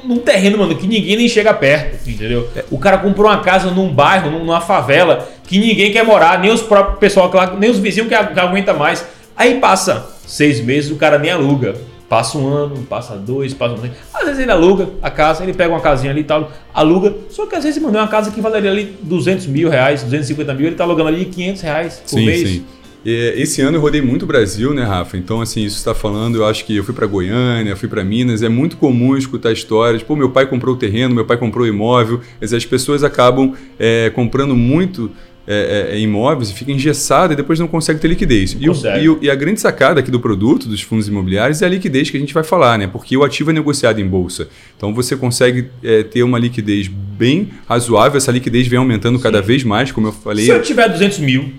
num 0.04 0.18
terreno, 0.18 0.58
mano, 0.58 0.76
que 0.76 0.86
ninguém 0.86 1.16
nem 1.16 1.28
chega 1.28 1.52
perto, 1.52 2.08
entendeu? 2.08 2.48
O 2.70 2.78
cara 2.78 2.98
comprou 2.98 3.26
uma 3.28 3.40
casa 3.40 3.70
num 3.70 3.92
bairro, 3.92 4.30
numa 4.30 4.60
favela, 4.60 5.28
que 5.44 5.58
ninguém 5.58 5.92
quer 5.92 6.04
morar, 6.04 6.38
nem 6.38 6.50
os 6.50 6.62
próprios 6.62 6.98
pessoal, 6.98 7.30
nem 7.58 7.70
os 7.70 7.78
vizinhos 7.78 8.08
que, 8.08 8.16
que 8.16 8.40
aguenta 8.40 8.72
mais. 8.72 9.04
Aí 9.36 9.58
passa 9.58 10.06
seis 10.26 10.60
meses, 10.60 10.90
o 10.90 10.96
cara 10.96 11.18
nem 11.18 11.30
aluga. 11.30 11.74
Passa 12.08 12.36
um 12.38 12.46
ano, 12.48 12.76
passa 12.88 13.14
dois, 13.14 13.54
passa 13.54 13.74
um 13.74 13.78
ano. 13.78 13.92
Às 14.12 14.24
vezes 14.24 14.40
ele 14.40 14.50
aluga 14.50 14.88
a 15.00 15.10
casa, 15.10 15.44
ele 15.44 15.54
pega 15.54 15.72
uma 15.72 15.80
casinha 15.80 16.12
ali 16.12 16.22
e 16.22 16.24
tal, 16.24 16.50
aluga. 16.74 17.14
Só 17.30 17.46
que 17.46 17.54
às 17.54 17.62
vezes, 17.62 17.80
mano, 17.80 17.96
é 17.96 18.00
uma 18.00 18.08
casa 18.08 18.32
que 18.32 18.40
valeria 18.40 18.70
ali 18.70 18.96
200 19.02 19.46
mil 19.46 19.68
reais, 19.68 20.02
250 20.02 20.52
mil, 20.54 20.66
ele 20.66 20.76
tá 20.76 20.82
alugando 20.84 21.08
ali 21.08 21.24
500 21.24 21.62
reais 21.62 22.00
por 22.00 22.18
sim, 22.18 22.26
mês. 22.26 22.48
Sim. 22.48 22.64
Esse 23.04 23.62
ano 23.62 23.78
eu 23.78 23.80
rodei 23.80 24.02
muito 24.02 24.24
o 24.24 24.26
Brasil, 24.26 24.74
né, 24.74 24.82
Rafa? 24.84 25.16
Então, 25.16 25.40
assim, 25.40 25.64
isso 25.64 25.76
está 25.76 25.94
falando, 25.94 26.36
eu 26.36 26.46
acho 26.46 26.64
que 26.64 26.76
eu 26.76 26.84
fui 26.84 26.94
para 26.94 27.06
Goiânia, 27.06 27.74
fui 27.74 27.88
para 27.88 28.04
Minas, 28.04 28.42
é 28.42 28.48
muito 28.48 28.76
comum 28.76 29.16
escutar 29.16 29.52
histórias. 29.52 30.02
Pô, 30.02 30.14
meu 30.14 30.30
pai 30.30 30.46
comprou 30.46 30.74
o 30.74 30.78
terreno, 30.78 31.14
meu 31.14 31.24
pai 31.24 31.36
comprou 31.36 31.64
o 31.64 31.68
imóvel. 31.68 32.20
as 32.40 32.64
pessoas 32.66 33.02
acabam 33.02 33.54
é, 33.78 34.10
comprando 34.10 34.54
muito 34.54 35.10
é, 35.46 35.92
é, 35.92 35.98
imóveis 35.98 36.50
e 36.50 36.54
fica 36.54 36.70
engessado 36.70 37.32
e 37.32 37.36
depois 37.36 37.58
não 37.58 37.66
consegue 37.66 37.98
ter 37.98 38.08
liquidez. 38.08 38.56
E, 38.58 38.68
o, 38.68 38.74
e, 38.74 39.26
e, 39.26 39.30
a 39.30 39.34
grande 39.34 39.60
sacada 39.60 39.98
aqui 39.98 40.10
do 40.10 40.20
produto, 40.20 40.68
dos 40.68 40.82
fundos 40.82 41.08
imobiliários, 41.08 41.62
é 41.62 41.66
a 41.66 41.68
liquidez 41.68 42.10
que 42.10 42.16
a 42.16 42.20
gente 42.20 42.34
vai 42.34 42.44
falar, 42.44 42.78
né? 42.78 42.86
Porque 42.86 43.16
o 43.16 43.24
ativo 43.24 43.50
é 43.50 43.52
negociado 43.52 44.00
em 44.00 44.06
bolsa. 44.06 44.48
Então 44.76 44.94
você 44.94 45.16
consegue 45.16 45.68
é, 45.82 46.02
ter 46.02 46.22
uma 46.22 46.38
liquidez 46.38 46.86
bem 46.86 47.50
razoável, 47.66 48.18
essa 48.18 48.30
liquidez 48.30 48.68
vem 48.68 48.78
aumentando 48.78 49.16
Sim. 49.16 49.22
cada 49.22 49.42
vez 49.42 49.64
mais, 49.64 49.90
como 49.90 50.08
eu 50.08 50.12
falei. 50.12 50.44
Se 50.44 50.50
eu 50.50 50.62
tiver 50.62 50.88
200 50.88 51.18
mil 51.18 51.50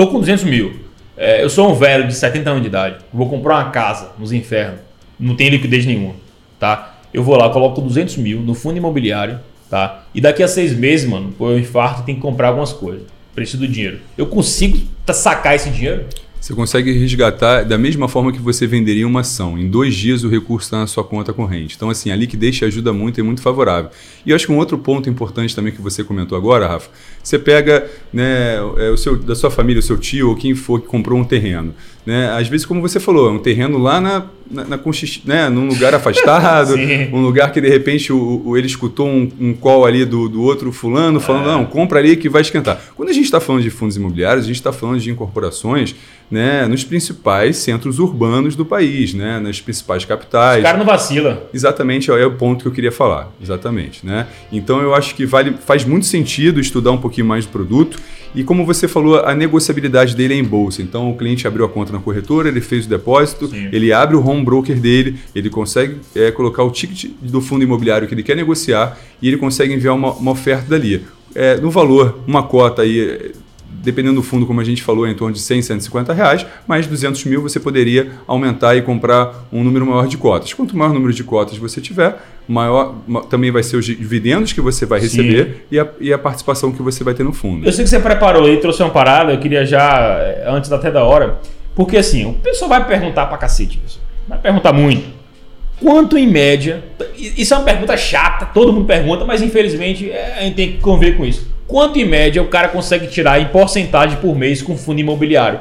Tô 0.00 0.06
com 0.06 0.18
200 0.18 0.44
mil. 0.44 0.76
É, 1.14 1.44
eu 1.44 1.50
sou 1.50 1.70
um 1.70 1.74
velho 1.74 2.08
de 2.08 2.14
70 2.14 2.48
anos 2.48 2.62
de 2.62 2.68
idade. 2.68 3.04
Vou 3.12 3.28
comprar 3.28 3.56
uma 3.56 3.70
casa 3.70 4.12
nos 4.18 4.32
infernos. 4.32 4.80
Não 5.18 5.36
tem 5.36 5.50
liquidez 5.50 5.84
nenhuma. 5.84 6.14
Tá? 6.58 6.98
Eu 7.12 7.22
vou 7.22 7.36
lá, 7.36 7.50
coloco 7.50 7.82
200 7.82 8.16
mil 8.16 8.40
no 8.40 8.54
fundo 8.54 8.78
imobiliário. 8.78 9.40
Tá? 9.68 10.06
E 10.14 10.20
daqui 10.22 10.42
a 10.42 10.48
seis 10.48 10.72
meses, 10.72 11.06
mano, 11.06 11.34
eu 11.38 11.58
infarto 11.58 12.02
tenho 12.04 12.16
que 12.16 12.22
comprar 12.22 12.48
algumas 12.48 12.72
coisas. 12.72 13.02
Preciso 13.34 13.58
do 13.58 13.68
dinheiro. 13.68 13.98
Eu 14.16 14.24
consigo 14.24 14.78
sacar 15.12 15.54
esse 15.54 15.68
dinheiro? 15.68 16.06
Você 16.40 16.54
consegue 16.54 16.90
resgatar 16.92 17.64
da 17.64 17.76
mesma 17.76 18.08
forma 18.08 18.32
que 18.32 18.40
você 18.40 18.66
venderia 18.66 19.06
uma 19.06 19.20
ação. 19.20 19.58
Em 19.58 19.68
dois 19.68 19.94
dias 19.94 20.24
o 20.24 20.28
recurso 20.30 20.68
está 20.68 20.78
na 20.78 20.86
sua 20.86 21.04
conta 21.04 21.34
corrente. 21.34 21.76
Então, 21.76 21.90
assim, 21.90 22.10
a 22.10 22.16
liquidez 22.16 22.56
te 22.56 22.64
ajuda 22.64 22.94
muito 22.94 23.18
e 23.18 23.20
é 23.20 23.22
muito 23.22 23.42
favorável. 23.42 23.90
E 24.24 24.30
eu 24.30 24.36
acho 24.36 24.46
que 24.46 24.52
um 24.52 24.56
outro 24.56 24.78
ponto 24.78 25.10
importante 25.10 25.54
também 25.54 25.70
que 25.70 25.82
você 25.82 26.02
comentou 26.02 26.38
agora, 26.38 26.66
Rafa, 26.66 26.88
você 27.22 27.38
pega 27.38 27.86
né, 28.12 28.56
é, 28.78 28.90
o 28.90 28.96
seu, 28.96 29.16
da 29.16 29.34
sua 29.34 29.50
família, 29.50 29.80
o 29.80 29.82
seu 29.82 29.96
tio 29.96 30.30
ou 30.30 30.36
quem 30.36 30.54
for 30.54 30.80
que 30.80 30.86
comprou 30.86 31.18
um 31.18 31.24
terreno. 31.24 31.74
Né? 32.04 32.30
Às 32.30 32.48
vezes, 32.48 32.64
como 32.64 32.80
você 32.80 32.98
falou, 32.98 33.28
é 33.28 33.32
um 33.32 33.38
terreno 33.38 33.78
lá 33.78 34.00
na, 34.00 34.26
na, 34.50 34.64
na 34.64 34.80
né? 35.24 35.48
num 35.48 35.68
lugar 35.68 35.94
afastado, 35.94 36.74
um 37.12 37.20
lugar 37.20 37.52
que 37.52 37.60
de 37.60 37.68
repente 37.68 38.12
o, 38.12 38.42
o 38.44 38.56
ele 38.56 38.66
escutou 38.66 39.06
um, 39.06 39.30
um, 39.38 39.54
call 39.54 39.84
ali 39.84 40.04
do, 40.04 40.28
do 40.28 40.42
outro 40.42 40.72
fulano 40.72 41.20
falando, 41.20 41.48
é. 41.48 41.52
não, 41.52 41.66
compra 41.66 41.98
ali 41.98 42.16
que 42.16 42.28
vai 42.28 42.42
esquentar. 42.42 42.80
Quando 42.96 43.10
a 43.10 43.12
gente 43.12 43.26
está 43.26 43.38
falando 43.38 43.62
de 43.62 43.70
fundos 43.70 43.96
imobiliários, 43.96 44.44
a 44.44 44.48
gente 44.48 44.56
está 44.56 44.72
falando 44.72 44.98
de 44.98 45.10
incorporações 45.10 45.94
né, 46.30 46.66
nos 46.66 46.84
principais 46.84 47.56
centros 47.56 47.98
urbanos 47.98 48.54
do 48.54 48.64
país, 48.64 49.12
né, 49.12 49.40
nas 49.40 49.60
principais 49.60 50.04
capitais. 50.04 50.60
O 50.60 50.62
cara 50.62 50.78
não 50.78 50.86
vacila. 50.86 51.48
Exatamente, 51.52 52.10
é 52.10 52.26
o 52.26 52.32
ponto 52.32 52.62
que 52.62 52.68
eu 52.68 52.72
queria 52.72 52.92
falar. 52.92 53.30
Exatamente. 53.42 54.06
Né? 54.06 54.26
Então 54.50 54.80
eu 54.80 54.94
acho 54.94 55.14
que 55.14 55.26
vale, 55.26 55.54
faz 55.64 55.84
muito 55.84 56.06
sentido 56.06 56.60
estudar 56.60 56.92
um 56.92 56.98
pouquinho 56.98 57.09
mais 57.22 57.46
do 57.46 57.52
produto 57.52 57.98
e 58.34 58.44
como 58.44 58.64
você 58.64 58.86
falou, 58.86 59.18
a 59.24 59.34
negociabilidade 59.34 60.14
dele 60.14 60.34
é 60.34 60.36
em 60.36 60.44
bolsa. 60.44 60.82
Então 60.82 61.10
o 61.10 61.16
cliente 61.16 61.46
abriu 61.46 61.64
a 61.64 61.68
conta 61.68 61.92
na 61.92 61.98
corretora, 61.98 62.48
ele 62.48 62.60
fez 62.60 62.86
o 62.86 62.88
depósito, 62.88 63.48
Sim. 63.48 63.68
ele 63.72 63.92
abre 63.92 64.16
o 64.16 64.24
home 64.24 64.44
broker 64.44 64.78
dele, 64.78 65.18
ele 65.34 65.50
consegue 65.50 65.96
é, 66.14 66.30
colocar 66.30 66.62
o 66.62 66.70
ticket 66.70 67.10
do 67.20 67.40
fundo 67.40 67.64
imobiliário 67.64 68.06
que 68.06 68.14
ele 68.14 68.22
quer 68.22 68.36
negociar 68.36 68.98
e 69.20 69.28
ele 69.28 69.36
consegue 69.36 69.74
enviar 69.74 69.94
uma, 69.94 70.12
uma 70.12 70.30
oferta 70.30 70.68
dali. 70.68 71.04
É, 71.34 71.56
no 71.56 71.70
valor, 71.70 72.20
uma 72.26 72.42
cota 72.42 72.82
aí 72.82 73.32
dependendo 73.82 74.16
do 74.16 74.22
fundo, 74.22 74.46
como 74.46 74.60
a 74.60 74.64
gente 74.64 74.82
falou, 74.82 75.06
é 75.06 75.10
em 75.10 75.14
torno 75.14 75.34
de 75.34 75.40
100, 75.40 75.62
150 75.62 76.12
reais, 76.12 76.46
mais 76.66 76.86
200 76.86 77.24
mil 77.24 77.42
você 77.42 77.58
poderia 77.58 78.10
aumentar 78.26 78.76
e 78.76 78.82
comprar 78.82 79.46
um 79.52 79.64
número 79.64 79.86
maior 79.86 80.06
de 80.06 80.16
cotas. 80.16 80.52
Quanto 80.52 80.76
maior 80.76 80.92
número 80.92 81.12
de 81.12 81.24
cotas 81.24 81.56
você 81.56 81.80
tiver, 81.80 82.16
maior 82.46 82.94
também 83.28 83.50
vai 83.50 83.62
ser 83.62 83.76
os 83.76 83.84
dividendos 83.84 84.52
que 84.52 84.60
você 84.60 84.84
vai 84.84 85.00
receber 85.00 85.66
e 85.70 85.78
a, 85.78 85.88
e 86.00 86.12
a, 86.12 86.18
participação 86.18 86.72
que 86.72 86.82
você 86.82 87.02
vai 87.02 87.14
ter 87.14 87.24
no 87.24 87.32
fundo. 87.32 87.66
Eu 87.66 87.72
sei 87.72 87.84
que 87.84 87.90
você 87.90 87.98
preparou 87.98 88.48
e 88.48 88.58
trouxe 88.58 88.82
uma 88.82 88.90
parada, 88.90 89.32
eu 89.32 89.38
queria 89.38 89.64
já, 89.64 90.18
eh, 90.20 90.44
antes 90.46 90.70
até 90.70 90.90
da 90.90 91.04
hora, 91.04 91.38
porque 91.74 91.96
assim, 91.96 92.26
o 92.26 92.34
pessoal 92.34 92.68
vai 92.68 92.86
perguntar 92.86 93.26
pra 93.26 93.38
cacete 93.38 93.80
isso. 93.86 94.00
Vai 94.28 94.38
perguntar 94.38 94.72
muito. 94.72 95.20
Quanto 95.80 96.18
em 96.18 96.26
média, 96.26 96.84
isso 97.16 97.54
é 97.54 97.56
uma 97.56 97.64
pergunta 97.64 97.96
chata, 97.96 98.44
todo 98.44 98.72
mundo 98.72 98.84
pergunta, 98.84 99.24
mas 99.24 99.40
infelizmente 99.40 100.10
eh, 100.10 100.34
a 100.38 100.42
gente 100.42 100.54
tem 100.54 100.72
que 100.72 100.78
conviver 100.78 101.16
com 101.16 101.24
isso 101.24 101.59
quanto 101.70 102.00
em 102.00 102.04
média 102.04 102.42
o 102.42 102.48
cara 102.48 102.66
consegue 102.66 103.06
tirar 103.06 103.40
em 103.40 103.46
porcentagem 103.46 104.18
por 104.18 104.36
mês 104.36 104.60
com 104.60 104.76
fundo 104.76 105.00
imobiliário. 105.00 105.60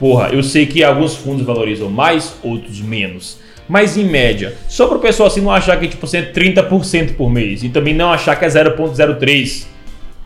Porra, 0.00 0.30
eu 0.30 0.42
sei 0.42 0.66
que 0.66 0.82
alguns 0.82 1.14
fundos 1.14 1.46
valorizam 1.46 1.88
mais, 1.88 2.34
outros 2.42 2.80
menos. 2.80 3.38
Mas 3.68 3.96
em 3.96 4.04
média, 4.04 4.56
só 4.68 4.88
para 4.88 4.96
o 4.96 5.00
pessoal 5.00 5.28
assim 5.28 5.40
não 5.40 5.52
achar 5.52 5.78
que 5.78 5.86
tipo, 5.86 6.04
é 6.16 6.22
30% 6.22 7.14
por 7.14 7.30
mês 7.30 7.62
e 7.62 7.68
também 7.68 7.94
não 7.94 8.12
achar 8.12 8.34
que 8.34 8.44
é 8.44 8.48
0,03%. 8.48 9.66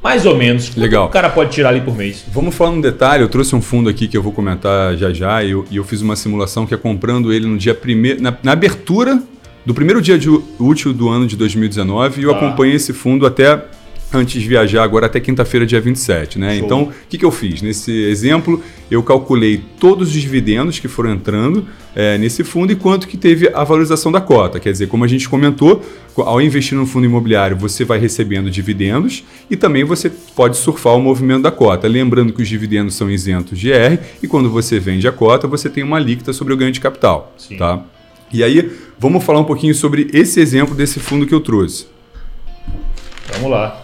Mais 0.02 0.26
ou 0.26 0.36
menos. 0.36 0.74
Legal. 0.74 1.06
o 1.06 1.10
cara 1.10 1.30
pode 1.30 1.52
tirar 1.52 1.68
ali 1.68 1.80
por 1.80 1.96
mês? 1.96 2.24
Vamos 2.32 2.56
falar 2.56 2.70
um 2.70 2.80
detalhe. 2.80 3.22
Eu 3.22 3.28
trouxe 3.28 3.54
um 3.54 3.62
fundo 3.62 3.88
aqui 3.88 4.08
que 4.08 4.16
eu 4.16 4.22
vou 4.22 4.32
comentar 4.32 4.96
já 4.96 5.12
já. 5.12 5.44
E 5.44 5.52
eu, 5.52 5.64
e 5.70 5.76
eu 5.76 5.84
fiz 5.84 6.00
uma 6.00 6.16
simulação 6.16 6.66
que 6.66 6.74
é 6.74 6.76
comprando 6.76 7.32
ele 7.32 7.46
no 7.46 7.56
dia 7.56 7.72
primeiro. 7.72 8.20
Na, 8.20 8.36
na 8.42 8.50
abertura 8.50 9.22
do 9.64 9.72
primeiro 9.72 10.02
dia 10.02 10.18
de 10.18 10.28
útil 10.58 10.92
do 10.92 11.08
ano 11.08 11.24
de 11.24 11.36
2019. 11.36 12.20
E 12.20 12.24
eu 12.24 12.34
ah. 12.34 12.36
acompanhei 12.36 12.74
esse 12.74 12.92
fundo 12.92 13.24
até 13.24 13.62
antes 14.12 14.40
de 14.40 14.48
viajar 14.48 14.82
agora 14.82 15.06
até 15.06 15.18
quinta-feira, 15.18 15.64
dia 15.64 15.80
27, 15.80 16.38
né? 16.38 16.56
Show. 16.56 16.64
Então, 16.64 16.82
o 16.84 16.92
que, 17.08 17.16
que 17.18 17.24
eu 17.24 17.30
fiz? 17.30 17.62
Nesse 17.62 17.90
exemplo, 17.90 18.62
eu 18.90 19.02
calculei 19.02 19.62
todos 19.80 20.08
os 20.08 20.14
dividendos 20.14 20.78
que 20.78 20.88
foram 20.88 21.12
entrando 21.12 21.66
é, 21.94 22.18
nesse 22.18 22.44
fundo 22.44 22.72
e 22.72 22.76
quanto 22.76 23.08
que 23.08 23.16
teve 23.16 23.50
a 23.52 23.64
valorização 23.64 24.12
da 24.12 24.20
cota. 24.20 24.60
Quer 24.60 24.72
dizer, 24.72 24.88
como 24.88 25.04
a 25.04 25.08
gente 25.08 25.28
comentou, 25.28 25.82
ao 26.16 26.40
investir 26.40 26.76
no 26.76 26.86
fundo 26.86 27.06
imobiliário, 27.06 27.56
você 27.56 27.84
vai 27.84 27.98
recebendo 27.98 28.50
dividendos 28.50 29.24
e 29.50 29.56
também 29.56 29.84
você 29.84 30.10
pode 30.34 30.56
surfar 30.56 30.94
o 30.94 31.00
movimento 31.00 31.42
da 31.42 31.50
cota. 31.50 31.88
Lembrando 31.88 32.32
que 32.32 32.42
os 32.42 32.48
dividendos 32.48 32.94
são 32.94 33.10
isentos 33.10 33.58
de 33.58 33.72
R 33.72 33.98
e 34.22 34.28
quando 34.28 34.50
você 34.50 34.78
vende 34.78 35.08
a 35.08 35.12
cota, 35.12 35.48
você 35.48 35.70
tem 35.70 35.82
uma 35.82 35.96
alíquota 35.96 36.32
sobre 36.32 36.52
o 36.52 36.56
ganho 36.56 36.72
de 36.72 36.80
capital. 36.80 37.34
Sim. 37.38 37.56
Tá? 37.56 37.82
E 38.32 38.42
aí, 38.42 38.70
vamos 38.98 39.22
falar 39.24 39.40
um 39.40 39.44
pouquinho 39.44 39.74
sobre 39.74 40.08
esse 40.12 40.40
exemplo 40.40 40.74
desse 40.74 40.98
fundo 40.98 41.26
que 41.26 41.34
eu 41.34 41.40
trouxe. 41.40 41.86
Vamos 43.34 43.50
lá. 43.50 43.81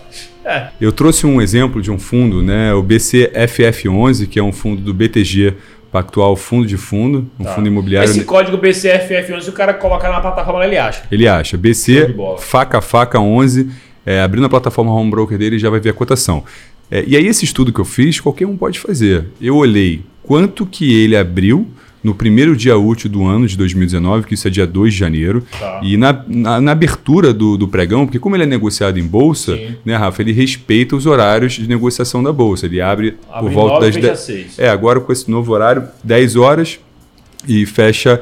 É. 0.48 0.68
Eu 0.80 0.90
trouxe 0.92 1.26
um 1.26 1.42
exemplo 1.42 1.82
de 1.82 1.90
um 1.90 1.98
fundo, 1.98 2.42
né, 2.42 2.72
o 2.72 2.82
BCFF11, 2.82 4.26
que 4.26 4.38
é 4.38 4.42
um 4.42 4.52
fundo 4.52 4.80
do 4.80 4.94
BTG 4.94 5.54
Pactual 5.92 6.36
Fundo 6.36 6.66
de 6.66 6.76
Fundo, 6.76 7.26
um 7.38 7.44
Tá. 7.44 7.54
fundo 7.54 7.66
imobiliário. 7.68 8.10
Esse 8.10 8.24
código 8.24 8.56
BCFF11, 8.58 9.40
se 9.42 9.50
o 9.50 9.52
cara 9.52 9.74
colocar 9.74 10.10
na 10.10 10.20
plataforma, 10.20 10.64
ele 10.64 10.76
acha. 10.76 11.02
Ele 11.10 11.26
acha 11.28 11.56
BC. 11.56 12.14
Faca 12.38 12.80
Faca 12.80 13.18
11, 13.20 13.68
é, 14.04 14.20
abrindo 14.22 14.46
a 14.46 14.48
plataforma 14.48 14.92
home 14.92 15.10
broker 15.10 15.36
dele 15.38 15.58
já 15.58 15.68
vai 15.70 15.80
ver 15.80 15.90
a 15.90 15.94
cotação. 15.94 16.44
É, 16.90 17.04
e 17.06 17.16
aí 17.16 17.26
esse 17.26 17.44
estudo 17.44 17.72
que 17.72 17.78
eu 17.80 17.84
fiz, 17.84 18.18
qualquer 18.20 18.46
um 18.46 18.56
pode 18.56 18.78
fazer. 18.78 19.26
Eu 19.40 19.56
olhei 19.56 20.02
quanto 20.22 20.64
que 20.66 20.98
ele 21.02 21.16
abriu 21.16 21.66
no 22.02 22.14
primeiro 22.14 22.56
dia 22.56 22.76
útil 22.78 23.10
do 23.10 23.24
ano 23.24 23.46
de 23.46 23.56
2019, 23.56 24.26
que 24.26 24.34
isso 24.34 24.46
é 24.46 24.50
dia 24.50 24.66
2 24.66 24.92
de 24.92 24.98
janeiro, 24.98 25.44
Tá. 25.58 25.80
e 25.82 25.96
na, 25.96 26.24
na, 26.28 26.60
na 26.60 26.72
abertura 26.72 27.32
do, 27.34 27.56
do 27.56 27.66
pregão, 27.66 28.06
porque 28.06 28.18
como 28.18 28.36
ele 28.36 28.44
é 28.44 28.46
negociado 28.46 28.98
em 28.98 29.06
bolsa, 29.06 29.56
Sim. 29.56 29.74
né, 29.84 29.96
Rafa, 29.96 30.22
ele 30.22 30.32
respeita 30.32 30.94
os 30.94 31.06
horários 31.06 31.54
de 31.54 31.68
negociação 31.68 32.22
da 32.22 32.32
bolsa. 32.32 32.66
Ele 32.66 32.80
abre, 32.80 33.16
Abre 33.30 33.40
por 33.48 33.50
volta 33.52 33.74
nove, 33.74 33.86
das 33.86 33.94
fecha 33.96 34.06
10. 34.08 34.18
seis. 34.20 34.58
É, 34.58 34.68
agora 34.68 35.00
com 35.00 35.12
esse 35.12 35.30
novo 35.30 35.52
horário, 35.52 35.84
10 36.04 36.36
horas 36.36 36.78
e 37.46 37.64
fecha 37.66 38.20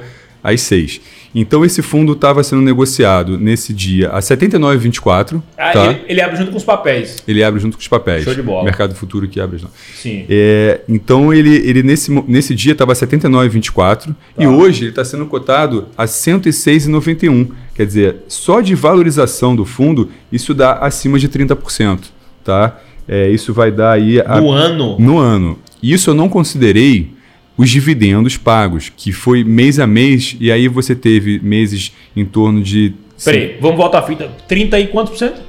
às 0.53 0.61
6. 0.63 1.01
Então 1.35 1.65
esse 1.65 1.83
fundo 1.83 2.13
estava 2.13 2.43
sendo 2.43 2.63
negociado 2.63 3.37
nesse 3.39 3.75
dia 3.75 4.09
a 4.09 4.17
R$ 4.17 4.21
79,24. 4.21 5.43
Ah, 5.59 5.71
tá? 5.73 5.87
ele, 5.87 6.01
ele 6.09 6.21
abre 6.23 6.37
junto 6.37 6.51
com 6.51 6.57
os 6.57 6.65
papéis. 6.65 7.17
Ele 7.29 7.43
abre 7.45 7.61
junto 7.61 7.77
com 7.77 7.81
os 7.81 7.89
papéis. 7.89 8.25
Show 8.25 8.35
de 8.35 8.41
bola. 8.43 8.65
Mercado 8.65 8.95
futuro 8.95 9.29
que 9.29 9.39
abre. 9.39 9.61
Não. 9.61 9.69
Sim. 9.95 10.25
É, 10.31 10.81
então 10.89 11.35
ele, 11.35 11.55
ele 11.57 11.83
nesse, 11.83 12.11
nesse 12.27 12.55
dia 12.55 12.73
estava 12.73 12.95
79,24 12.95 14.15
e 14.39 14.45
Tá. 14.45 14.49
hoje 14.51 14.85
ele 14.85 14.91
está 14.91 15.05
sendo 15.05 15.27
cotado 15.27 15.89
a 15.97 16.07
106,91. 16.07 17.49
Quer 17.75 17.85
dizer, 17.87 18.17
só 18.29 18.61
de 18.61 18.75
valorização 18.75 19.55
do 19.55 19.65
fundo 19.67 20.11
isso 20.33 20.55
dá 20.55 20.73
acima 20.75 21.19
de 21.19 21.29
30%. 21.29 21.99
Tá? 22.43 22.79
É, 23.09 23.29
isso 23.31 23.53
vai 23.53 23.71
dar 23.71 23.93
aí 23.93 24.21
a, 24.21 24.41
No 24.41 24.51
ano. 24.51 24.97
no 24.99 25.19
ano. 25.19 25.59
Isso 25.83 26.11
eu 26.11 26.15
não 26.15 26.29
considerei 26.29 27.11
os 27.57 27.71
dividendos 27.71 28.37
pagos, 28.37 28.93
que 28.95 29.13
foi 29.13 29.43
mês 29.45 29.79
a 29.79 29.87
mês, 29.87 30.37
e 30.41 30.51
aí 30.53 30.69
você 30.69 30.95
teve 30.95 31.39
meses 31.41 31.93
em 32.15 32.25
torno 32.25 32.63
de 32.63 32.93
Peraí, 33.25 33.57
vamos 33.61 33.77
voltar 33.79 34.01
a 34.01 34.03
fita. 34.03 34.29
30 34.47 34.79
e 34.79 34.87
quantos 34.89 35.13
por 35.13 35.19
cento? 35.19 35.41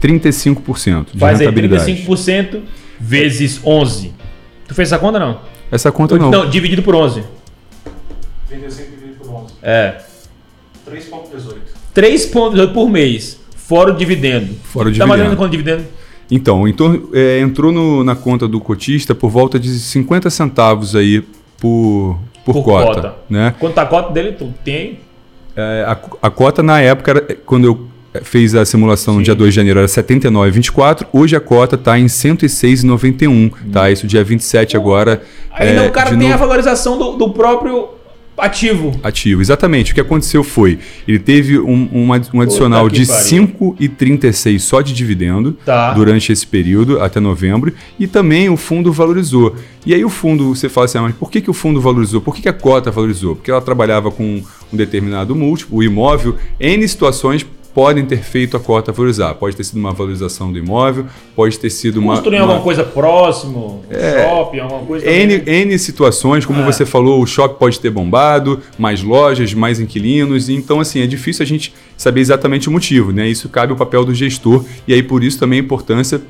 35% 0.00 1.06
de 1.12 1.18
Faz 1.20 1.38
aí 1.40 1.46
rentabilidade. 1.46 1.84
35% 2.04 2.60
vezes 2.98 3.60
11. 3.64 4.12
Tu 4.66 4.74
fez 4.74 4.88
essa 4.88 4.98
conta 4.98 5.18
não? 5.20 5.40
Essa 5.70 5.92
conta 5.92 6.18
não. 6.18 6.30
Não, 6.30 6.50
dividido 6.50 6.82
por 6.82 6.94
11. 6.96 7.22
35 8.48 8.90
dividido 8.90 9.14
por 9.24 9.30
11. 9.34 9.54
É. 9.62 10.00
3,18. 10.90 11.54
3,18 11.94 12.72
por 12.72 12.88
mês. 12.90 13.38
Fora 13.56 13.92
o 13.92 13.96
dividendo. 13.96 14.54
Fora 14.64 14.88
o 14.88 14.92
Tá 14.92 15.06
mais 15.06 15.20
ou 15.20 15.24
dividendo. 15.24 15.24
menos 15.24 15.36
quanto 15.38 15.50
dividendo? 15.52 15.84
Então, 16.30 16.66
em 16.66 16.72
torno- 16.72 17.08
é, 17.12 17.38
entrou 17.40 17.70
no- 17.70 18.02
na 18.02 18.16
conta 18.16 18.48
do 18.48 18.60
cotista 18.60 19.14
por 19.14 19.30
volta 19.30 19.58
de 19.60 19.68
50 19.78 20.28
centavos 20.30 20.96
aí 20.96 21.22
por, 21.62 22.18
por, 22.44 22.54
Por 22.54 22.64
cota. 22.64 22.86
cota. 22.94 23.14
Né? 23.30 23.54
Quanto 23.60 23.74
tá 23.74 23.82
a 23.82 23.86
cota 23.86 24.12
dele? 24.12 24.32
Tu 24.32 24.52
tem? 24.64 24.98
É, 25.56 25.84
a, 25.86 25.96
a 26.26 26.30
cota 26.30 26.60
na 26.62 26.80
época, 26.80 27.10
era- 27.12 27.36
quando 27.46 27.64
eu 27.66 27.86
é, 28.12 28.20
fiz 28.24 28.54
a 28.54 28.64
simulação 28.64 29.14
no 29.14 29.20
Sim. 29.20 29.24
dia 29.26 29.34
2 29.34 29.50
de 29.54 29.56
janeiro, 29.56 29.78
era 29.78 29.86
79,24. 29.88 31.06
Hoje 31.12 31.36
a 31.36 31.40
cota 31.40 31.76
está 31.76 31.96
em 31.98 32.06
106,91. 32.06 33.52
Tá? 33.72 33.90
Isso 33.90 34.06
dia 34.06 34.24
27 34.24 34.76
agora. 34.76 35.22
Ainda 35.52 35.84
é, 35.84 35.88
o 35.88 35.92
cara 35.92 36.10
tem 36.10 36.18
novo- 36.18 36.34
a 36.34 36.36
valorização 36.36 36.98
do, 36.98 37.12
do 37.12 37.30
próprio 37.30 37.90
ativo. 38.36 38.98
Ativo, 39.02 39.40
exatamente. 39.40 39.92
O 39.92 39.94
que 39.94 40.00
aconteceu 40.00 40.42
foi, 40.42 40.78
ele 41.06 41.18
teve 41.18 41.58
um, 41.58 41.88
um 41.92 42.08
um 42.32 42.40
adicional 42.40 42.88
de 42.88 43.06
pariu. 43.06 43.48
5,36 43.48 44.58
só 44.58 44.80
de 44.80 44.92
dividendo 44.92 45.52
Tá. 45.64 45.92
durante 45.92 46.32
esse 46.32 46.46
período, 46.46 47.00
até 47.00 47.20
novembro, 47.20 47.72
e 47.98 48.06
também 48.06 48.48
o 48.48 48.56
fundo 48.56 48.92
valorizou. 48.92 49.54
E 49.84 49.94
aí 49.94 50.04
o 50.04 50.08
fundo, 50.08 50.54
você 50.54 50.68
fala 50.68 50.84
assim, 50.86 50.98
ah, 50.98 51.02
mas 51.02 51.14
por 51.14 51.30
que, 51.30 51.40
que 51.40 51.50
o 51.50 51.54
fundo 51.54 51.80
valorizou? 51.80 52.20
Por 52.20 52.34
que, 52.34 52.42
que 52.42 52.48
a 52.48 52.52
cota 52.52 52.90
valorizou? 52.90 53.34
Porque 53.36 53.50
ela 53.50 53.60
trabalhava 53.60 54.10
com 54.10 54.42
um 54.72 54.76
determinado 54.76 55.34
múltiplo, 55.34 55.78
o 55.78 55.82
imóvel, 55.82 56.36
N 56.60 56.86
situações 56.86 57.44
podem 57.74 58.04
ter 58.04 58.18
feito 58.22 58.56
a 58.56 58.60
cota 58.60 58.92
valorizar. 58.92 59.34
Pode 59.34 59.56
ter 59.56 59.64
sido 59.64 59.78
uma 59.78 59.92
valorização 59.92 60.52
do 60.52 60.58
imóvel, 60.58 61.06
pode 61.34 61.58
ter 61.58 61.70
sido 61.70 61.98
uma... 62.00 62.14
Construir 62.14 62.36
uma- 62.36 62.42
alguma 62.44 62.60
coisa 62.60 62.84
próximo, 62.84 63.82
shopping, 63.90 64.58
alguma 64.60 64.80
coisa. 64.84 65.06
N, 65.10 65.38
também. 65.38 65.60
N 65.62 65.78
situações, 65.78 66.44
como 66.44 66.60
É. 66.60 66.64
você 66.64 66.84
falou, 66.84 67.22
o 67.22 67.26
shopping 67.26 67.58
pode 67.58 67.80
ter 67.80 67.90
bombado, 67.90 68.60
mais 68.78 69.02
lojas, 69.02 69.54
mais 69.54 69.80
inquilinos, 69.80 70.48
então 70.48 70.80
assim, 70.80 71.00
é 71.00 71.06
difícil 71.06 71.42
a 71.42 71.46
gente 71.46 71.72
saber 71.96 72.20
exatamente 72.20 72.68
o 72.68 72.72
motivo, 72.72 73.12
né? 73.12 73.26
Isso 73.28 73.48
cabe 73.48 73.72
ao 73.72 73.78
papel 73.78 74.04
do 74.04 74.14
gestor 74.14 74.64
e 74.86 74.92
aí 74.92 75.02
por 75.02 75.24
isso 75.24 75.38
também 75.38 75.60
a 75.60 75.62
importância 75.62 76.20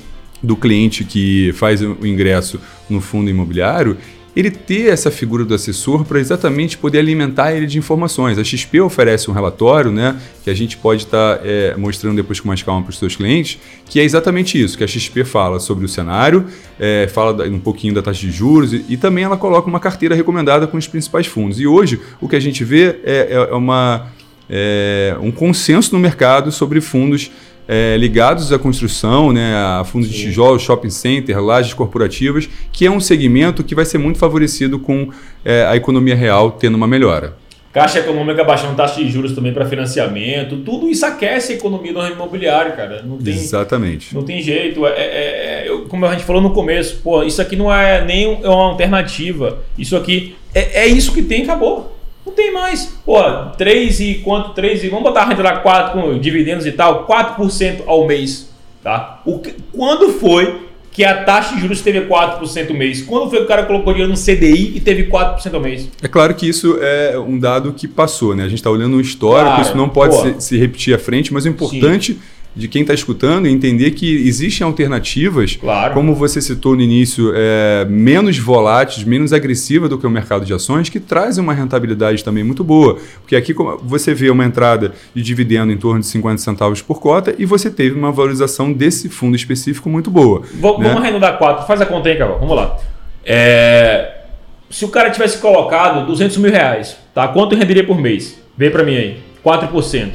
do 0.41 0.55
cliente 0.55 1.03
que 1.03 1.51
faz 1.53 1.81
o 1.81 1.97
ingresso 2.05 2.59
no 2.89 2.99
fundo 3.01 3.29
imobiliário, 3.29 3.97
ele 4.35 4.49
ter 4.49 4.87
essa 4.91 5.11
figura 5.11 5.45
do 5.45 5.53
assessor 5.53 6.03
para 6.03 6.19
exatamente 6.19 6.77
poder 6.77 6.99
alimentar 6.99 7.53
ele 7.53 7.67
de 7.67 7.77
informações. 7.77 8.37
A 8.37 8.43
XP 8.43 8.81
oferece 8.81 9.29
um 9.29 9.33
relatório, 9.33 9.91
né, 9.91 10.15
que 10.43 10.49
a 10.49 10.53
gente 10.55 10.75
pode 10.77 11.03
estar 11.03 11.39
é, 11.43 11.75
mostrando 11.77 12.15
depois 12.15 12.39
com 12.39 12.47
mais 12.47 12.63
calma 12.63 12.81
para 12.81 12.89
os 12.89 12.97
seus 12.97 13.15
clientes, 13.15 13.59
que 13.85 13.99
é 13.99 14.03
exatamente 14.03 14.61
isso, 14.61 14.77
que 14.77 14.83
a 14.83 14.87
XP 14.87 15.23
fala 15.23 15.59
sobre 15.59 15.85
o 15.85 15.87
cenário, 15.87 16.45
é, 16.79 17.07
fala 17.13 17.47
um 17.47 17.59
pouquinho 17.59 17.93
da 17.93 18.01
taxa 18.01 18.21
de 18.21 18.31
juros 18.31 18.73
e, 18.73 18.83
e 18.89 18.97
também 18.97 19.23
ela 19.23 19.37
coloca 19.37 19.67
uma 19.69 19.79
carteira 19.79 20.15
recomendada 20.15 20.65
com 20.65 20.77
os 20.77 20.87
principais 20.87 21.27
fundos. 21.27 21.59
E 21.59 21.67
hoje 21.67 21.99
o 22.19 22.27
que 22.27 22.35
a 22.35 22.39
gente 22.39 22.63
vê 22.63 22.99
é, 23.03 23.27
é- 23.29 23.47
é 23.51 23.55
uma, 23.55 24.07
é, 24.49 25.15
um 25.21 25.31
consenso 25.31 25.93
no 25.93 25.99
mercado 25.99 26.51
sobre 26.51 26.81
fundos 26.81 27.29
é, 27.67 27.95
ligados 27.97 28.51
à 28.51 28.59
construção, 28.59 29.31
né, 29.31 29.55
a 29.55 29.83
fundos 29.85 30.09
de 30.09 30.15
tijolos, 30.19 30.61
shopping 30.61 30.89
center, 30.89 31.39
lajes 31.41 31.73
corporativas, 31.73 32.49
que 32.71 32.85
é 32.85 32.91
um 32.91 32.99
segmento 32.99 33.63
que 33.63 33.73
vai 33.75 33.85
ser 33.85 33.97
muito 33.97 34.19
favorecido 34.19 34.79
com 34.79 35.09
é, 35.45 35.65
a 35.65 35.75
economia 35.75 36.15
real 36.15 36.51
tendo 36.51 36.75
uma 36.75 36.87
melhora. 36.87 37.35
Caixa 37.73 37.97
econômica 37.99 38.43
baixando 38.43 38.75
taxa 38.75 39.03
de 39.03 39.09
juros 39.09 39.33
também 39.33 39.51
para 39.51 39.65
financiamento. 39.65 40.57
Tudo 40.57 40.87
isso 40.87 41.03
aquece 41.07 41.53
a 41.53 41.55
economia 41.55 41.91
do 41.91 41.99
ramo 41.99 42.13
imobiliário, 42.13 42.75
cara. 42.75 43.01
Não 43.01 43.17
tem, 43.17 43.33
Exatamente. 43.33 44.13
não 44.13 44.21
tem 44.21 44.39
jeito. 44.43 44.85
É, 44.85 44.91
é- 44.91 45.63
é- 45.63 45.65
eu- 45.67 45.85
como 45.85 46.05
a 46.05 46.11
gente 46.11 46.23
falou 46.23 46.39
no 46.39 46.51
começo, 46.51 46.99
pô, 47.03 47.23
isso 47.23 47.41
aqui 47.41 47.55
não 47.55 47.73
é 47.73 48.05
nem 48.05 48.25
é 48.43 48.47
uma 48.47 48.65
alternativa. 48.69 49.57
Isso 49.75 49.97
aqui 49.97 50.35
é, 50.53 50.81
é 50.83 50.87
isso 50.87 51.11
que 51.13 51.23
tem, 51.23 51.41
acabou. 51.41 51.97
Não 52.25 52.33
tem 52.33 52.51
mais. 52.53 52.85
Pô, 53.05 53.21
3 53.57 53.99
e 53.99 54.13
quanto? 54.23 54.49
3 54.53 54.83
e. 54.83 54.89
Vamos 54.89 55.03
botar 55.03 55.21
a 55.23 55.25
renda 55.25 55.43
lá 55.43 55.57
4 55.57 55.99
com 56.01 56.17
dividendos 56.17 56.65
e 56.65 56.71
tal, 56.71 57.05
4% 57.05 57.83
ao 57.85 58.07
mês. 58.07 58.49
Tá? 58.83 59.21
O 59.25 59.39
que- 59.39 59.53
quando 59.71 60.09
foi 60.13 60.63
que 60.91 61.03
a 61.03 61.23
taxa 61.23 61.55
de 61.55 61.61
juros 61.61 61.81
teve 61.81 62.01
4% 62.01 62.69
ao 62.69 62.75
mês? 62.77 63.01
Quando 63.01 63.29
foi 63.29 63.39
que 63.39 63.45
o 63.45 63.47
cara 63.47 63.63
colocou 63.63 63.93
dinheiro 63.93 64.11
no 64.11 64.17
CDI 64.17 64.73
e 64.75 64.79
teve 64.79 65.03
4% 65.05 65.53
ao 65.55 65.59
mês? 65.61 65.89
É 66.01 66.07
claro 66.07 66.35
que 66.35 66.47
isso 66.47 66.77
é 66.81 67.17
um 67.17 67.39
dado 67.39 67.73
que 67.73 67.87
passou, 67.87 68.35
né? 68.35 68.43
A 68.43 68.47
gente 68.47 68.59
está 68.59 68.69
olhando 68.69 68.97
um 68.97 69.01
histórico, 69.01 69.45
Claro, 69.55 69.61
isso 69.63 69.75
não 69.77 69.89
pode 69.89 70.15
se, 70.15 70.35
se 70.49 70.57
repetir 70.57 70.93
à 70.93 70.99
frente, 70.99 71.33
mas 71.33 71.45
o 71.45 71.49
importante 71.49 72.19
de 72.55 72.67
quem 72.67 72.81
está 72.81 72.93
escutando 72.93 73.47
é 73.47 73.49
entender 73.49 73.91
que 73.91 74.27
existem 74.27 74.65
alternativas, 74.65 75.55
Claro. 75.55 75.93
como 75.93 76.13
você 76.13 76.39
citou 76.39 76.75
no 76.75 76.81
início, 76.81 77.31
é, 77.35 77.85
menos 77.89 78.37
voláteis, 78.37 79.03
menos 79.03 79.33
agressiva 79.33 79.89
do 79.89 79.97
que 79.97 80.05
o 80.05 80.09
mercado 80.09 80.45
de 80.45 80.53
ações, 80.53 80.89
que 80.89 80.99
trazem 80.99 81.43
uma 81.43 81.53
rentabilidade 81.53 82.23
também 82.23 82.43
muito 82.43 82.63
boa. 82.63 82.97
Porque 83.21 83.35
aqui 83.35 83.53
você 83.81 84.13
vê 84.13 84.29
uma 84.29 84.45
entrada 84.45 84.93
de 85.15 85.21
dividendo 85.23 85.71
em 85.71 85.77
torno 85.77 85.99
de 85.99 86.05
50 86.05 86.37
centavos 86.39 86.81
por 86.81 86.99
cota 86.99 87.33
e 87.37 87.45
você 87.45 87.71
teve 87.71 87.97
uma 87.97 88.11
valorização 88.11 88.71
desse 88.71 89.09
fundo 89.09 89.35
específico 89.35 89.89
muito 89.89 90.11
boa. 90.11 90.43
Vamos, 90.53 90.79
né? 90.79 90.89
vamos 90.89 91.01
arredondar 91.01 91.37
4. 91.37 91.65
Faz 91.65 91.81
a 91.81 91.85
conta 91.85 92.09
aí, 92.09 92.17
Carol. 92.17 92.39
Vamos 92.39 92.55
lá. 92.55 92.77
É, 93.25 94.21
se 94.69 94.85
o 94.85 94.89
cara 94.89 95.09
tivesse 95.09 95.37
colocado 95.37 96.05
200 96.05 96.37
mil 96.37 96.51
reais, 96.51 96.97
tá? 97.13 97.27
quanto 97.27 97.55
renderia 97.55 97.85
por 97.85 97.99
mês? 97.99 98.39
Vê 98.57 98.69
pra 98.69 98.83
mim 98.83 98.95
aí. 98.95 99.17
4%. 99.43 100.11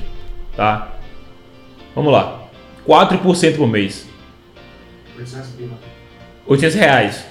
Tá? 0.57 0.98
Vamos 1.99 2.13
lá. 2.13 2.43
4% 2.87 3.57
por 3.57 3.67
mês. 3.67 4.07
800 5.19 5.49
pila. 5.49 5.79
800 6.47 6.77
reais. 6.77 7.25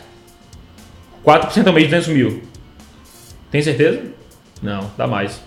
4% 1.26 1.68
ao 1.68 1.74
mês, 1.74 1.86
200 1.86 2.08
mil. 2.10 2.44
Tem 3.50 3.62
certeza? 3.62 4.02
Não, 4.62 4.92
dá 4.98 5.08
mais. 5.08 5.42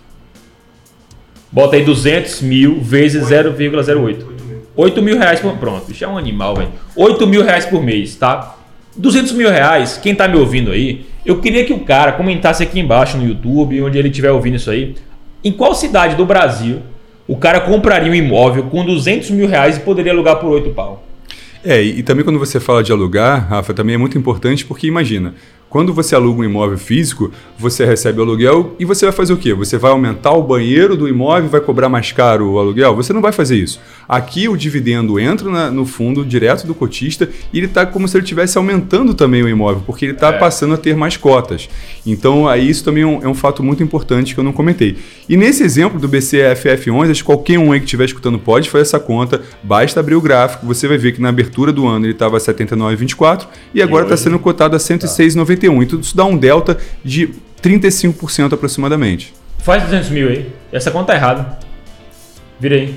Bota 1.52 1.76
aí 1.76 1.84
200 1.84 2.40
mil 2.40 2.80
vezes 2.80 3.28
0,08. 3.28 3.94
8 3.94 4.24
mil. 4.24 4.62
8 4.74 5.02
mil 5.02 5.18
reais 5.18 5.38
por. 5.38 5.54
Pronto, 5.58 5.92
isso 5.92 6.02
é 6.02 6.08
um 6.08 6.16
animal, 6.16 6.56
velho. 6.56 6.72
8 6.96 7.26
mil 7.26 7.44
reais 7.44 7.66
por 7.66 7.82
mês, 7.82 8.16
tá? 8.16 8.56
200 8.96 9.32
mil 9.32 9.50
reais, 9.50 9.98
quem 9.98 10.14
tá 10.14 10.26
me 10.26 10.38
ouvindo 10.38 10.70
aí, 10.70 11.04
eu 11.26 11.42
queria 11.42 11.66
que 11.66 11.74
o 11.74 11.80
cara 11.80 12.12
comentasse 12.12 12.62
aqui 12.62 12.80
embaixo 12.80 13.18
no 13.18 13.28
YouTube, 13.28 13.82
onde 13.82 13.98
ele 13.98 14.08
estiver 14.08 14.30
ouvindo 14.30 14.56
isso 14.56 14.70
aí, 14.70 14.96
em 15.44 15.52
qual 15.52 15.74
cidade 15.74 16.16
do 16.16 16.24
Brasil 16.24 16.80
o 17.30 17.36
cara 17.36 17.60
compraria 17.60 18.10
um 18.10 18.14
imóvel 18.14 18.64
com 18.64 18.84
200 18.84 19.30
mil 19.30 19.46
reais 19.46 19.76
e 19.76 19.80
poderia 19.80 20.10
alugar 20.10 20.40
por 20.40 20.50
8 20.50 20.70
pau? 20.70 21.06
É, 21.64 21.80
e, 21.80 22.00
e 22.00 22.02
também 22.02 22.24
quando 22.24 22.40
você 22.40 22.58
fala 22.58 22.82
de 22.82 22.90
alugar, 22.90 23.48
Rafa, 23.48 23.72
também 23.72 23.94
é 23.94 23.98
muito 23.98 24.18
importante 24.18 24.66
porque 24.66 24.88
imagina, 24.88 25.32
quando 25.70 25.94
você 25.94 26.16
aluga 26.16 26.40
um 26.40 26.44
imóvel 26.44 26.76
físico, 26.76 27.30
você 27.56 27.86
recebe 27.86 28.18
o 28.18 28.22
aluguel 28.22 28.74
e 28.78 28.84
você 28.84 29.06
vai 29.06 29.12
fazer 29.12 29.32
o 29.32 29.36
quê? 29.36 29.54
Você 29.54 29.78
vai 29.78 29.92
aumentar 29.92 30.32
o 30.32 30.42
banheiro 30.42 30.96
do 30.96 31.08
imóvel 31.08 31.44
e 31.46 31.48
vai 31.48 31.60
cobrar 31.60 31.88
mais 31.88 32.10
caro 32.10 32.50
o 32.50 32.58
aluguel? 32.58 32.94
Você 32.96 33.12
não 33.12 33.22
vai 33.22 33.30
fazer 33.30 33.56
isso. 33.56 33.80
Aqui 34.08 34.48
o 34.48 34.56
dividendo 34.56 35.20
entra 35.20 35.48
na, 35.48 35.70
no 35.70 35.86
fundo 35.86 36.24
direto 36.24 36.66
do 36.66 36.74
cotista 36.74 37.28
e 37.52 37.58
ele 37.58 37.66
está 37.66 37.86
como 37.86 38.08
se 38.08 38.16
ele 38.16 38.24
estivesse 38.24 38.58
aumentando 38.58 39.14
também 39.14 39.44
o 39.44 39.48
imóvel, 39.48 39.82
porque 39.86 40.06
ele 40.06 40.12
está 40.14 40.30
É. 40.30 40.38
passando 40.38 40.74
a 40.74 40.76
ter 40.76 40.96
mais 40.96 41.16
cotas. 41.16 41.68
Então, 42.04 42.48
aí 42.48 42.68
isso 42.68 42.82
também 42.82 43.04
é 43.04 43.06
um, 43.06 43.22
é 43.22 43.28
um 43.28 43.34
fato 43.34 43.62
muito 43.62 43.80
importante 43.82 44.34
que 44.34 44.40
eu 44.40 44.44
não 44.44 44.52
comentei. 44.52 44.96
E 45.28 45.36
nesse 45.36 45.62
exemplo 45.62 46.00
do 46.00 46.08
BCFF11, 46.08 47.10
acho 47.12 47.20
que 47.20 47.26
qualquer 47.26 47.58
um 47.60 47.70
aí 47.70 47.78
que 47.78 47.84
estiver 47.84 48.06
escutando 48.06 48.40
pode 48.40 48.68
fazer 48.68 48.82
essa 48.82 48.98
conta, 48.98 49.40
basta 49.62 50.00
abrir 50.00 50.16
o 50.16 50.20
gráfico, 50.20 50.66
você 50.66 50.88
vai 50.88 50.98
ver 50.98 51.12
que 51.12 51.20
na 51.20 51.28
abertura 51.28 51.72
do 51.72 51.86
ano 51.86 52.06
ele 52.06 52.12
estava 52.12 52.38
79,24 52.38 53.46
e 53.72 53.80
agora 53.80 54.02
está 54.04 54.16
sendo 54.16 54.38
cotado 54.38 54.74
a 54.74 54.78
106,91. 55.68 55.82
Então 55.82 56.00
isso 56.00 56.16
dá 56.16 56.24
um 56.24 56.36
delta 56.36 56.78
de 57.04 57.28
35% 57.62 58.52
aproximadamente. 58.52 59.32
Faz 59.58 59.82
200 59.84 60.10
mil 60.10 60.28
aí. 60.28 60.50
Essa 60.72 60.90
conta 60.90 61.12
tá 61.12 61.14
errada. 61.14 61.58
Vira 62.58 62.74
aí. 62.76 62.94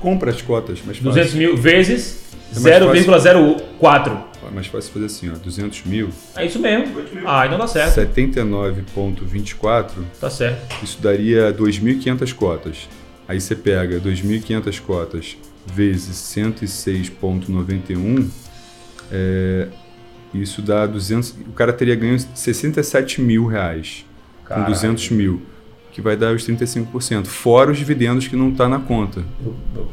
Compra 0.00 0.30
as 0.30 0.42
cotas, 0.42 0.80
mas 0.84 0.98
200 0.98 1.34
mil 1.34 1.56
vezes 1.56 2.22
É 2.56 2.60
mais 2.60 2.82
0,04. 2.82 4.18
É 4.44 4.50
mais 4.52 4.66
fácil 4.66 4.92
fazer 4.92 5.06
assim, 5.06 5.30
ó, 5.30 5.34
200 5.36 5.84
mil, 5.84 6.08
É 6.34 6.44
isso 6.44 6.58
mesmo. 6.58 7.00
Ah, 7.24 7.46
então 7.46 7.56
tá 7.58 7.66
certo. 7.68 7.94
79,24, 7.94 9.90
Tá 10.20 10.28
certo. 10.28 10.84
isso 10.84 11.00
daria 11.00 11.52
2.500 11.52 12.32
cotas. 12.34 12.88
Aí 13.28 13.40
você 13.40 13.54
pega 13.54 14.00
2.500 14.00 14.80
cotas 14.80 15.36
vezes 15.64 16.16
106,91, 16.16 18.28
é, 19.12 19.68
isso 20.40 20.62
dá 20.62 20.86
200. 20.86 21.30
O 21.48 21.52
cara 21.52 21.72
teria 21.72 21.94
ganho 21.94 22.18
67 22.18 23.20
mil 23.20 23.46
reais 23.46 24.04
com 24.46 24.62
200 24.64 25.10
mil, 25.10 25.42
que 25.92 26.00
vai 26.00 26.16
dar 26.16 26.34
os 26.34 26.46
35%, 26.46 27.26
fora 27.26 27.70
os 27.70 27.78
dividendos 27.78 28.28
que 28.28 28.36
não 28.36 28.50
está 28.50 28.68
na 28.68 28.78
conta. 28.78 29.24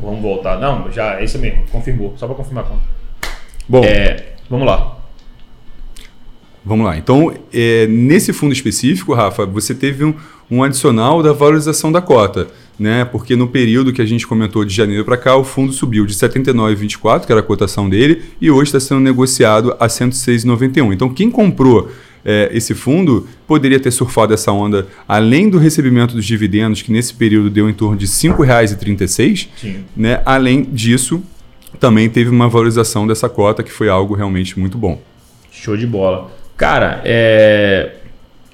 Vamos 0.02 0.22
voltar. 0.22 0.60
Não, 0.60 0.92
já, 0.92 1.20
é 1.20 1.24
isso 1.24 1.38
mesmo. 1.40 1.66
Confirmou. 1.72 2.14
Só 2.18 2.28
pra 2.28 2.36
confirmar 2.36 2.64
a 2.66 2.68
conta. 2.68 2.84
Bom, 3.68 3.84
É, 3.84 4.34
vamos 4.50 4.66
lá. 4.68 4.98
Vamos 6.64 6.86
lá. 6.86 6.98
Então, 6.98 7.34
é, 7.54 7.88
nesse 7.88 8.34
fundo 8.34 8.54
específico, 8.54 9.14
Rafa, 9.14 9.46
você 9.46 9.74
teve 9.74 10.04
um, 10.04 10.14
um 10.52 10.64
adicional 10.64 11.24
da 11.24 11.32
valorização 11.34 11.92
da 11.92 12.02
cota, 12.02 12.48
né? 12.80 13.04
Porque 13.04 13.36
no 13.36 13.48
período 13.48 13.92
que 13.92 14.02
a 14.02 14.06
gente 14.06 14.26
comentou 14.26 14.64
de 14.64 14.74
janeiro 14.74 15.04
para 15.04 15.18
cá, 15.18 15.36
o 15.36 15.44
fundo 15.44 15.74
subiu 15.74 16.06
de 16.06 16.14
79,24, 16.14 17.26
que 17.26 17.32
era 17.32 17.42
a 17.42 17.44
cotação 17.44 17.90
dele, 17.90 18.24
e 18.40 18.50
hoje 18.50 18.70
está 18.70 18.80
sendo 18.80 19.02
negociado 19.02 19.76
a 19.80 19.88
106,91. 19.88 20.94
Então, 20.94 21.10
quem 21.10 21.30
comprou 21.30 21.92
é, 22.24 22.50
esse 22.54 22.74
fundo 22.74 23.28
poderia 23.48 23.80
ter 23.80 23.92
surfado 23.92 24.34
essa 24.34 24.52
onda, 24.52 24.88
além 25.08 25.50
do 25.50 25.58
recebimento 25.58 26.16
dos 26.16 26.26
dividendos, 26.26 26.82
que 26.82 26.92
nesse 26.92 27.14
período 27.14 27.50
deu 27.50 27.70
em 27.70 27.74
torno 27.74 27.98
de 27.98 28.06
R$ 28.06 28.12
5,36, 28.12 29.48
Sim. 29.58 29.84
né? 29.96 30.22
Além 30.26 30.64
disso, 30.64 31.22
também 31.80 32.10
teve 32.10 32.30
uma 32.30 32.48
valorização 32.48 33.06
dessa 33.06 33.30
cota, 33.30 33.64
que 33.64 33.72
foi 33.72 33.90
algo 33.90 34.16
realmente 34.16 34.58
muito 34.60 34.78
bom. 34.78 35.02
Show 35.52 35.76
de 35.76 35.88
bola. 35.88 36.32
Cara, 36.56 37.02
é, 37.06 37.96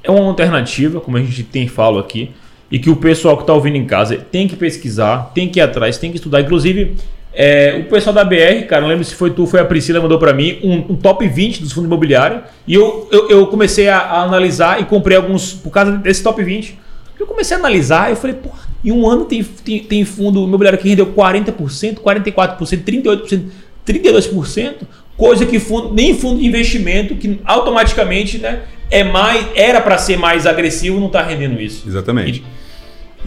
é 0.04 0.12
uma 0.12 0.26
alternativa, 0.26 1.00
como 1.00 1.18
a 1.18 1.22
gente 1.22 1.44
tem 1.44 1.68
falo 1.68 1.98
aqui, 1.98 2.32
e 2.76 2.80
que 2.80 2.90
o 2.90 2.96
pessoal 2.98 3.38
que 3.38 3.44
está 3.44 3.54
ouvindo 3.54 3.78
em 3.78 3.86
casa 3.86 4.18
tem 4.18 4.50
que 4.50 4.56
pesquisar, 4.58 5.32
tem 5.34 5.48
que 5.48 5.60
ir 5.60 5.62
atrás, 5.62 5.98
tem 5.98 6.12
que 6.12 6.18
estudar. 6.18 6.42
Inclusive, 6.42 6.98
é, 7.32 7.78
o 7.80 7.90
pessoal 7.90 8.14
da 8.14 8.22
BR, 8.22 8.66
cara, 8.68 8.82
não 8.82 8.90
lembro 8.90 9.06
se 9.06 9.16
foi 9.16 9.32
tu, 9.32 9.48
foi 9.48 9.62
a 9.62 9.66
Priscila, 9.66 10.02
mandou 10.02 10.20
para 10.20 10.34
mim 10.34 10.60
um, 10.62 10.92
um 10.92 10.96
top 10.98 11.26
20 11.26 11.62
dos 11.62 11.72
fundos 11.72 11.88
imobiliários. 11.88 12.42
E 12.68 12.74
eu, 12.74 13.08
eu, 13.14 13.30
eu 13.30 13.48
comecei 13.48 13.88
a, 13.88 13.98
a 13.98 14.24
analisar 14.24 14.82
e 14.82 14.84
comprei 14.84 15.16
alguns 15.16 15.54
por 15.54 15.70
causa 15.70 15.94
desse 15.94 16.22
top 16.22 16.44
20. 16.44 16.78
Eu 17.18 17.26
comecei 17.26 17.56
a 17.56 17.60
analisar 17.62 18.12
e 18.12 18.18
falei, 18.18 18.36
porra, 18.36 18.68
em 18.84 18.92
um 18.92 19.10
ano 19.10 19.24
tem, 19.24 19.42
tem, 19.42 19.80
tem 19.80 20.04
fundo 20.04 20.44
imobiliário 20.44 20.78
que 20.78 20.90
rendeu 20.90 21.08
40%, 21.14 22.00
44%, 22.00 22.58
38%, 22.84 23.42
32%, 23.88 24.74
coisa 25.16 25.46
que 25.46 25.60
fundo, 25.60 25.94
nem 25.94 26.14
fundo 26.14 26.42
de 26.42 26.46
investimento, 26.46 27.16
que 27.16 27.40
automaticamente 27.46 28.38
né, 28.38 28.64
é 28.92 29.02
mais, 29.02 29.48
era 29.56 29.80
para 29.80 29.98
ser 29.98 30.18
mais 30.18 30.46
agressivo, 30.46 31.00
não 31.00 31.08
está 31.08 31.22
rendendo 31.22 31.62
isso. 31.62 31.88
Exatamente. 31.88 32.40
E, 32.40 32.55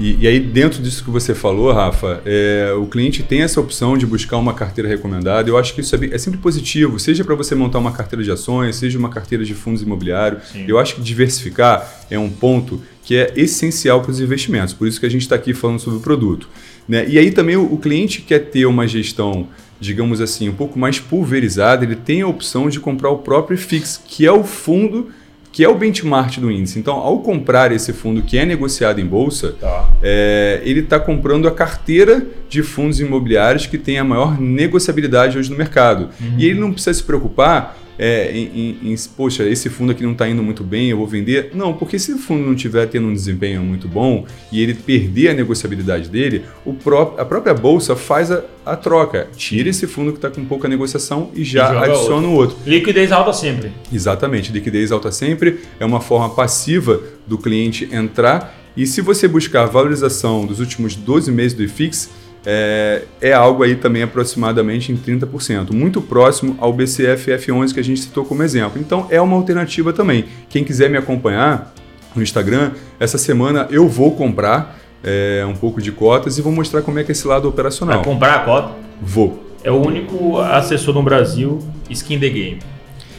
e 0.01 0.29
aí, 0.29 0.39
dentro 0.39 0.81
disso 0.81 1.03
que 1.03 1.11
você 1.11 1.35
falou, 1.35 1.73
Rafa, 1.73 2.23
é, 2.25 2.73
o 2.79 2.87
cliente 2.87 3.23
tem 3.23 3.43
essa 3.43 3.61
opção 3.61 3.99
de 3.99 4.07
buscar 4.07 4.37
uma 4.37 4.55
carteira 4.55 4.89
recomendada. 4.89 5.49
Eu 5.49 5.59
acho 5.59 5.75
que 5.75 5.81
isso 5.81 5.95
é, 5.97 6.07
é 6.13 6.19
sempre 6.19 6.39
positivo, 6.39 6.99
seja 6.99 7.25
para 7.25 7.35
você 7.35 7.55
montar 7.55 7.79
uma 7.79 7.91
carteira 7.91 8.23
de 8.23 8.31
ações, 8.31 8.77
seja 8.77 8.99
uma 8.99 9.09
carteira 9.09 9.45
de 9.45 9.55
fundos 9.55 9.83
imobiliários. 9.83 10.49
Sim. 10.53 10.65
Eu 10.69 10.79
acho 10.79 10.95
que 10.95 11.01
diversificar 11.01 12.05
é 12.09 12.19
um 12.19 12.31
ponto 12.31 12.81
que 13.03 13.17
é 13.17 13.33
essencial 13.37 14.01
para 14.01 14.11
os 14.11 14.21
investimentos. 14.21 14.73
Por 14.73 14.87
isso 14.87 15.01
que 15.01 15.07
a 15.07 15.11
gente 15.11 15.23
está 15.23 15.35
aqui 15.35 15.53
falando 15.53 15.81
sobre 15.81 15.99
o 15.99 16.03
produto. 16.03 16.49
Né? 16.89 17.09
E 17.09 17.19
aí 17.19 17.31
também 17.31 17.57
o, 17.57 17.73
o 17.73 17.79
cliente 17.79 18.23
quer 18.23 18.39
ter 18.39 18.67
uma 18.67 18.87
gestão, 18.87 19.49
digamos 19.81 20.21
assim, 20.21 20.49
um 20.49 20.55
pouco 20.55 20.79
mais 20.79 21.01
pulverizada, 21.01 21.85
ele 21.85 21.97
tem 21.97 22.23
a 22.23 22.29
opção 22.29 22.69
de 22.69 22.79
comprar 22.79 23.11
o 23.11 23.19
próprio 23.19 23.59
FIX, 23.59 24.01
que 24.07 24.25
é 24.25 24.33
o 24.33 24.45
fundo 24.45 25.09
que 25.53 25.65
é 25.65 25.69
o 25.69 25.75
benchmark 25.75 26.39
do 26.39 26.51
índice. 26.51 26.79
Então, 26.79 26.95
ao 26.95 27.19
comprar 27.21 27.73
esse 27.73 27.93
fundo 27.93 28.23
que 28.23 28.39
é 28.39 28.45
negociado 28.45 29.01
em 29.01 29.07
bolsa, 29.07 29.55
Tá. 29.61 29.89
é, 30.03 30.61
ele 30.65 30.81
está 30.81 31.01
comprando 31.01 31.49
a 31.49 31.51
carteira 31.51 32.25
de 32.49 32.63
fundos 32.63 33.01
imobiliários 33.01 33.67
que 33.67 33.79
tem 33.79 33.99
a 33.99 34.05
maior 34.05 34.41
negociabilidade 34.41 35.39
hoje 35.39 35.51
no 35.51 35.57
mercado. 35.57 36.11
E 36.37 36.47
ele 36.47 36.61
não 36.61 36.73
precisa 36.73 36.95
se 36.95 37.03
preocupar 37.03 37.77
é, 37.99 38.31
em, 38.33 38.79
em- 38.85 38.93
em, 38.93 38.97
poxa, 39.17 39.43
esse 39.49 39.69
fundo 39.69 39.93
aqui 39.93 40.03
não 40.05 40.13
está 40.13 40.29
indo 40.29 40.43
muito 40.43 40.63
bem, 40.63 40.89
eu 40.91 40.97
vou 40.99 41.07
vender. 41.07 41.51
Não, 41.55 41.73
porque 41.75 41.99
se 41.99 42.13
o 42.13 42.19
fundo 42.19 42.45
não 42.45 42.55
estiver 42.55 42.87
tendo 42.87 43.09
um 43.09 43.13
desempenho 43.13 43.63
muito 43.63 43.89
bom 43.89 44.25
e 44.53 44.63
ele 44.63 44.75
perder 44.75 45.31
a 45.31 45.35
negociabilidade 45.35 46.09
dele, 46.09 46.45
o 46.65 46.73
pró- 46.75 47.15
a 47.19 47.25
própria 47.25 47.53
bolsa 47.55 47.97
faz 47.97 48.31
a, 48.31 48.43
a 48.65 48.77
troca. 48.77 49.29
Tira 49.37 49.69
esse 49.69 49.87
fundo 49.87 50.13
que 50.13 50.19
está 50.19 50.31
com 50.31 50.45
pouca 50.45 50.69
negociação 50.69 51.31
e 51.35 51.43
já 51.43 51.73
E 51.75 51.91
adiciona 51.91 52.29
o 52.29 52.33
outro. 52.35 52.57
Liquidez 52.65 53.11
alta 53.11 53.33
sempre. 53.33 53.73
Exatamente, 53.93 54.53
liquidez 54.53 54.93
alta 54.93 55.11
sempre 55.11 55.61
é 55.81 55.85
uma 55.85 56.01
forma 56.01 56.31
passiva 56.31 57.01
do 57.27 57.37
cliente 57.37 57.89
entrar 57.93 58.57
e 58.77 58.87
se 58.87 59.01
você 59.01 59.27
buscar 59.27 59.65
a 59.65 59.67
valorização 59.67 60.47
dos 60.47 60.61
últimos 60.61 60.95
12 60.95 61.33
meses 61.33 61.53
do 61.55 61.65
IFIX, 61.65 62.11
é, 62.47 63.03
é 63.21 63.33
algo 63.33 63.63
aí 63.63 63.75
também 63.77 64.03
aproximadamente 64.03 64.93
em 64.93 64.97
30%, 64.97 65.73
muito 65.73 66.01
próximo 66.01 66.57
ao 66.61 66.73
BCF 66.73 67.31
F11 67.33 67.75
que 67.75 67.81
a 67.81 67.85
gente 67.85 68.01
citou 68.01 68.25
como 68.25 68.43
exemplo. 68.43 68.81
Então 68.81 69.07
é 69.11 69.21
uma 69.21 69.37
alternativa 69.37 69.93
também. 69.93 70.25
Quem 70.49 70.65
quiser 70.65 70.89
me 70.89 70.97
acompanhar 70.97 71.73
no 72.15 72.23
Instagram, 72.23 72.73
essa 72.99 73.19
semana 73.19 73.67
eu 73.71 73.89
vou 73.89 74.13
comprar 74.15 74.79
é, 75.05 75.45
um 75.49 75.55
pouco 75.55 75.81
de 75.81 75.93
cotas 75.93 76.39
e 76.39 76.43
vou 76.43 76.53
mostrar 76.53 76.83
como 76.83 76.99
é 76.99 77.05
que 77.05 77.11
é 77.11 77.13
esse 77.13 77.27
lado 77.27 77.49
operacional. 77.49 78.03
comprar 78.03 78.35
a 78.35 78.39
cota, 78.41 78.73
Vou. 79.01 79.45
é 79.63 79.71
o 79.71 79.77
único 79.87 80.39
assessor 80.39 80.95
no 80.95 81.03
Brasil 81.03 81.59
skin 81.91 82.19
the 82.19 82.29
game. 82.29 82.59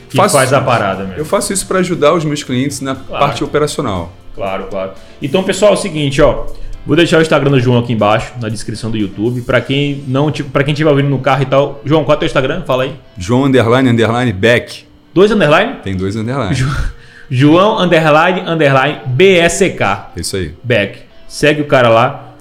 Que 0.09 0.17
Faço- 0.17 0.35
faz 0.35 0.51
a 0.53 0.59
parada 0.59 1.03
mesmo. 1.03 1.19
Eu 1.19 1.25
faço 1.25 1.53
isso 1.53 1.67
para 1.67 1.79
ajudar 1.79 2.13
os 2.15 2.25
meus 2.25 2.43
clientes 2.43 2.81
na 2.81 2.95
parte 2.95 3.43
operacional. 3.43 4.11
Claro, 4.33 4.65
claro. 4.67 4.91
Então, 5.21 5.43
pessoal, 5.43 5.71
é 5.71 5.75
o 5.75 5.77
seguinte, 5.77 6.19
ó. 6.21 6.47
Vou 6.89 6.95
deixar 6.95 7.19
o 7.19 7.21
Instagram 7.21 7.51
do 7.51 7.59
João 7.59 7.77
aqui 7.77 7.93
embaixo, 7.93 8.33
na 8.41 8.49
descrição 8.49 8.89
do 8.89 8.97
YouTube. 8.97 9.41
Para 9.41 9.61
quem 9.61 10.03
não, 10.07 10.31
para 10.31 10.63
quem 10.63 10.71
estiver 10.71 10.89
ouvindo 10.89 11.07
no 11.07 11.19
carro 11.19 11.43
e 11.43 11.45
tal. 11.45 11.79
João, 11.85 12.03
qual 12.03 12.15
é 12.15 12.17
o 12.17 12.19
teu 12.21 12.25
Instagram? 12.25 12.63
Fala 12.63 12.85
aí. 12.85 12.95
João 13.15 13.45
underline 13.45 13.87
underline 13.87 14.33
back. 14.33 14.85
Dois 15.13 15.31
underline? 15.31 15.75
Tem 15.83 15.95
dois 15.95 16.15
underline. 16.15 16.55
João 17.29 17.77
underline 17.77 18.41
underline 18.41 19.01
BSK. 19.05 20.17
Isso 20.17 20.35
aí. 20.35 20.55
Beck. 20.63 21.01
Segue 21.27 21.61
o 21.61 21.65
cara 21.65 21.89
lá. 21.89 22.33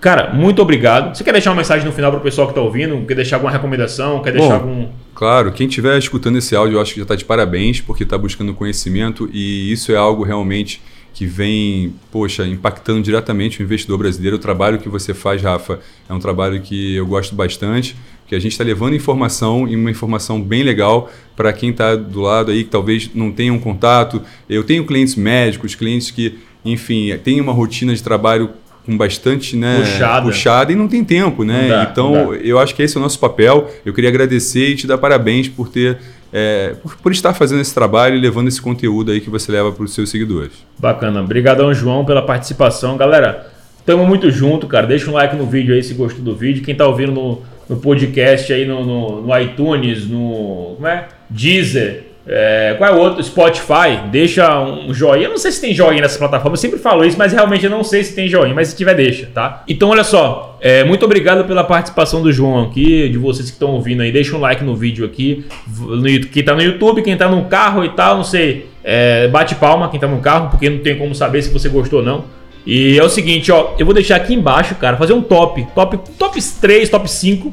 Cara, 0.00 0.32
muito 0.34 0.60
obrigado. 0.60 1.16
Você 1.16 1.22
quer 1.22 1.30
deixar 1.30 1.50
uma 1.50 1.56
mensagem 1.58 1.86
no 1.86 1.92
final 1.92 2.10
pro 2.10 2.20
pessoal 2.20 2.48
que 2.48 2.54
tá 2.54 2.60
ouvindo? 2.60 3.00
Quer 3.06 3.14
deixar 3.14 3.36
alguma 3.36 3.52
recomendação? 3.52 4.20
Quer 4.22 4.32
deixar 4.32 4.58
Bom, 4.58 4.70
algum. 4.70 4.88
Claro, 5.14 5.52
quem 5.52 5.68
estiver 5.68 5.96
escutando 5.98 6.36
esse 6.36 6.56
áudio, 6.56 6.78
eu 6.78 6.82
acho 6.82 6.94
que 6.94 6.98
já 6.98 7.04
está 7.04 7.14
de 7.14 7.24
parabéns, 7.24 7.80
porque 7.80 8.02
está 8.02 8.18
buscando 8.18 8.52
conhecimento 8.54 9.30
e 9.32 9.70
isso 9.70 9.92
é 9.92 9.96
algo 9.96 10.24
realmente 10.24 10.82
que 11.14 11.26
vem, 11.26 11.94
poxa, 12.10 12.44
impactando 12.44 13.00
diretamente 13.00 13.60
o 13.60 13.62
investidor 13.62 13.98
brasileiro. 13.98 14.36
O 14.36 14.38
trabalho 14.38 14.80
que 14.80 14.88
você 14.88 15.14
faz, 15.14 15.40
Rafa, 15.40 15.78
é 16.08 16.12
um 16.12 16.18
trabalho 16.18 16.60
que 16.60 16.96
eu 16.96 17.06
gosto 17.06 17.36
bastante, 17.36 17.96
que 18.26 18.34
a 18.34 18.38
gente 18.40 18.50
está 18.50 18.64
levando 18.64 18.96
informação 18.96 19.68
e 19.68 19.76
uma 19.76 19.92
informação 19.92 20.42
bem 20.42 20.64
legal 20.64 21.08
para 21.36 21.52
quem 21.52 21.70
está 21.70 21.94
do 21.94 22.20
lado 22.20 22.50
aí, 22.50 22.64
que 22.64 22.70
talvez 22.70 23.10
não 23.14 23.30
tenha 23.30 23.52
um 23.52 23.60
contato. 23.60 24.20
Eu 24.50 24.64
tenho 24.64 24.84
clientes 24.84 25.14
médicos, 25.14 25.76
clientes 25.76 26.10
que, 26.10 26.36
enfim, 26.64 27.16
têm 27.22 27.40
uma 27.40 27.52
rotina 27.52 27.94
de 27.94 28.02
trabalho 28.02 28.50
com 28.84 28.96
bastante 28.96 29.56
né, 29.56 29.80
Puxada. 29.80 30.26
puxada 30.26 30.72
e 30.72 30.76
não 30.76 30.86
tem 30.86 31.02
tempo, 31.02 31.42
né? 31.42 31.68
Dá, 31.68 31.88
então, 31.90 32.12
dá. 32.12 32.36
eu 32.36 32.58
acho 32.58 32.74
que 32.74 32.82
esse 32.82 32.96
é 32.96 33.00
o 33.00 33.02
nosso 33.02 33.18
papel. 33.18 33.70
Eu 33.84 33.94
queria 33.94 34.10
agradecer 34.10 34.70
e 34.70 34.76
te 34.76 34.86
dar 34.86 34.98
parabéns 34.98 35.48
por 35.48 35.68
ter. 35.68 35.98
É, 36.36 36.74
por, 36.82 36.96
por 36.96 37.12
estar 37.12 37.32
fazendo 37.32 37.60
esse 37.60 37.72
trabalho 37.72 38.16
e 38.16 38.20
levando 38.20 38.48
esse 38.48 38.60
conteúdo 38.60 39.12
aí 39.12 39.20
que 39.20 39.30
você 39.30 39.52
leva 39.52 39.70
para 39.70 39.84
os 39.84 39.94
seus 39.94 40.10
seguidores. 40.10 40.66
Bacana. 40.76 41.22
Obrigadão, 41.22 41.72
João, 41.72 42.04
pela 42.04 42.22
participação. 42.22 42.96
Galera, 42.96 43.52
tamo 43.86 44.04
muito 44.04 44.28
junto, 44.32 44.66
cara. 44.66 44.84
Deixa 44.84 45.08
um 45.08 45.14
like 45.14 45.36
no 45.36 45.46
vídeo 45.46 45.72
aí 45.72 45.80
se 45.80 45.94
gostou 45.94 46.24
do 46.24 46.34
vídeo. 46.34 46.64
Quem 46.64 46.74
tá 46.74 46.88
ouvindo 46.88 47.12
no, 47.12 47.42
no 47.68 47.76
podcast 47.76 48.52
aí 48.52 48.66
no, 48.66 48.84
no, 48.84 49.22
no 49.22 49.38
iTunes, 49.38 50.08
no. 50.08 50.72
Como 50.74 50.88
é? 50.88 51.06
Deezer. 51.30 52.13
É, 52.26 52.74
qual 52.78 52.90
é 52.90 52.94
o 52.94 52.98
outro? 52.98 53.22
Spotify. 53.22 54.08
Deixa 54.10 54.58
um 54.60 54.92
joinha. 54.94 55.26
Eu 55.26 55.30
não 55.30 55.38
sei 55.38 55.52
se 55.52 55.60
tem 55.60 55.74
joinha 55.74 56.00
nessa 56.00 56.18
plataforma. 56.18 56.54
Eu 56.54 56.58
sempre 56.58 56.78
falo 56.78 57.04
isso, 57.04 57.18
mas 57.18 57.32
realmente 57.32 57.64
eu 57.64 57.70
não 57.70 57.84
sei 57.84 58.02
se 58.02 58.14
tem 58.14 58.28
joinha. 58.28 58.54
Mas 58.54 58.68
se 58.68 58.76
tiver, 58.76 58.94
deixa, 58.94 59.28
tá? 59.32 59.62
Então, 59.68 59.90
olha 59.90 60.04
só. 60.04 60.58
é, 60.60 60.84
muito 60.84 61.04
obrigado 61.04 61.44
pela 61.44 61.62
participação 61.62 62.22
do 62.22 62.32
João 62.32 62.62
aqui. 62.64 63.08
De 63.08 63.18
vocês 63.18 63.50
que 63.50 63.56
estão 63.56 63.72
ouvindo 63.72 64.02
aí. 64.02 64.10
Deixa 64.10 64.34
um 64.36 64.40
like 64.40 64.64
no 64.64 64.74
vídeo 64.74 65.04
aqui. 65.04 65.44
No, 65.78 66.04
quem 66.28 66.42
tá 66.42 66.54
no 66.54 66.62
YouTube, 66.62 67.02
quem 67.02 67.16
tá 67.16 67.28
no 67.28 67.44
carro 67.44 67.84
e 67.84 67.90
tal, 67.90 68.16
não 68.16 68.24
sei. 68.24 68.68
é, 68.82 69.28
bate 69.28 69.54
palma 69.54 69.88
quem 69.90 70.00
tá 70.00 70.06
no 70.06 70.20
carro, 70.20 70.50
porque 70.50 70.68
não 70.70 70.78
tem 70.78 70.96
como 70.96 71.14
saber 71.14 71.42
se 71.42 71.50
você 71.50 71.68
gostou 71.68 72.00
ou 72.00 72.04
não. 72.04 72.24
E 72.66 72.98
é 72.98 73.04
o 73.04 73.10
seguinte, 73.10 73.52
ó, 73.52 73.74
eu 73.78 73.84
vou 73.84 73.94
deixar 73.94 74.16
aqui 74.16 74.32
embaixo, 74.32 74.74
cara, 74.76 74.96
fazer 74.96 75.12
um 75.12 75.20
top, 75.20 75.66
top, 75.74 75.98
top 76.18 76.38
3, 76.42 76.88
top 76.88 77.10
5 77.10 77.50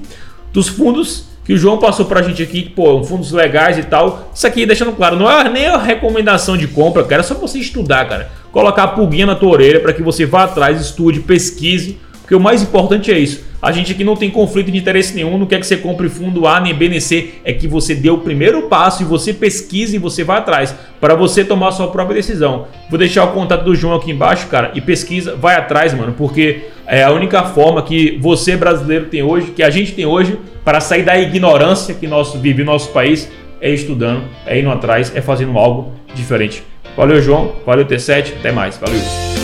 dos 0.54 0.70
fundos 0.70 1.31
que 1.44 1.54
o 1.54 1.58
João 1.58 1.78
passou 1.78 2.06
pra 2.06 2.22
gente 2.22 2.44
aqui, 2.44 2.64
que, 2.64 2.70
pô, 2.70 3.04
fundos 3.04 3.32
legais 3.32 3.78
e 3.78 3.84
tal. 3.84 4.32
Isso 4.34 4.46
aqui 4.46 4.66
deixando 4.66 4.94
claro, 4.94 5.16
não 5.16 5.30
é 5.30 5.50
nem 5.50 5.66
a 5.66 5.78
recomendação 5.78 6.56
de 6.56 6.68
compra, 6.68 7.04
cara, 7.04 7.22
é 7.22 7.24
só 7.24 7.34
você 7.34 7.60
estudar, 7.60 8.08
cara. 8.08 8.30
Colocar 8.52 8.84
a 8.84 8.88
pulguinha 8.90 9.26
na 9.26 9.36
tua 9.36 9.50
orelha 9.50 9.80
para 9.80 9.94
que 9.94 10.04
você 10.04 10.26
vá 10.26 10.44
atrás, 10.44 10.80
estude, 10.80 11.22
pesquise, 11.22 11.98
porque 12.32 12.40
o 12.40 12.40
mais 12.40 12.64
importante 12.64 13.12
é 13.12 13.20
isso. 13.20 13.44
A 13.62 13.74
gente 13.74 13.92
aqui 13.92 14.06
não 14.06 14.16
tem 14.16 14.32
conflito 14.32 14.72
de 14.72 14.78
interesse 14.78 15.14
nenhum, 15.14 15.38
não 15.38 15.46
quer 15.46 15.60
que 15.60 15.68
você 15.68 15.76
compre 15.76 16.08
fundo 16.08 16.48
A 16.48 16.62
nem 16.62 16.74
B 16.74 16.88
nem 16.88 17.02
C, 17.02 17.32
é 17.44 17.52
que 17.52 17.68
você 17.68 17.94
dê 17.94 18.10
o 18.10 18.20
primeiro 18.20 18.70
passo 18.70 19.04
e 19.04 19.06
você 19.06 19.34
pesquise 19.34 19.98
e 19.98 20.00
você 20.00 20.24
vá 20.24 20.38
atrás 20.38 20.74
para 21.02 21.14
você 21.14 21.44
tomar 21.44 21.68
a 21.68 21.72
sua 21.74 21.90
própria 21.90 22.16
decisão. 22.16 22.68
Vou 22.90 22.98
deixar 22.98 23.26
o 23.26 23.34
contato 23.34 23.66
do 23.66 23.76
João 23.76 23.96
aqui 23.96 24.12
embaixo, 24.12 24.48
cara, 24.48 24.72
e 24.74 24.80
pesquisa, 24.80 25.36
vai 25.36 25.56
atrás, 25.56 25.94
mano, 25.94 26.14
porque 26.18 26.70
é 26.88 27.04
a 27.04 27.12
única 27.12 27.44
forma 27.44 27.84
que 27.84 28.18
você 28.22 28.56
brasileiro 28.56 29.08
tem 29.08 29.22
hoje, 29.22 29.48
que 29.48 29.62
a 29.62 29.70
gente 29.70 29.92
tem 29.92 30.06
hoje, 30.06 30.40
para 30.64 30.80
sair 30.80 31.04
da 31.04 31.20
ignorância 31.20 31.94
que 31.94 32.08
nós 32.08 32.34
vive 32.36 32.64
no 32.64 32.72
nosso 32.72 32.92
país, 32.94 33.30
é 33.60 33.70
estudando, 33.70 34.24
é 34.46 34.58
indo 34.58 34.72
atrás, 34.72 35.14
é 35.14 35.20
fazendo 35.20 35.58
algo 35.58 35.92
diferente. 36.16 36.64
Valeu, 36.96 37.22
João. 37.22 37.56
Valeu, 37.66 37.86
T7. 37.86 38.38
Até 38.40 38.54
mais. 38.54 38.78
Valeu. 38.78 39.41